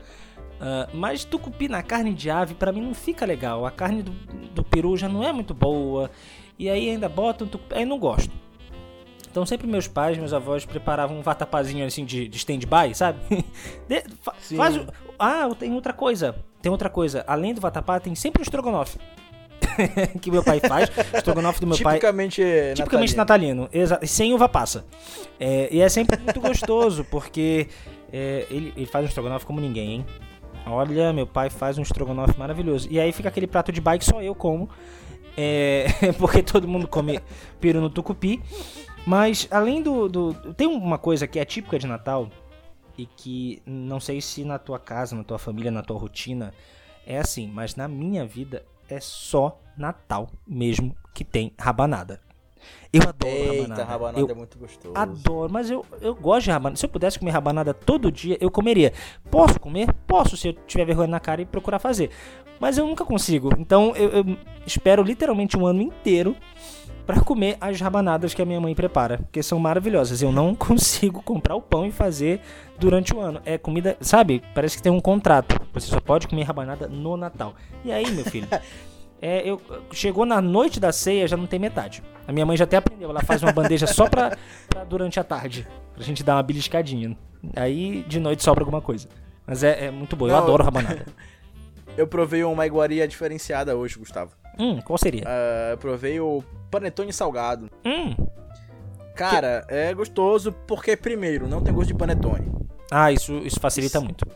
Ah, 0.60 0.88
mas 0.92 1.24
tucupi 1.24 1.68
na 1.68 1.82
carne 1.82 2.12
de 2.14 2.30
ave, 2.30 2.54
pra 2.54 2.70
mim, 2.70 2.82
não 2.82 2.94
fica 2.94 3.24
legal. 3.26 3.64
A 3.66 3.70
carne 3.70 4.02
do, 4.02 4.12
do 4.54 4.62
peru 4.62 4.96
já 4.96 5.08
não 5.08 5.24
é 5.24 5.32
muito 5.32 5.54
boa. 5.54 6.10
E 6.58 6.68
aí 6.68 6.90
ainda 6.90 7.08
botam 7.08 7.46
tucupi. 7.48 7.74
Aí 7.74 7.84
não 7.86 7.98
gosto. 7.98 8.30
Então 9.30 9.44
sempre 9.44 9.66
meus 9.66 9.86
pais, 9.88 10.16
meus 10.16 10.32
avós 10.32 10.64
preparavam 10.64 11.18
um 11.18 11.22
vatapazinho 11.22 11.84
assim 11.86 12.04
de, 12.04 12.26
de 12.28 12.36
stand-by, 12.38 12.94
sabe? 12.94 13.18
De- 13.88 14.04
fa- 14.22 14.34
Sim. 14.40 14.56
faz 14.56 14.80
ah, 15.18 15.48
tem 15.58 15.72
outra 15.74 15.92
coisa. 15.92 16.36
Tem 16.66 16.72
outra 16.72 16.90
coisa. 16.90 17.22
Além 17.28 17.54
do 17.54 17.60
vatapá, 17.60 18.00
tem 18.00 18.12
sempre 18.16 18.40
um 18.40 18.42
estrogonofe. 18.42 18.98
que 20.20 20.32
meu 20.32 20.42
pai 20.42 20.58
faz. 20.58 20.90
Estrogonofe 21.14 21.60
do 21.60 21.66
meu 21.68 21.78
pai. 21.78 21.94
Tipicamente 21.94 22.42
Tipicamente 22.74 23.16
natalino, 23.16 23.68
exa- 23.72 24.00
sem 24.02 24.34
uva 24.34 24.48
passa. 24.48 24.84
É, 25.38 25.68
e 25.70 25.80
é 25.80 25.88
sempre 25.88 26.18
muito 26.20 26.40
gostoso, 26.40 27.04
porque 27.04 27.68
é, 28.12 28.48
ele, 28.50 28.72
ele 28.76 28.86
faz 28.86 29.04
um 29.04 29.08
estrogonofe 29.08 29.46
como 29.46 29.60
ninguém, 29.60 29.90
hein? 29.92 30.06
Olha, 30.66 31.12
meu 31.12 31.24
pai 31.24 31.50
faz 31.50 31.78
um 31.78 31.82
estrogonofe 31.82 32.36
maravilhoso. 32.36 32.88
E 32.90 32.98
aí 32.98 33.12
fica 33.12 33.28
aquele 33.28 33.46
prato 33.46 33.70
de 33.70 33.80
bike 33.80 34.04
só 34.04 34.20
eu 34.20 34.34
como. 34.34 34.68
é, 35.38 35.86
porque 36.18 36.42
todo 36.42 36.66
mundo 36.66 36.88
come 36.88 37.20
peru 37.60 37.80
no 37.80 37.88
tucupi. 37.88 38.42
Mas 39.06 39.46
além 39.52 39.82
do, 39.82 40.08
do. 40.08 40.34
Tem 40.56 40.66
uma 40.66 40.98
coisa 40.98 41.28
que 41.28 41.38
é 41.38 41.44
típica 41.44 41.78
de 41.78 41.86
Natal 41.86 42.28
e 42.96 43.06
que 43.06 43.62
não 43.66 44.00
sei 44.00 44.20
se 44.20 44.44
na 44.44 44.58
tua 44.58 44.78
casa, 44.78 45.14
na 45.14 45.24
tua 45.24 45.38
família, 45.38 45.70
na 45.70 45.82
tua 45.82 45.98
rotina 45.98 46.52
é 47.06 47.18
assim, 47.18 47.46
mas 47.46 47.76
na 47.76 47.86
minha 47.86 48.26
vida 48.26 48.64
é 48.88 49.00
só 49.00 49.60
Natal 49.76 50.30
mesmo 50.46 50.96
que 51.14 51.24
tem 51.24 51.52
rabanada. 51.58 52.20
Eu 52.92 53.02
adoro 53.02 53.30
Eita, 53.30 53.62
rabanada. 53.62 53.84
rabanada 53.84 54.20
Eu 54.20 54.28
é 54.28 54.34
muito 54.34 54.58
gostoso. 54.58 54.92
Adoro, 54.96 55.52
mas 55.52 55.70
eu, 55.70 55.84
eu 56.00 56.14
gosto 56.14 56.44
de 56.44 56.50
rabanada. 56.50 56.76
Se 56.76 56.86
eu 56.86 56.90
pudesse 56.90 57.18
comer 57.18 57.30
rabanada 57.30 57.74
todo 57.74 58.10
dia, 58.10 58.36
eu 58.40 58.50
comeria. 58.50 58.92
Posso 59.30 59.60
comer? 59.60 59.92
Posso, 60.06 60.36
se 60.36 60.48
eu 60.48 60.52
tiver 60.66 60.84
vergonha 60.84 61.08
na 61.08 61.20
cara 61.20 61.42
e 61.42 61.46
procurar 61.46 61.78
fazer. 61.78 62.10
Mas 62.58 62.78
eu 62.78 62.86
nunca 62.86 63.04
consigo. 63.04 63.50
Então 63.58 63.94
eu, 63.94 64.08
eu 64.10 64.38
espero 64.66 65.02
literalmente 65.02 65.56
um 65.56 65.66
ano 65.66 65.82
inteiro 65.82 66.34
pra 67.06 67.20
comer 67.20 67.56
as 67.60 67.80
rabanadas 67.80 68.34
que 68.34 68.42
a 68.42 68.44
minha 68.44 68.60
mãe 68.60 68.74
prepara, 68.74 69.18
porque 69.18 69.42
são 69.42 69.58
maravilhosas. 69.58 70.20
Eu 70.20 70.32
não 70.32 70.52
consigo 70.56 71.22
comprar 71.22 71.54
o 71.54 71.62
pão 71.62 71.86
e 71.86 71.92
fazer 71.92 72.40
durante 72.78 73.14
o 73.14 73.20
ano. 73.20 73.40
É 73.44 73.56
comida, 73.56 73.96
sabe? 74.00 74.42
Parece 74.54 74.76
que 74.76 74.82
tem 74.82 74.92
um 74.92 75.00
contrato. 75.00 75.58
Você 75.72 75.86
só 75.86 76.00
pode 76.00 76.26
comer 76.26 76.42
rabanada 76.42 76.88
no 76.88 77.16
Natal. 77.16 77.54
E 77.84 77.92
aí, 77.92 78.10
meu 78.10 78.24
filho? 78.24 78.48
É, 79.18 79.48
eu, 79.48 79.58
chegou 79.92 80.26
na 80.26 80.42
noite 80.42 80.78
da 80.78 80.92
ceia, 80.92 81.26
já 81.26 81.38
não 81.38 81.46
tem 81.46 81.58
metade. 81.58 82.02
A 82.28 82.32
minha 82.32 82.44
mãe 82.44 82.54
já 82.54 82.64
até 82.64 82.76
aprendeu, 82.76 83.08
ela 83.08 83.22
faz 83.22 83.42
uma 83.42 83.50
bandeja 83.50 83.86
só 83.86 84.10
pra, 84.10 84.36
pra 84.68 84.84
durante 84.84 85.18
a 85.18 85.24
tarde. 85.24 85.66
Pra 85.94 86.04
gente 86.04 86.22
dar 86.22 86.36
uma 86.36 86.42
beliscadinha. 86.42 87.16
Aí 87.56 88.04
de 88.06 88.20
noite 88.20 88.44
sobra 88.44 88.62
alguma 88.62 88.82
coisa. 88.82 89.08
Mas 89.46 89.64
é, 89.64 89.86
é 89.86 89.90
muito 89.90 90.14
bom, 90.14 90.26
eu 90.26 90.32
Não, 90.32 90.42
adoro 90.42 90.62
rabanada. 90.62 91.06
Eu 91.96 92.06
provei 92.06 92.44
uma 92.44 92.66
iguaria 92.66 93.08
diferenciada 93.08 93.74
hoje, 93.74 93.98
Gustavo. 93.98 94.32
Hum, 94.58 94.80
qual 94.82 94.98
seria? 94.98 95.24
Eu 95.70 95.78
provei 95.78 96.18
o 96.20 96.42
panetone 96.70 97.12
salgado. 97.12 97.70
Hum. 97.84 98.14
Cara, 99.14 99.64
é 99.68 99.94
gostoso 99.94 100.52
porque, 100.66 100.96
primeiro, 100.96 101.48
não 101.48 101.62
tem 101.62 101.72
gosto 101.72 101.88
de 101.88 101.94
panetone. 101.94 102.52
Ah, 102.90 103.10
isso, 103.10 103.32
isso 103.38 103.58
facilita 103.58 104.00
muito. 104.00 104.26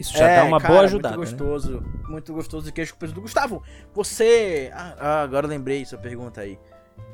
Isso 0.00 0.12
já 0.16 0.26
dá 0.26 0.44
uma 0.44 0.58
É, 0.58 0.60
cara, 0.60 0.72
boa 0.74 0.84
ajudada. 0.84 1.16
Muito 1.16 1.30
né? 1.30 1.36
gostoso, 1.38 1.82
muito 2.08 2.32
gostoso 2.34 2.66
de 2.66 2.72
queijo 2.72 2.92
com 2.92 2.98
presunto. 2.98 3.20
Gustavo, 3.20 3.62
você. 3.94 4.70
Ah, 4.74 4.94
ah, 4.98 5.22
agora 5.22 5.46
eu 5.46 5.50
lembrei 5.50 5.80
essa 5.82 5.96
pergunta 5.96 6.40
aí. 6.40 6.58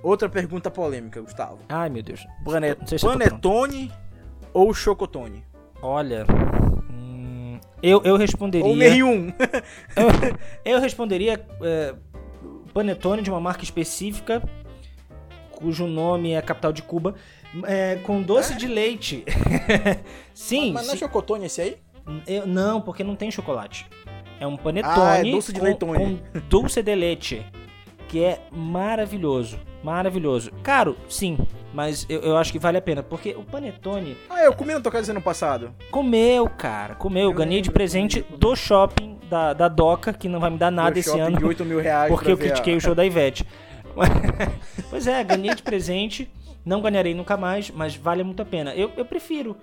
Outra 0.03 0.29
pergunta 0.29 0.71
polêmica, 0.71 1.21
Gustavo. 1.21 1.59
Ai, 1.69 1.89
meu 1.89 2.03
Deus. 2.03 2.25
Pane- 2.45 2.75
Não 2.75 2.87
sei 2.87 2.99
se 2.99 3.07
eu 3.07 3.11
Panetone 3.13 3.93
ou 4.53 4.73
chocotone? 4.75 5.45
Olha. 5.81 6.25
hum, 6.91 7.61
eu, 7.83 8.01
eu 8.05 8.17
responderia. 8.17 8.67
Ou 8.67 8.75
nenhum. 8.75 9.33
Eu 10.65 10.81
responderia 10.81 11.45
é, 11.63 11.95
panetone 12.73 13.23
de 13.23 13.31
uma 13.31 13.41
marca 13.41 13.63
específica, 13.65 14.43
cujo 15.51 15.87
nome 15.87 16.33
é 16.33 16.43
capital 16.43 16.73
de 16.73 16.83
Cuba, 16.83 17.15
é, 17.65 17.97
com 18.05 18.23
doce 18.23 18.55
de 18.57 18.67
leite. 18.67 19.25
sim, 20.35 20.73
Mas 20.73 20.87
não 20.87 20.95
é 20.95 20.97
chocotone 20.97 21.47
esse 21.47 21.61
aí? 21.61 21.77
Eu- 22.27 22.47
não, 22.47 22.81
porque 22.81 23.05
não 23.05 23.15
tem 23.15 23.31
chocolate. 23.31 23.87
É 24.41 24.47
um 24.47 24.57
panetone 24.57 24.95
Ah, 24.99 25.19
é 25.19 25.31
doce 25.31 25.53
de 25.53 25.61
com, 25.61 25.65
leitone. 25.67 25.99
com 26.33 26.41
dulce 26.49 26.83
de 26.83 26.95
leite, 26.95 27.47
que 28.09 28.25
é 28.25 28.41
maravilhoso, 28.51 29.59
maravilhoso. 29.85 30.51
Caro, 30.65 30.97
sim, 31.09 31.39
mas 31.73 32.05
eu, 32.09 32.21
eu 32.21 32.37
acho 32.37 32.53
que 32.53 32.59
vale 32.59 32.79
a 32.79 32.83
pena, 32.83 33.03
porque 33.03 33.31
o 33.37 33.43
panetone 33.43 34.17
Ah, 34.29 34.45
eu 34.45 34.53
comi 34.53 34.73
na 34.75 34.81
tua 34.81 34.93
casa 34.93 35.13
ano 35.13 35.23
passado. 35.23 35.75
comeu, 35.91 36.49
cara, 36.49 36.95
comeu. 36.95 37.25
Eu 37.25 37.33
ganhei 37.35 37.61
de 37.61 37.71
presente 37.71 38.25
do 38.37 38.55
shopping 38.57 39.19
da, 39.29 39.53
da 39.53 39.69
Doca, 39.69 40.13
que 40.13 40.29
não 40.29 40.39
vai 40.41 40.51
me 40.51 40.59
dar 40.59 40.71
nada 40.71 40.99
esse 40.99 41.19
ano. 41.19 41.39
de 41.39 41.45
8 41.45 41.65
mil 41.65 41.81
reais 41.81 42.11
Porque 42.13 42.31
eu 42.31 42.37
ver 42.37 42.45
a- 42.45 42.47
critiquei 42.49 42.77
o 42.77 42.81
show 42.81 42.95
da 42.95 43.05
Ivete. 43.05 43.47
pois 44.91 45.07
é, 45.07 45.23
ganhei 45.25 45.55
de 45.55 45.63
presente. 45.63 46.31
Não 46.65 46.81
ganharei 46.81 47.13
nunca 47.15 47.37
mais, 47.37 47.71
mas 47.71 47.97
vale 47.97 48.23
muito 48.23 48.41
a 48.41 48.45
pena. 48.45 48.73
Eu, 48.75 48.91
eu 48.97 49.05
prefiro 49.05 49.57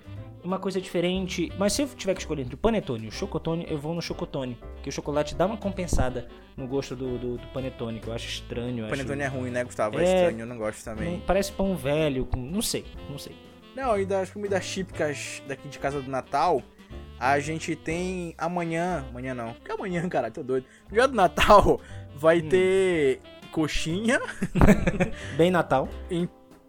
uma 0.44 0.58
coisa 0.58 0.80
diferente. 0.80 1.52
Mas 1.58 1.72
se 1.72 1.82
eu 1.82 1.88
tiver 1.88 2.14
que 2.14 2.20
escolher 2.20 2.42
entre 2.42 2.54
o 2.54 2.58
panetone 2.58 3.06
e 3.06 3.08
o 3.08 3.12
chocotone, 3.12 3.66
eu 3.68 3.78
vou 3.78 3.94
no 3.94 4.00
chocotone. 4.02 4.58
Porque 4.74 4.88
o 4.88 4.92
chocolate 4.92 5.34
dá 5.34 5.46
uma 5.46 5.56
compensada 5.56 6.28
no 6.56 6.66
gosto 6.66 6.94
do, 6.96 7.18
do, 7.18 7.36
do 7.38 7.46
panetone, 7.48 8.00
que 8.00 8.08
eu 8.08 8.12
acho 8.14 8.28
estranho. 8.28 8.80
eu 8.80 8.84
acho- 8.86 8.94
Panetone 8.96 9.22
é 9.22 9.26
ruim, 9.26 9.50
né, 9.50 9.64
Gustavo? 9.64 9.98
É, 9.98 10.02
É. 10.04 10.14
estranho, 10.16 10.40
eu 10.40 10.46
não 10.46 10.58
gosto 10.58 10.84
também. 10.84 11.22
parece 11.26 11.52
pão 11.52 11.76
velho, 11.76 12.26
com, 12.26 12.38
não 12.38 12.62
sei, 12.62 12.84
não 13.08 13.18
sei. 13.18 13.34
Não, 13.76 13.98
e 13.98 14.04
das 14.04 14.30
comidas 14.30 14.68
típicas 14.68 15.42
daqui 15.46 15.68
de 15.68 15.78
casa 15.78 16.02
do 16.02 16.10
Natal, 16.10 16.62
a 17.18 17.38
gente 17.38 17.76
tem 17.76 18.34
amanhã. 18.36 19.04
Amanhã 19.10 19.32
não. 19.34 19.54
Que 19.64 19.70
amanhã, 19.72 20.06
cara, 20.10 20.30
tô 20.30 20.42
doido. 20.42 20.64
No 20.88 20.94
dia 20.94 21.06
do 21.06 21.14
Natal 21.14 21.80
vai 22.16 22.40
Hum. 22.40 22.48
ter 22.48 23.20
coxinha 23.52 24.20
Bem 25.36 25.50
Natal. 25.50 25.88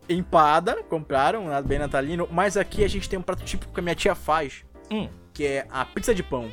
Empada, 0.10 0.82
compraram, 0.84 1.46
bem 1.64 1.80
natalino. 1.80 2.28
Mas 2.32 2.58
aqui 2.58 2.84
a 2.84 2.88
gente 2.88 3.08
tem 3.10 3.18
um 3.18 3.22
prato 3.22 3.44
típico 3.44 3.74
que 3.74 3.80
a 3.80 3.84
minha 3.84 3.96
tia 3.96 4.16
faz, 4.16 4.64
Hum. 4.92 5.08
que 5.34 5.46
é 5.46 5.68
a 5.70 5.86
pizza 5.86 6.14
de 6.14 6.24
pão. 6.24 6.50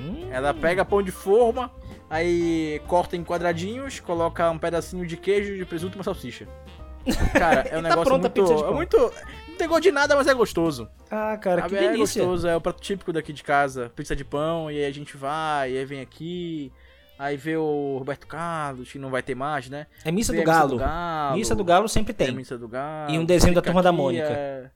Hum, 0.00 0.28
Ela 0.30 0.54
pega 0.54 0.84
pão 0.84 1.02
de 1.02 1.10
forma, 1.10 1.70
aí 2.08 2.80
corta 2.86 3.16
em 3.16 3.22
quadradinhos, 3.24 4.00
coloca 4.00 4.50
um 4.50 4.58
pedacinho 4.58 5.06
de 5.06 5.16
queijo, 5.16 5.56
de 5.56 5.64
presunto 5.64 5.94
e 5.94 5.98
uma 5.98 6.04
salsicha. 6.04 6.48
Cara, 7.32 7.62
é 7.62 7.76
um 7.78 7.82
tá 7.82 7.88
negócio 7.90 8.12
muito, 8.12 8.30
pizza 8.30 8.54
de 8.54 8.62
é 8.62 8.70
muito. 8.70 8.96
Não 9.48 9.56
tem 9.56 9.68
gosto 9.68 9.82
de 9.82 9.90
nada, 9.92 10.16
mas 10.16 10.26
é 10.26 10.32
gostoso. 10.34 10.88
Ah, 11.10 11.36
cara, 11.36 11.62
que 11.62 11.76
é 11.76 11.80
delícia. 11.90 12.22
gostoso, 12.22 12.48
é 12.48 12.56
o 12.56 12.60
prato 12.60 12.80
típico 12.80 13.12
daqui 13.12 13.32
de 13.32 13.42
casa. 13.42 13.92
Pizza 13.94 14.16
de 14.16 14.24
pão, 14.24 14.70
e 14.70 14.78
aí 14.78 14.86
a 14.86 14.90
gente 14.92 15.16
vai, 15.16 15.72
e 15.72 15.78
aí 15.78 15.84
vem 15.84 16.00
aqui. 16.00 16.72
Aí 17.22 17.36
vê 17.36 17.54
o 17.54 17.96
Roberto 17.98 18.26
Carlos, 18.26 18.90
que 18.90 18.98
não 18.98 19.10
vai 19.10 19.22
ter 19.22 19.34
mais, 19.34 19.68
né? 19.68 19.86
É 20.06 20.10
missa 20.10 20.32
do 20.32 20.42
Galo. 20.42 20.78
Galo. 20.78 21.36
Missa 21.36 21.54
do 21.54 21.62
Galo 21.62 21.86
sempre 21.86 22.14
Tem 22.14 22.28
tem. 22.28 22.36
missa 22.36 22.56
do 22.56 22.66
Galo. 22.66 23.12
E 23.12 23.18
um 23.18 23.26
desenho 23.26 23.54
da 23.54 23.60
Turma 23.60 23.82
da 23.82 23.92
Mônica. 23.92 24.24
é. 24.26 24.70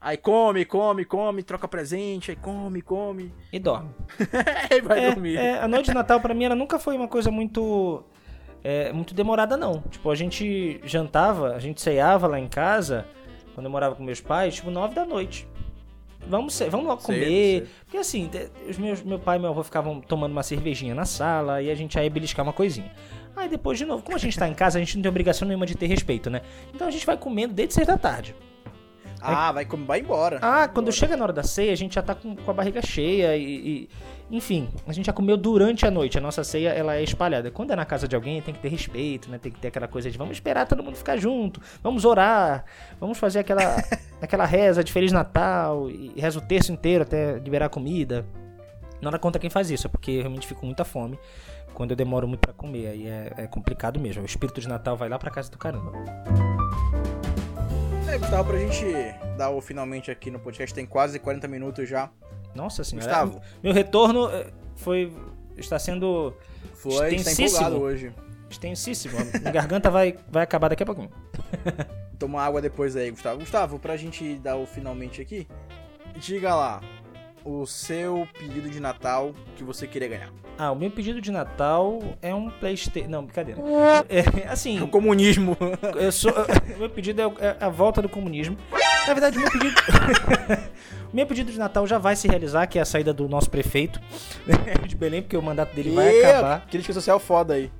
Aí 0.00 0.16
come, 0.16 0.64
come, 0.64 1.04
come, 1.04 1.42
troca 1.42 1.66
presente, 1.66 2.30
aí 2.30 2.36
come, 2.36 2.80
come. 2.80 3.34
E 3.52 3.58
dorme. 3.58 3.90
aí 4.70 4.80
vai 4.80 5.04
É, 5.04 5.10
dormir. 5.10 5.36
é, 5.36 5.58
a 5.58 5.66
noite 5.66 5.86
de 5.86 5.94
Natal 5.94 6.20
pra 6.20 6.32
mim 6.32 6.44
ela 6.44 6.54
nunca 6.54 6.78
foi 6.78 6.96
uma 6.96 7.08
coisa 7.08 7.28
muito 7.30 8.04
é, 8.62 8.92
muito 8.92 9.12
demorada 9.12 9.56
não. 9.56 9.82
Tipo, 9.90 10.10
a 10.12 10.14
gente 10.14 10.80
jantava, 10.84 11.54
a 11.56 11.58
gente 11.58 11.82
ceava 11.82 12.28
lá 12.28 12.38
em 12.38 12.46
casa, 12.48 13.04
quando 13.52 13.66
eu 13.66 13.70
morava 13.70 13.96
com 13.96 14.04
meus 14.04 14.20
pais, 14.20 14.54
tipo, 14.54 14.70
nove 14.70 14.94
da 14.94 15.04
noite. 15.04 15.46
Vamos, 16.30 16.58
vamos 16.70 16.86
logo 16.86 17.02
comer. 17.02 17.68
Porque 17.84 17.98
assim, 17.98 18.30
os 18.68 18.78
meus, 18.78 19.02
meu 19.02 19.18
pai 19.18 19.36
e 19.36 19.40
meu 19.40 19.50
avô 19.50 19.62
ficavam 19.62 20.00
tomando 20.00 20.32
uma 20.32 20.42
cervejinha 20.42 20.94
na 20.94 21.04
sala 21.04 21.60
e 21.60 21.70
a 21.70 21.74
gente 21.74 21.98
ia 21.98 22.08
beliscar 22.08 22.44
uma 22.44 22.52
coisinha. 22.52 22.90
Aí 23.36 23.48
depois, 23.48 23.78
de 23.78 23.84
novo, 23.84 24.02
como 24.02 24.16
a 24.16 24.20
gente 24.20 24.38
tá 24.38 24.48
em 24.48 24.54
casa, 24.54 24.78
a 24.78 24.80
gente 24.80 24.96
não 24.96 25.02
tem 25.02 25.08
obrigação 25.08 25.46
nenhuma 25.46 25.66
de 25.66 25.76
ter 25.76 25.86
respeito, 25.86 26.30
né? 26.30 26.42
Então 26.74 26.86
a 26.86 26.90
gente 26.90 27.04
vai 27.04 27.16
comendo 27.16 27.54
desde 27.54 27.74
seis 27.74 27.86
da 27.86 27.96
tarde. 27.98 28.34
Ah, 29.22 29.52
vai, 29.52 29.64
comer, 29.64 29.86
vai 29.86 30.00
embora. 30.00 30.38
Ah, 30.42 30.68
quando 30.68 30.90
chega 30.92 31.16
na 31.16 31.24
hora 31.24 31.32
da 31.32 31.42
ceia, 31.42 31.72
a 31.72 31.76
gente 31.76 31.94
já 31.94 32.02
tá 32.02 32.14
com, 32.14 32.34
com 32.36 32.50
a 32.50 32.54
barriga 32.54 32.80
cheia 32.82 33.36
e, 33.36 33.44
e- 33.44 33.88
Enfim, 34.30 34.68
a 34.86 34.92
gente 34.92 35.06
já 35.06 35.12
comeu 35.12 35.36
durante 35.36 35.84
a 35.86 35.90
noite. 35.90 36.16
A 36.16 36.20
nossa 36.20 36.44
ceia, 36.44 36.68
ela 36.70 36.94
é 36.96 37.02
espalhada. 37.02 37.50
Quando 37.50 37.72
é 37.72 37.76
na 37.76 37.84
casa 37.84 38.06
de 38.06 38.14
alguém, 38.14 38.40
tem 38.40 38.54
que 38.54 38.60
ter 38.60 38.68
respeito, 38.68 39.28
né? 39.30 39.38
Tem 39.38 39.50
que 39.50 39.58
ter 39.58 39.68
aquela 39.68 39.88
coisa 39.88 40.10
de 40.10 40.16
vamos 40.16 40.36
esperar 40.36 40.66
todo 40.66 40.82
mundo 40.82 40.96
ficar 40.96 41.16
junto, 41.16 41.60
vamos 41.82 42.04
orar, 42.04 42.64
vamos 43.00 43.18
fazer 43.18 43.40
aquela, 43.40 43.62
aquela 44.22 44.44
reza 44.46 44.84
de 44.84 44.92
Feliz 44.92 45.10
Natal 45.12 45.90
e 45.90 46.12
reza 46.16 46.38
o 46.38 46.42
terço 46.42 46.72
inteiro 46.72 47.02
até 47.02 47.38
liberar 47.38 47.68
comida. 47.68 48.24
Nada 49.02 49.18
conta 49.18 49.38
quem 49.38 49.48
faz 49.50 49.70
isso, 49.70 49.86
é 49.86 49.90
porque 49.90 50.10
eu 50.10 50.20
realmente 50.20 50.46
fico 50.46 50.60
com 50.60 50.66
muita 50.66 50.84
fome 50.84 51.18
quando 51.72 51.92
eu 51.92 51.96
demoro 51.96 52.28
muito 52.28 52.40
pra 52.40 52.52
comer. 52.52 52.88
Aí 52.88 53.06
é, 53.08 53.32
é 53.38 53.46
complicado 53.46 53.98
mesmo. 53.98 54.22
O 54.22 54.26
espírito 54.26 54.60
de 54.60 54.68
Natal 54.68 54.96
vai 54.96 55.08
lá 55.08 55.18
pra 55.18 55.30
casa 55.30 55.50
do 55.50 55.56
caramba. 55.58 55.92
É, 58.10 58.18
Gustavo, 58.18 58.50
pra 58.50 58.58
gente 58.58 58.84
dar 59.36 59.50
o 59.50 59.60
finalmente 59.60 60.10
aqui 60.10 60.32
no 60.32 60.40
podcast, 60.40 60.74
tem 60.74 60.84
quase 60.84 61.16
40 61.20 61.46
minutos 61.46 61.88
já. 61.88 62.10
Nossa 62.56 62.82
senhora. 62.82 63.06
Gustavo. 63.06 63.40
Meu 63.62 63.72
retorno 63.72 64.28
eh, 64.30 64.48
foi. 64.74 65.12
está 65.56 65.78
sendo 65.78 66.34
Foi, 66.74 66.92
tá 66.96 67.08
Extensíssimo. 67.10 67.46
empolgado 67.46 67.80
hoje. 67.80 68.12
extensíssimo. 68.50 69.16
Minha 69.38 69.52
garganta 69.52 69.88
vai, 69.90 70.18
vai 70.28 70.42
acabar 70.42 70.66
daqui 70.66 70.82
a 70.82 70.86
pouquinho. 70.86 71.08
Toma 72.18 72.42
água 72.42 72.60
depois 72.60 72.96
aí, 72.96 73.12
Gustavo. 73.12 73.38
Gustavo, 73.38 73.78
pra 73.78 73.96
gente 73.96 74.34
dar 74.38 74.56
o 74.56 74.66
finalmente 74.66 75.22
aqui, 75.22 75.46
diga 76.16 76.52
lá 76.52 76.80
o 77.44 77.64
seu 77.66 78.28
pedido 78.38 78.68
de 78.68 78.80
Natal 78.80 79.34
que 79.56 79.64
você 79.64 79.86
queria 79.86 80.08
ganhar. 80.08 80.30
Ah, 80.58 80.70
o 80.72 80.74
meu 80.76 80.90
pedido 80.90 81.20
de 81.20 81.30
Natal 81.30 81.98
é 82.20 82.34
um 82.34 82.50
Playstation. 82.50 83.08
Não, 83.08 83.24
brincadeira. 83.24 83.60
É, 84.08 84.48
O 84.48 84.52
assim, 84.52 84.86
comunismo. 84.86 85.56
eu 85.98 86.12
sou, 86.12 86.30
o 86.76 86.78
meu 86.78 86.90
pedido 86.90 87.20
é 87.22 87.26
o- 87.26 87.34
é 87.38 87.56
a 87.60 87.68
volta 87.68 88.02
do 88.02 88.08
comunismo. 88.08 88.56
Na 89.06 89.14
verdade, 89.14 89.38
o 89.38 89.40
meu 89.40 89.50
pedido. 89.50 89.74
o 91.12 91.16
meu 91.16 91.26
pedido 91.26 91.50
de 91.50 91.58
Natal 91.58 91.86
já 91.86 91.96
vai 91.98 92.14
se 92.14 92.28
realizar, 92.28 92.66
que 92.66 92.78
é 92.78 92.82
a 92.82 92.84
saída 92.84 93.12
do 93.14 93.26
nosso 93.28 93.50
prefeito 93.50 93.98
de 94.86 94.94
Belém, 94.94 95.22
porque 95.22 95.36
o 95.36 95.42
mandato 95.42 95.74
dele 95.74 95.92
vai 95.94 96.14
E- 96.14 96.24
acabar. 96.24 96.66
Crítica 96.66 96.92
social 96.92 97.18
foda 97.18 97.54
aí. 97.54 97.70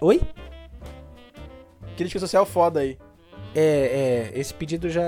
Oi? 0.00 0.20
Crítica 1.96 2.18
social 2.20 2.44
foda 2.46 2.80
aí. 2.80 2.98
É, 3.54 4.30
é, 4.34 4.38
esse 4.38 4.52
pedido 4.52 4.88
já. 4.90 5.02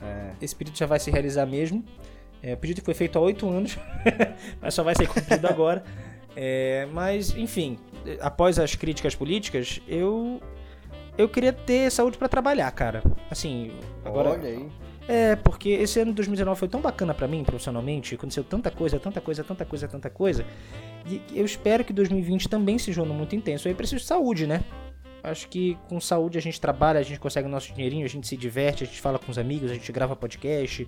É. 0.00 0.32
Esse 0.40 0.54
pedido 0.54 0.76
já 0.76 0.86
vai 0.86 0.98
se 1.00 1.10
realizar 1.10 1.46
mesmo. 1.46 1.84
É, 2.42 2.54
o 2.54 2.56
pedido 2.56 2.82
foi 2.82 2.94
feito 2.94 3.18
há 3.18 3.22
oito 3.22 3.48
anos, 3.48 3.76
mas 4.60 4.74
só 4.74 4.82
vai 4.82 4.94
ser 4.94 5.08
cumprido 5.08 5.46
agora. 5.48 5.82
É, 6.36 6.86
mas, 6.92 7.36
enfim, 7.36 7.78
após 8.20 8.58
as 8.58 8.74
críticas 8.74 9.14
políticas, 9.14 9.80
eu 9.88 10.40
eu 11.16 11.28
queria 11.28 11.52
ter 11.52 11.90
saúde 11.90 12.16
pra 12.16 12.28
trabalhar, 12.28 12.70
cara. 12.70 13.02
Assim, 13.28 13.72
agora 14.04 14.30
Olha 14.30 14.48
aí. 14.48 14.68
é 15.08 15.34
porque 15.34 15.70
esse 15.70 15.98
ano 15.98 16.12
de 16.12 16.16
2019 16.16 16.56
foi 16.56 16.68
tão 16.68 16.80
bacana 16.80 17.12
pra 17.12 17.26
mim 17.26 17.42
profissionalmente, 17.42 18.14
aconteceu 18.14 18.44
tanta 18.44 18.70
coisa, 18.70 19.00
tanta 19.00 19.20
coisa, 19.20 19.42
tanta 19.42 19.64
coisa, 19.64 19.88
tanta 19.88 20.08
coisa. 20.08 20.46
E 21.04 21.20
eu 21.34 21.44
espero 21.44 21.84
que 21.84 21.92
2020 21.92 22.48
também 22.48 22.78
seja 22.78 23.00
um 23.00 23.04
ano 23.04 23.14
muito 23.14 23.34
intenso. 23.34 23.66
Aí 23.66 23.74
preciso 23.74 24.00
de 24.00 24.06
saúde, 24.06 24.46
né? 24.46 24.62
Acho 25.24 25.48
que 25.48 25.76
com 25.88 26.00
saúde 26.00 26.38
a 26.38 26.40
gente 26.40 26.60
trabalha, 26.60 27.00
a 27.00 27.02
gente 27.02 27.18
consegue 27.18 27.48
o 27.48 27.50
nosso 27.50 27.72
dinheirinho, 27.74 28.04
a 28.04 28.08
gente 28.08 28.28
se 28.28 28.36
diverte, 28.36 28.84
a 28.84 28.86
gente 28.86 29.00
fala 29.00 29.18
com 29.18 29.30
os 29.30 29.38
amigos, 29.38 29.72
a 29.72 29.74
gente 29.74 29.90
grava 29.90 30.14
podcast. 30.14 30.86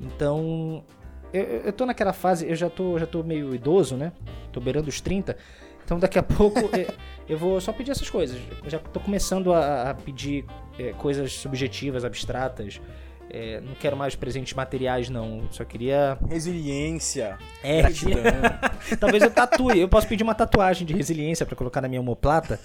Então, 0.00 0.84
eu, 1.32 1.42
eu 1.42 1.72
tô 1.72 1.86
naquela 1.86 2.12
fase, 2.12 2.48
eu 2.48 2.54
já 2.54 2.70
tô, 2.70 2.98
já 2.98 3.06
tô 3.06 3.22
meio 3.22 3.54
idoso, 3.54 3.96
né? 3.96 4.12
Tô 4.52 4.60
beirando 4.60 4.88
os 4.88 5.00
30. 5.00 5.36
Então 5.84 5.98
daqui 5.98 6.18
a 6.18 6.22
pouco 6.24 6.58
eu, 6.76 6.94
eu 7.28 7.38
vou 7.38 7.60
só 7.60 7.72
pedir 7.72 7.90
essas 7.90 8.10
coisas. 8.10 8.38
Eu 8.62 8.70
já 8.70 8.78
tô 8.78 9.00
começando 9.00 9.52
a, 9.52 9.90
a 9.90 9.94
pedir 9.94 10.44
é, 10.78 10.92
coisas 10.92 11.32
subjetivas, 11.32 12.04
abstratas. 12.04 12.80
É, 13.28 13.60
não 13.60 13.74
quero 13.74 13.96
mais 13.96 14.14
presentes 14.14 14.54
materiais, 14.54 15.08
não. 15.08 15.48
Só 15.50 15.64
queria. 15.64 16.18
Resiliência. 16.28 17.38
É, 17.62 17.82
Gratidão. 17.82 18.22
Talvez 19.00 19.22
eu 19.22 19.30
tatue. 19.30 19.80
Eu 19.80 19.88
posso 19.88 20.06
pedir 20.06 20.22
uma 20.22 20.34
tatuagem 20.34 20.86
de 20.86 20.94
resiliência 20.94 21.44
pra 21.44 21.56
colocar 21.56 21.80
na 21.80 21.88
minha 21.88 22.00
omoplata. 22.00 22.60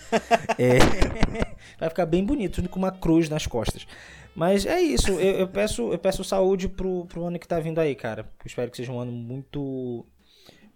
É, 0.58 0.78
vai 1.80 1.90
ficar 1.90 2.06
bem 2.06 2.24
bonito, 2.24 2.68
com 2.70 2.80
uma 2.80 2.92
cruz 2.92 3.28
nas 3.30 3.48
costas. 3.48 3.88
Mas 4.36 4.66
é 4.66 4.80
isso. 4.80 5.12
Eu, 5.12 5.40
eu 5.40 5.48
peço, 5.48 5.92
eu 5.92 5.98
peço 5.98 6.24
saúde 6.24 6.70
pro, 6.70 7.06
pro 7.06 7.26
ano 7.26 7.40
que 7.40 7.48
tá 7.48 7.60
vindo 7.60 7.80
aí, 7.80 7.96
cara. 7.96 8.22
Eu 8.22 8.48
espero 8.48 8.72
que 8.72 8.78
seja 8.78 8.92
um 8.92 9.00
ano 9.00 9.12
muito 9.12 10.06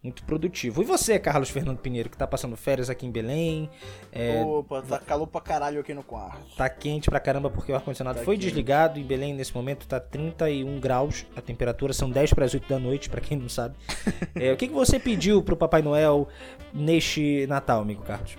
muito 0.06 0.24
produtivo. 0.24 0.82
E 0.82 0.86
você, 0.86 1.18
Carlos 1.18 1.50
Fernando 1.50 1.80
Pinheiro, 1.80 2.10
que 2.10 2.16
tá 2.18 2.28
passando 2.28 2.56
férias 2.56 2.90
aqui 2.90 3.06
em 3.06 3.12
Belém? 3.12 3.70
É, 4.12 4.44
Opa, 4.44 4.82
tá 4.84 5.00
calor 5.00 5.28
pra 5.28 5.42
caralho 5.42 5.82
aqui 5.82 5.94
no 5.94 6.04
quarto. 6.04 6.56
Tá 6.56 6.70
quente 6.70 7.10
pra 7.10 7.20
caramba 7.20 7.50
porque 7.50 7.72
o 7.72 7.76
ar-condicionado 7.76 8.20
tá 8.20 8.24
foi 8.24 8.36
quente. 8.36 8.46
desligado. 8.46 9.00
Em 9.00 9.04
Belém, 9.04 9.34
nesse 9.34 9.54
momento, 9.54 9.88
tá 9.88 10.00
31 10.00 10.80
graus 10.80 11.26
a 11.36 11.42
temperatura, 11.42 11.92
são 11.92 12.10
10 12.10 12.34
para 12.34 12.46
as 12.46 12.54
8 12.54 12.70
da 12.70 12.80
noite, 12.80 13.10
para 13.10 13.20
quem 13.20 13.38
não 13.38 13.50
sabe. 13.50 13.76
é, 14.36 14.54
o 14.54 14.58
que, 14.58 14.68
que 14.68 14.74
você 14.74 15.00
pediu 15.00 15.42
pro 15.42 15.58
Papai 15.58 15.82
Noel 15.82 16.28
neste 16.72 17.48
Natal, 17.48 17.82
amigo 17.82 18.04
Carlos? 18.04 18.38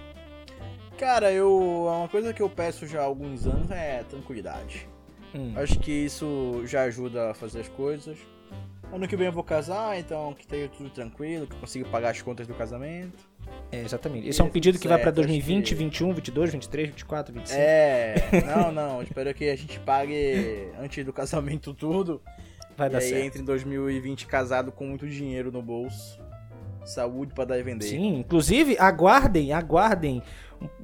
Cara, 0.96 1.32
eu. 1.32 1.84
Uma 1.86 2.08
coisa 2.08 2.32
que 2.32 2.40
eu 2.40 2.48
peço 2.48 2.86
já 2.86 3.00
há 3.00 3.04
alguns 3.04 3.46
anos 3.46 3.70
é 3.70 4.04
tranquilidade. 4.04 4.88
Hum. 5.34 5.52
Acho 5.56 5.78
que 5.80 5.90
isso 5.90 6.62
já 6.64 6.84
ajuda 6.84 7.32
a 7.32 7.34
fazer 7.34 7.60
as 7.60 7.68
coisas. 7.68 8.16
Ano 8.93 9.07
que 9.07 9.16
vem 9.16 9.26
eu 9.26 9.32
vou 9.32 9.45
casar, 9.45 9.99
então 9.99 10.32
que 10.34 10.43
esteja 10.43 10.68
tudo 10.68 10.89
tranquilo, 10.91 11.47
que 11.47 11.55
eu 11.55 11.59
consiga 11.59 11.89
pagar 11.89 12.11
as 12.11 12.22
contas 12.22 12.47
do 12.47 12.55
casamento. 12.55 13.28
É, 13.70 13.82
exatamente. 13.82 14.28
Esse 14.28 14.41
é 14.41 14.45
um 14.45 14.49
pedido 14.49 14.78
que 14.78 14.89
vai 14.89 14.99
pra 14.99 15.11
2020, 15.11 15.68
que... 15.68 15.74
21, 15.74 16.14
22, 16.14 16.53
23, 16.53 16.89
24, 16.91 17.34
25. 17.34 17.61
É, 17.61 18.14
não, 18.47 18.72
não. 18.72 19.03
Espero 19.03 19.32
que 19.34 19.49
a 19.49 19.57
gente 19.57 19.78
pague 19.80 20.70
antes 20.80 21.05
do 21.05 21.12
casamento 21.12 21.74
tudo. 21.74 22.22
Vai 22.76 22.91
dar 22.91 23.01
e 23.01 23.05
aí 23.05 23.11
certo. 23.11 23.24
entre 23.26 23.43
em 23.43 23.45
2020 23.45 24.26
casado 24.26 24.70
com 24.70 24.87
muito 24.87 25.09
dinheiro 25.09 25.51
no 25.51 25.62
bolso. 25.62 26.20
Saúde 26.87 27.34
para 27.34 27.45
dar 27.45 27.59
e 27.59 27.62
vender. 27.62 27.87
Sim, 27.87 28.18
inclusive, 28.18 28.76
aguardem, 28.78 29.53
aguardem. 29.53 30.22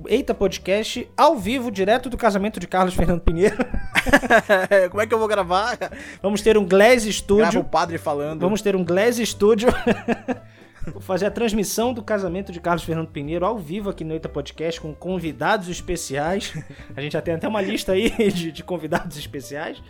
Eita 0.06 0.34
Podcast 0.34 1.08
ao 1.16 1.36
vivo, 1.36 1.70
direto 1.70 2.10
do 2.10 2.16
casamento 2.16 2.60
de 2.60 2.66
Carlos 2.66 2.94
Fernando 2.94 3.20
Pinheiro. 3.20 3.56
Como 4.90 5.00
é 5.00 5.06
que 5.06 5.14
eu 5.14 5.18
vou 5.18 5.28
gravar? 5.28 5.78
Vamos 6.20 6.42
ter 6.42 6.58
um 6.58 6.66
Glass 6.66 7.04
Studio. 7.04 7.36
Grava 7.36 7.58
o 7.60 7.64
padre 7.64 7.96
falando. 7.96 8.40
Vamos 8.40 8.60
ter 8.60 8.76
um 8.76 8.84
Glass 8.84 9.16
Studio. 9.16 9.68
Vou 10.90 11.00
fazer 11.00 11.26
a 11.26 11.30
transmissão 11.30 11.94
do 11.94 12.02
casamento 12.02 12.50
de 12.50 12.60
Carlos 12.60 12.82
Fernando 12.82 13.06
Pinheiro 13.06 13.46
ao 13.46 13.56
vivo 13.56 13.88
aqui 13.88 14.02
no 14.02 14.12
Eita 14.12 14.28
Podcast 14.28 14.80
com 14.80 14.92
convidados 14.92 15.68
especiais. 15.68 16.52
A 16.96 17.00
gente 17.00 17.12
já 17.12 17.22
tem 17.22 17.34
até 17.34 17.46
uma 17.46 17.62
lista 17.62 17.92
aí 17.92 18.10
de, 18.32 18.50
de 18.50 18.64
convidados 18.64 19.16
especiais. 19.16 19.80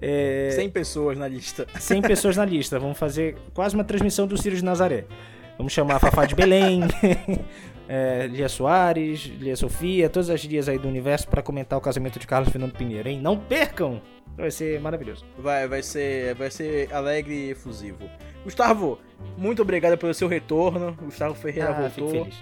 É... 0.00 0.50
100 0.52 0.70
pessoas 0.70 1.18
na 1.18 1.28
lista. 1.28 1.66
100 1.78 2.00
pessoas 2.02 2.36
na 2.36 2.46
lista. 2.46 2.78
Vamos 2.78 2.96
fazer 2.96 3.36
quase 3.52 3.74
uma 3.74 3.84
transmissão 3.84 4.26
do 4.26 4.38
Círio 4.38 4.56
de 4.56 4.64
Nazaré. 4.64 5.04
Vamos 5.58 5.72
chamar 5.72 5.96
a 5.96 5.98
Fafá 5.98 6.24
de 6.24 6.36
Belém, 6.36 6.82
é, 7.88 8.28
Lia 8.28 8.48
Soares, 8.48 9.24
Lia 9.24 9.56
Sofia, 9.56 10.08
todas 10.08 10.30
as 10.30 10.40
dias 10.40 10.68
aí 10.68 10.78
do 10.78 10.86
universo 10.86 11.26
para 11.26 11.42
comentar 11.42 11.76
o 11.76 11.82
casamento 11.82 12.16
de 12.16 12.28
Carlos 12.28 12.48
Fernando 12.50 12.74
Pinheiro, 12.74 13.08
hein? 13.08 13.20
Não 13.20 13.36
percam! 13.36 14.00
Vai 14.36 14.52
ser 14.52 14.80
maravilhoso. 14.80 15.26
Vai, 15.36 15.66
vai 15.66 15.82
ser, 15.82 16.36
vai 16.36 16.48
ser 16.48 16.94
alegre 16.94 17.34
e 17.34 17.50
efusivo. 17.50 18.08
Gustavo, 18.44 19.00
muito 19.36 19.60
obrigado 19.60 19.98
pelo 19.98 20.14
seu 20.14 20.28
retorno. 20.28 20.96
Gustavo 21.02 21.34
Ferreira 21.34 21.70
ah, 21.70 21.88
voltou. 21.88 22.08
Fico 22.08 22.24
feliz. 22.24 22.38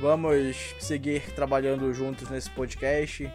Vamos 0.00 0.74
seguir 0.80 1.30
trabalhando 1.34 1.92
juntos 1.92 2.30
nesse 2.30 2.50
podcast. 2.50 3.30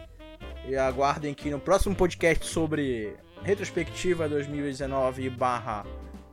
E 0.68 0.74
aguardem 0.74 1.32
que 1.32 1.48
no 1.48 1.60
próximo 1.60 1.94
podcast 1.94 2.44
sobre 2.44 3.14
retrospectiva 3.44 4.28
2019 4.28 5.30
barra 5.30 5.86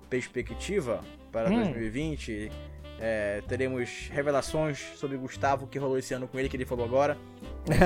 perspectiva 0.10 1.02
para 1.32 1.50
hum. 1.50 1.64
2020. 1.64 2.52
É, 3.00 3.44
teremos 3.48 4.10
revelações 4.12 4.80
sobre 4.96 5.18
Gustavo 5.18 5.68
que 5.68 5.78
rolou 5.78 6.00
esse 6.00 6.14
ano 6.16 6.28
com 6.28 6.40
ele, 6.40 6.50
que 6.50 6.58
ele 6.58 6.66
falou 6.66 6.86
agora. 6.86 7.18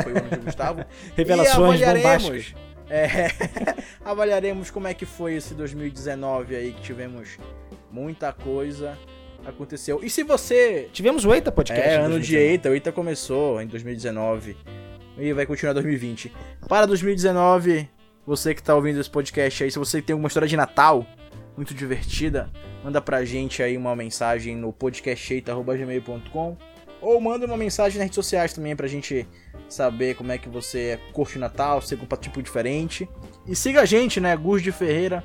Foi 0.03 0.13
o 0.13 0.17
ano 0.17 0.29
de 0.29 0.37
Gustavo. 0.45 0.85
revelações 1.15 1.81
bombásticas. 1.81 2.53
É, 2.93 3.29
avaliaremos 4.03 4.69
como 4.69 4.85
é 4.85 4.93
que 4.93 5.05
foi 5.05 5.35
esse 5.35 5.53
2019 5.53 6.57
aí, 6.57 6.73
que 6.73 6.81
tivemos 6.81 7.37
muita 7.89 8.33
coisa 8.33 8.97
aconteceu. 9.45 10.01
E 10.03 10.09
se 10.09 10.23
você. 10.23 10.89
Tivemos 10.91 11.25
o 11.25 11.33
Eita 11.33 11.51
Podcast. 11.51 11.89
É, 11.89 11.95
ano 11.95 12.19
de 12.19 12.35
Eita. 12.35 12.69
O 12.69 12.73
Eita 12.73 12.91
começou 12.91 13.61
em 13.61 13.67
2019 13.67 14.57
e 15.17 15.33
vai 15.33 15.45
continuar 15.45 15.71
em 15.71 15.75
2020. 15.75 16.31
Para 16.67 16.85
2019, 16.85 17.89
você 18.25 18.53
que 18.53 18.61
tá 18.63 18.75
ouvindo 18.75 18.99
esse 18.99 19.09
podcast 19.09 19.63
aí, 19.63 19.71
se 19.71 19.79
você 19.79 20.01
tem 20.01 20.13
alguma 20.13 20.27
história 20.27 20.47
de 20.47 20.55
Natal 20.55 21.05
muito 21.55 21.73
divertida, 21.73 22.49
manda 22.83 23.01
pra 23.01 23.23
gente 23.25 23.61
aí 23.61 23.77
uma 23.77 23.95
mensagem 23.95 24.55
no 24.55 24.71
podcastcheita.gmail.com 24.71 26.57
ou 27.01 27.19
manda 27.19 27.45
uma 27.45 27.57
mensagem 27.57 27.97
nas 27.97 28.05
redes 28.05 28.15
sociais 28.15 28.53
também 28.53 28.75
pra 28.75 28.87
gente 28.87 29.27
saber 29.67 30.15
como 30.15 30.31
é 30.31 30.37
que 30.37 30.47
você 30.47 30.99
curte 31.11 31.37
o 31.37 31.39
Natal, 31.39 31.81
se 31.81 31.97
compra 31.97 32.17
tipo 32.17 32.41
diferente. 32.41 33.09
E 33.47 33.55
siga 33.55 33.81
a 33.81 33.85
gente, 33.85 34.19
né? 34.19 34.35
Gus 34.37 34.61
de 34.61 34.71
Ferreira 34.71 35.23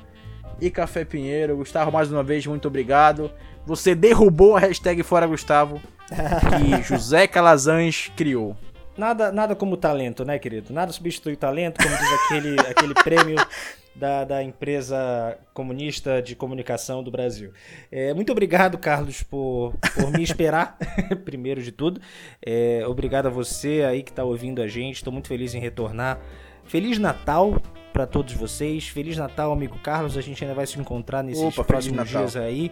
e 0.59 0.71
Café 0.71 1.05
Pinheiro. 1.05 1.57
Gustavo, 1.57 1.91
mais 1.91 2.11
uma 2.11 2.23
vez, 2.23 2.45
muito 2.47 2.67
obrigado. 2.67 3.31
Você 3.65 3.93
derrubou 3.93 4.57
a 4.57 4.59
hashtag 4.59 5.03
Fora 5.03 5.27
Gustavo 5.27 5.79
que 6.07 6.81
José 6.87 7.27
Calazans 7.27 8.11
criou. 8.15 8.55
Nada, 8.97 9.31
nada 9.31 9.55
como 9.55 9.77
talento, 9.77 10.25
né, 10.25 10.39
querido? 10.39 10.73
Nada 10.73 10.91
substitui 10.91 11.33
o 11.33 11.37
talento, 11.37 11.77
como 11.83 11.95
diz 11.95 12.13
aquele, 12.13 12.59
aquele 12.61 12.93
prêmio 12.95 13.35
da, 13.97 14.23
da 14.23 14.43
empresa 14.43 15.37
comunista 15.53 16.21
de 16.21 16.35
comunicação 16.35 17.03
do 17.03 17.09
Brasil. 17.11 17.51
É, 17.91 18.13
muito 18.13 18.31
obrigado, 18.31 18.77
Carlos, 18.77 19.23
por, 19.23 19.73
por 19.95 20.11
me 20.11 20.23
esperar, 20.23 20.77
primeiro 21.25 21.61
de 21.61 21.71
tudo. 21.71 21.99
É, 22.45 22.83
obrigado 22.87 23.27
a 23.27 23.29
você 23.29 23.83
aí 23.87 24.03
que 24.03 24.11
está 24.11 24.23
ouvindo 24.23 24.61
a 24.61 24.67
gente. 24.67 24.97
Estou 24.97 25.11
muito 25.11 25.27
feliz 25.27 25.53
em 25.53 25.59
retornar. 25.59 26.19
Feliz 26.63 26.99
Natal 26.99 27.61
para 27.91 28.05
todos 28.05 28.33
vocês. 28.33 28.87
Feliz 28.87 29.17
Natal, 29.17 29.51
amigo 29.51 29.79
Carlos. 29.79 30.17
A 30.17 30.21
gente 30.21 30.43
ainda 30.43 30.53
vai 30.53 30.67
se 30.67 30.79
encontrar 30.79 31.23
nesses 31.23 31.43
Opa, 31.43 31.63
próximos 31.63 32.07
dias 32.07 32.35
aí. 32.35 32.71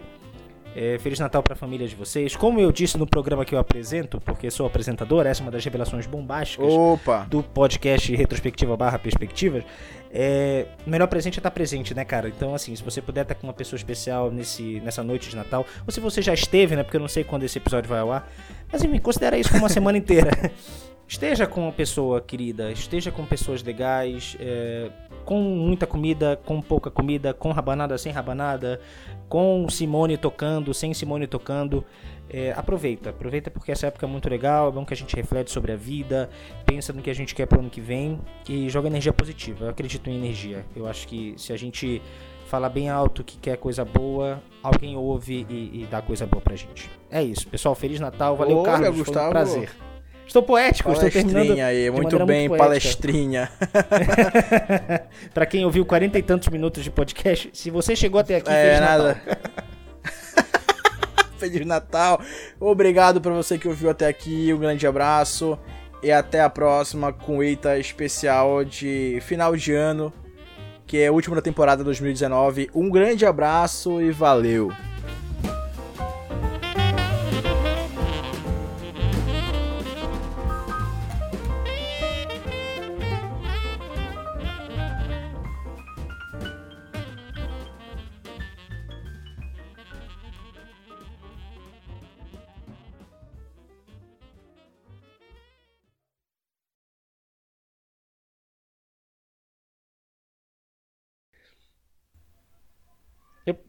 É, 0.78 0.98
Feliz 0.98 1.18
Natal 1.18 1.42
para 1.42 1.54
a 1.54 1.56
família 1.56 1.88
de 1.88 1.96
vocês. 1.96 2.36
Como 2.36 2.60
eu 2.60 2.70
disse 2.70 2.98
no 2.98 3.06
programa 3.06 3.46
que 3.46 3.54
eu 3.54 3.58
apresento, 3.58 4.20
porque 4.20 4.50
sou 4.50 4.66
apresentador, 4.66 5.26
essa 5.26 5.40
é 5.40 5.44
uma 5.44 5.50
das 5.50 5.64
revelações 5.64 6.06
bombásticas 6.06 6.70
Opa. 6.70 7.26
do 7.30 7.42
podcast 7.42 8.14
Retrospectiva 8.14 8.76
barra 8.76 8.98
Perspectivas. 8.98 9.64
É, 10.12 10.66
o 10.86 10.90
melhor 10.90 11.06
presente 11.06 11.38
é 11.38 11.40
estar 11.40 11.50
presente, 11.50 11.94
né, 11.94 12.04
cara? 12.04 12.28
Então, 12.28 12.54
assim, 12.54 12.76
se 12.76 12.82
você 12.82 13.00
puder 13.00 13.22
estar 13.22 13.34
com 13.36 13.46
uma 13.46 13.54
pessoa 13.54 13.78
especial 13.78 14.30
nesse, 14.30 14.78
nessa 14.80 15.02
noite 15.02 15.30
de 15.30 15.36
Natal, 15.36 15.64
ou 15.86 15.90
se 15.90 15.98
você 15.98 16.20
já 16.20 16.34
esteve, 16.34 16.76
né? 16.76 16.82
Porque 16.82 16.98
eu 16.98 17.00
não 17.00 17.08
sei 17.08 17.24
quando 17.24 17.44
esse 17.44 17.56
episódio 17.56 17.88
vai 17.88 18.00
ao 18.00 18.12
ar. 18.12 18.30
Mas, 18.70 18.84
enfim, 18.84 18.98
considera 18.98 19.38
isso 19.38 19.48
como 19.48 19.62
uma 19.62 19.70
semana 19.70 19.96
inteira. 19.96 20.30
Esteja 21.08 21.46
com 21.46 21.62
uma 21.62 21.72
pessoa 21.72 22.20
querida, 22.20 22.72
esteja 22.72 23.12
com 23.12 23.24
pessoas 23.24 23.62
legais, 23.62 24.36
é, 24.40 24.90
com 25.24 25.40
muita 25.40 25.86
comida, 25.86 26.36
com 26.44 26.60
pouca 26.60 26.90
comida, 26.90 27.32
com 27.32 27.52
rabanada, 27.52 27.96
sem 27.96 28.10
rabanada, 28.10 28.80
com 29.28 29.68
Simone 29.68 30.16
tocando, 30.16 30.72
sem 30.72 30.94
Simone 30.94 31.26
tocando. 31.26 31.84
É, 32.28 32.52
aproveita, 32.52 33.10
aproveita 33.10 33.50
porque 33.52 33.70
essa 33.70 33.86
época 33.86 34.04
é 34.04 34.08
muito 34.08 34.28
legal, 34.28 34.68
é 34.68 34.72
bom 34.72 34.84
que 34.84 34.92
a 34.92 34.96
gente 34.96 35.14
reflete 35.14 35.50
sobre 35.50 35.70
a 35.70 35.76
vida, 35.76 36.28
pensa 36.64 36.92
no 36.92 37.00
que 37.00 37.08
a 37.08 37.14
gente 37.14 37.32
quer 37.34 37.46
para 37.46 37.58
o 37.58 37.60
ano 37.60 37.70
que 37.70 37.80
vem 37.80 38.20
e 38.48 38.68
joga 38.68 38.88
energia 38.88 39.12
positiva. 39.12 39.66
Eu 39.66 39.70
acredito 39.70 40.10
em 40.10 40.16
energia. 40.16 40.64
Eu 40.74 40.88
acho 40.88 41.06
que 41.06 41.34
se 41.36 41.52
a 41.52 41.56
gente 41.56 42.02
falar 42.46 42.68
bem 42.68 42.88
alto 42.88 43.22
que 43.22 43.38
quer 43.38 43.56
coisa 43.56 43.84
boa, 43.84 44.42
alguém 44.62 44.96
ouve 44.96 45.46
e, 45.48 45.82
e 45.82 45.88
dá 45.88 46.02
coisa 46.02 46.26
boa 46.26 46.40
pra 46.40 46.56
gente. 46.56 46.90
É 47.10 47.22
isso, 47.22 47.46
pessoal. 47.46 47.74
Feliz 47.74 48.00
Natal, 48.00 48.36
valeu, 48.36 48.62
Carlos. 48.62 48.96
Gustavo. 48.96 49.18
Foi 49.18 49.26
um 49.26 49.30
prazer. 49.30 49.70
Estou 50.26 50.42
poético, 50.42 50.92
estou 50.92 51.08
terminando. 51.08 51.60
aí, 51.60 51.90
muito 51.90 52.26
bem, 52.26 52.48
muito 52.48 52.60
palestrinha. 52.60 53.50
para 55.32 55.46
quem 55.46 55.64
ouviu 55.64 55.86
quarenta 55.86 56.18
e 56.18 56.22
tantos 56.22 56.48
minutos 56.48 56.82
de 56.82 56.90
podcast, 56.90 57.50
se 57.52 57.70
você 57.70 57.94
chegou 57.94 58.20
até 58.20 58.36
aqui, 58.36 58.50
é, 58.50 58.80
nada. 58.80 59.22
Feliz 61.38 61.66
Natal. 61.66 62.20
Obrigado 62.58 63.20
para 63.20 63.32
você 63.32 63.58
que 63.58 63.68
ouviu 63.68 63.90
até 63.90 64.08
aqui. 64.08 64.52
Um 64.52 64.58
grande 64.58 64.86
abraço 64.86 65.58
e 66.02 66.10
até 66.10 66.40
a 66.40 66.50
próxima 66.50 67.12
com 67.12 67.38
o 67.38 67.42
Eita 67.42 67.78
especial 67.78 68.64
de 68.64 69.18
final 69.22 69.56
de 69.56 69.74
ano, 69.74 70.12
que 70.86 70.98
é 70.98 71.06
a 71.06 71.12
última 71.12 71.36
da 71.36 71.42
temporada 71.42 71.84
2019. 71.84 72.70
Um 72.74 72.90
grande 72.90 73.24
abraço 73.24 74.00
e 74.00 74.10
valeu. 74.10 74.72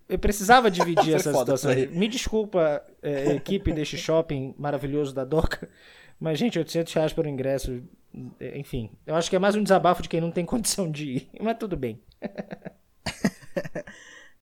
Eu, 0.08 0.20
precisava 0.20 0.70
dividir 0.72 1.14
essa 1.16 1.34
situação. 1.34 1.72
Me 1.92 2.08
desculpa, 2.08 2.84
é, 3.02 3.34
equipe 3.36 3.72
deste 3.72 3.98
shopping 3.98 4.54
maravilhoso 4.58 5.14
da 5.14 5.24
Doca, 5.24 5.70
mas, 6.20 6.40
gente, 6.40 6.58
800 6.58 6.94
reais 6.94 7.14
por 7.14 7.28
ingresso, 7.28 7.84
é, 8.40 8.58
enfim. 8.58 8.90
Eu 9.06 9.16
acho 9.16 9.30
que 9.30 9.36
é 9.36 9.40
mais 9.40 9.56
um 9.56 9.64
desabafo 9.64 10.02
de 10.02 10.10
quem 10.10 10.22
não 10.22 10.32
tem 10.32 10.44
condição 10.46 10.90
de 10.90 11.12
ir, 11.12 11.30
mas 11.40 11.58
tudo 11.58 11.78
bem. 11.78 12.02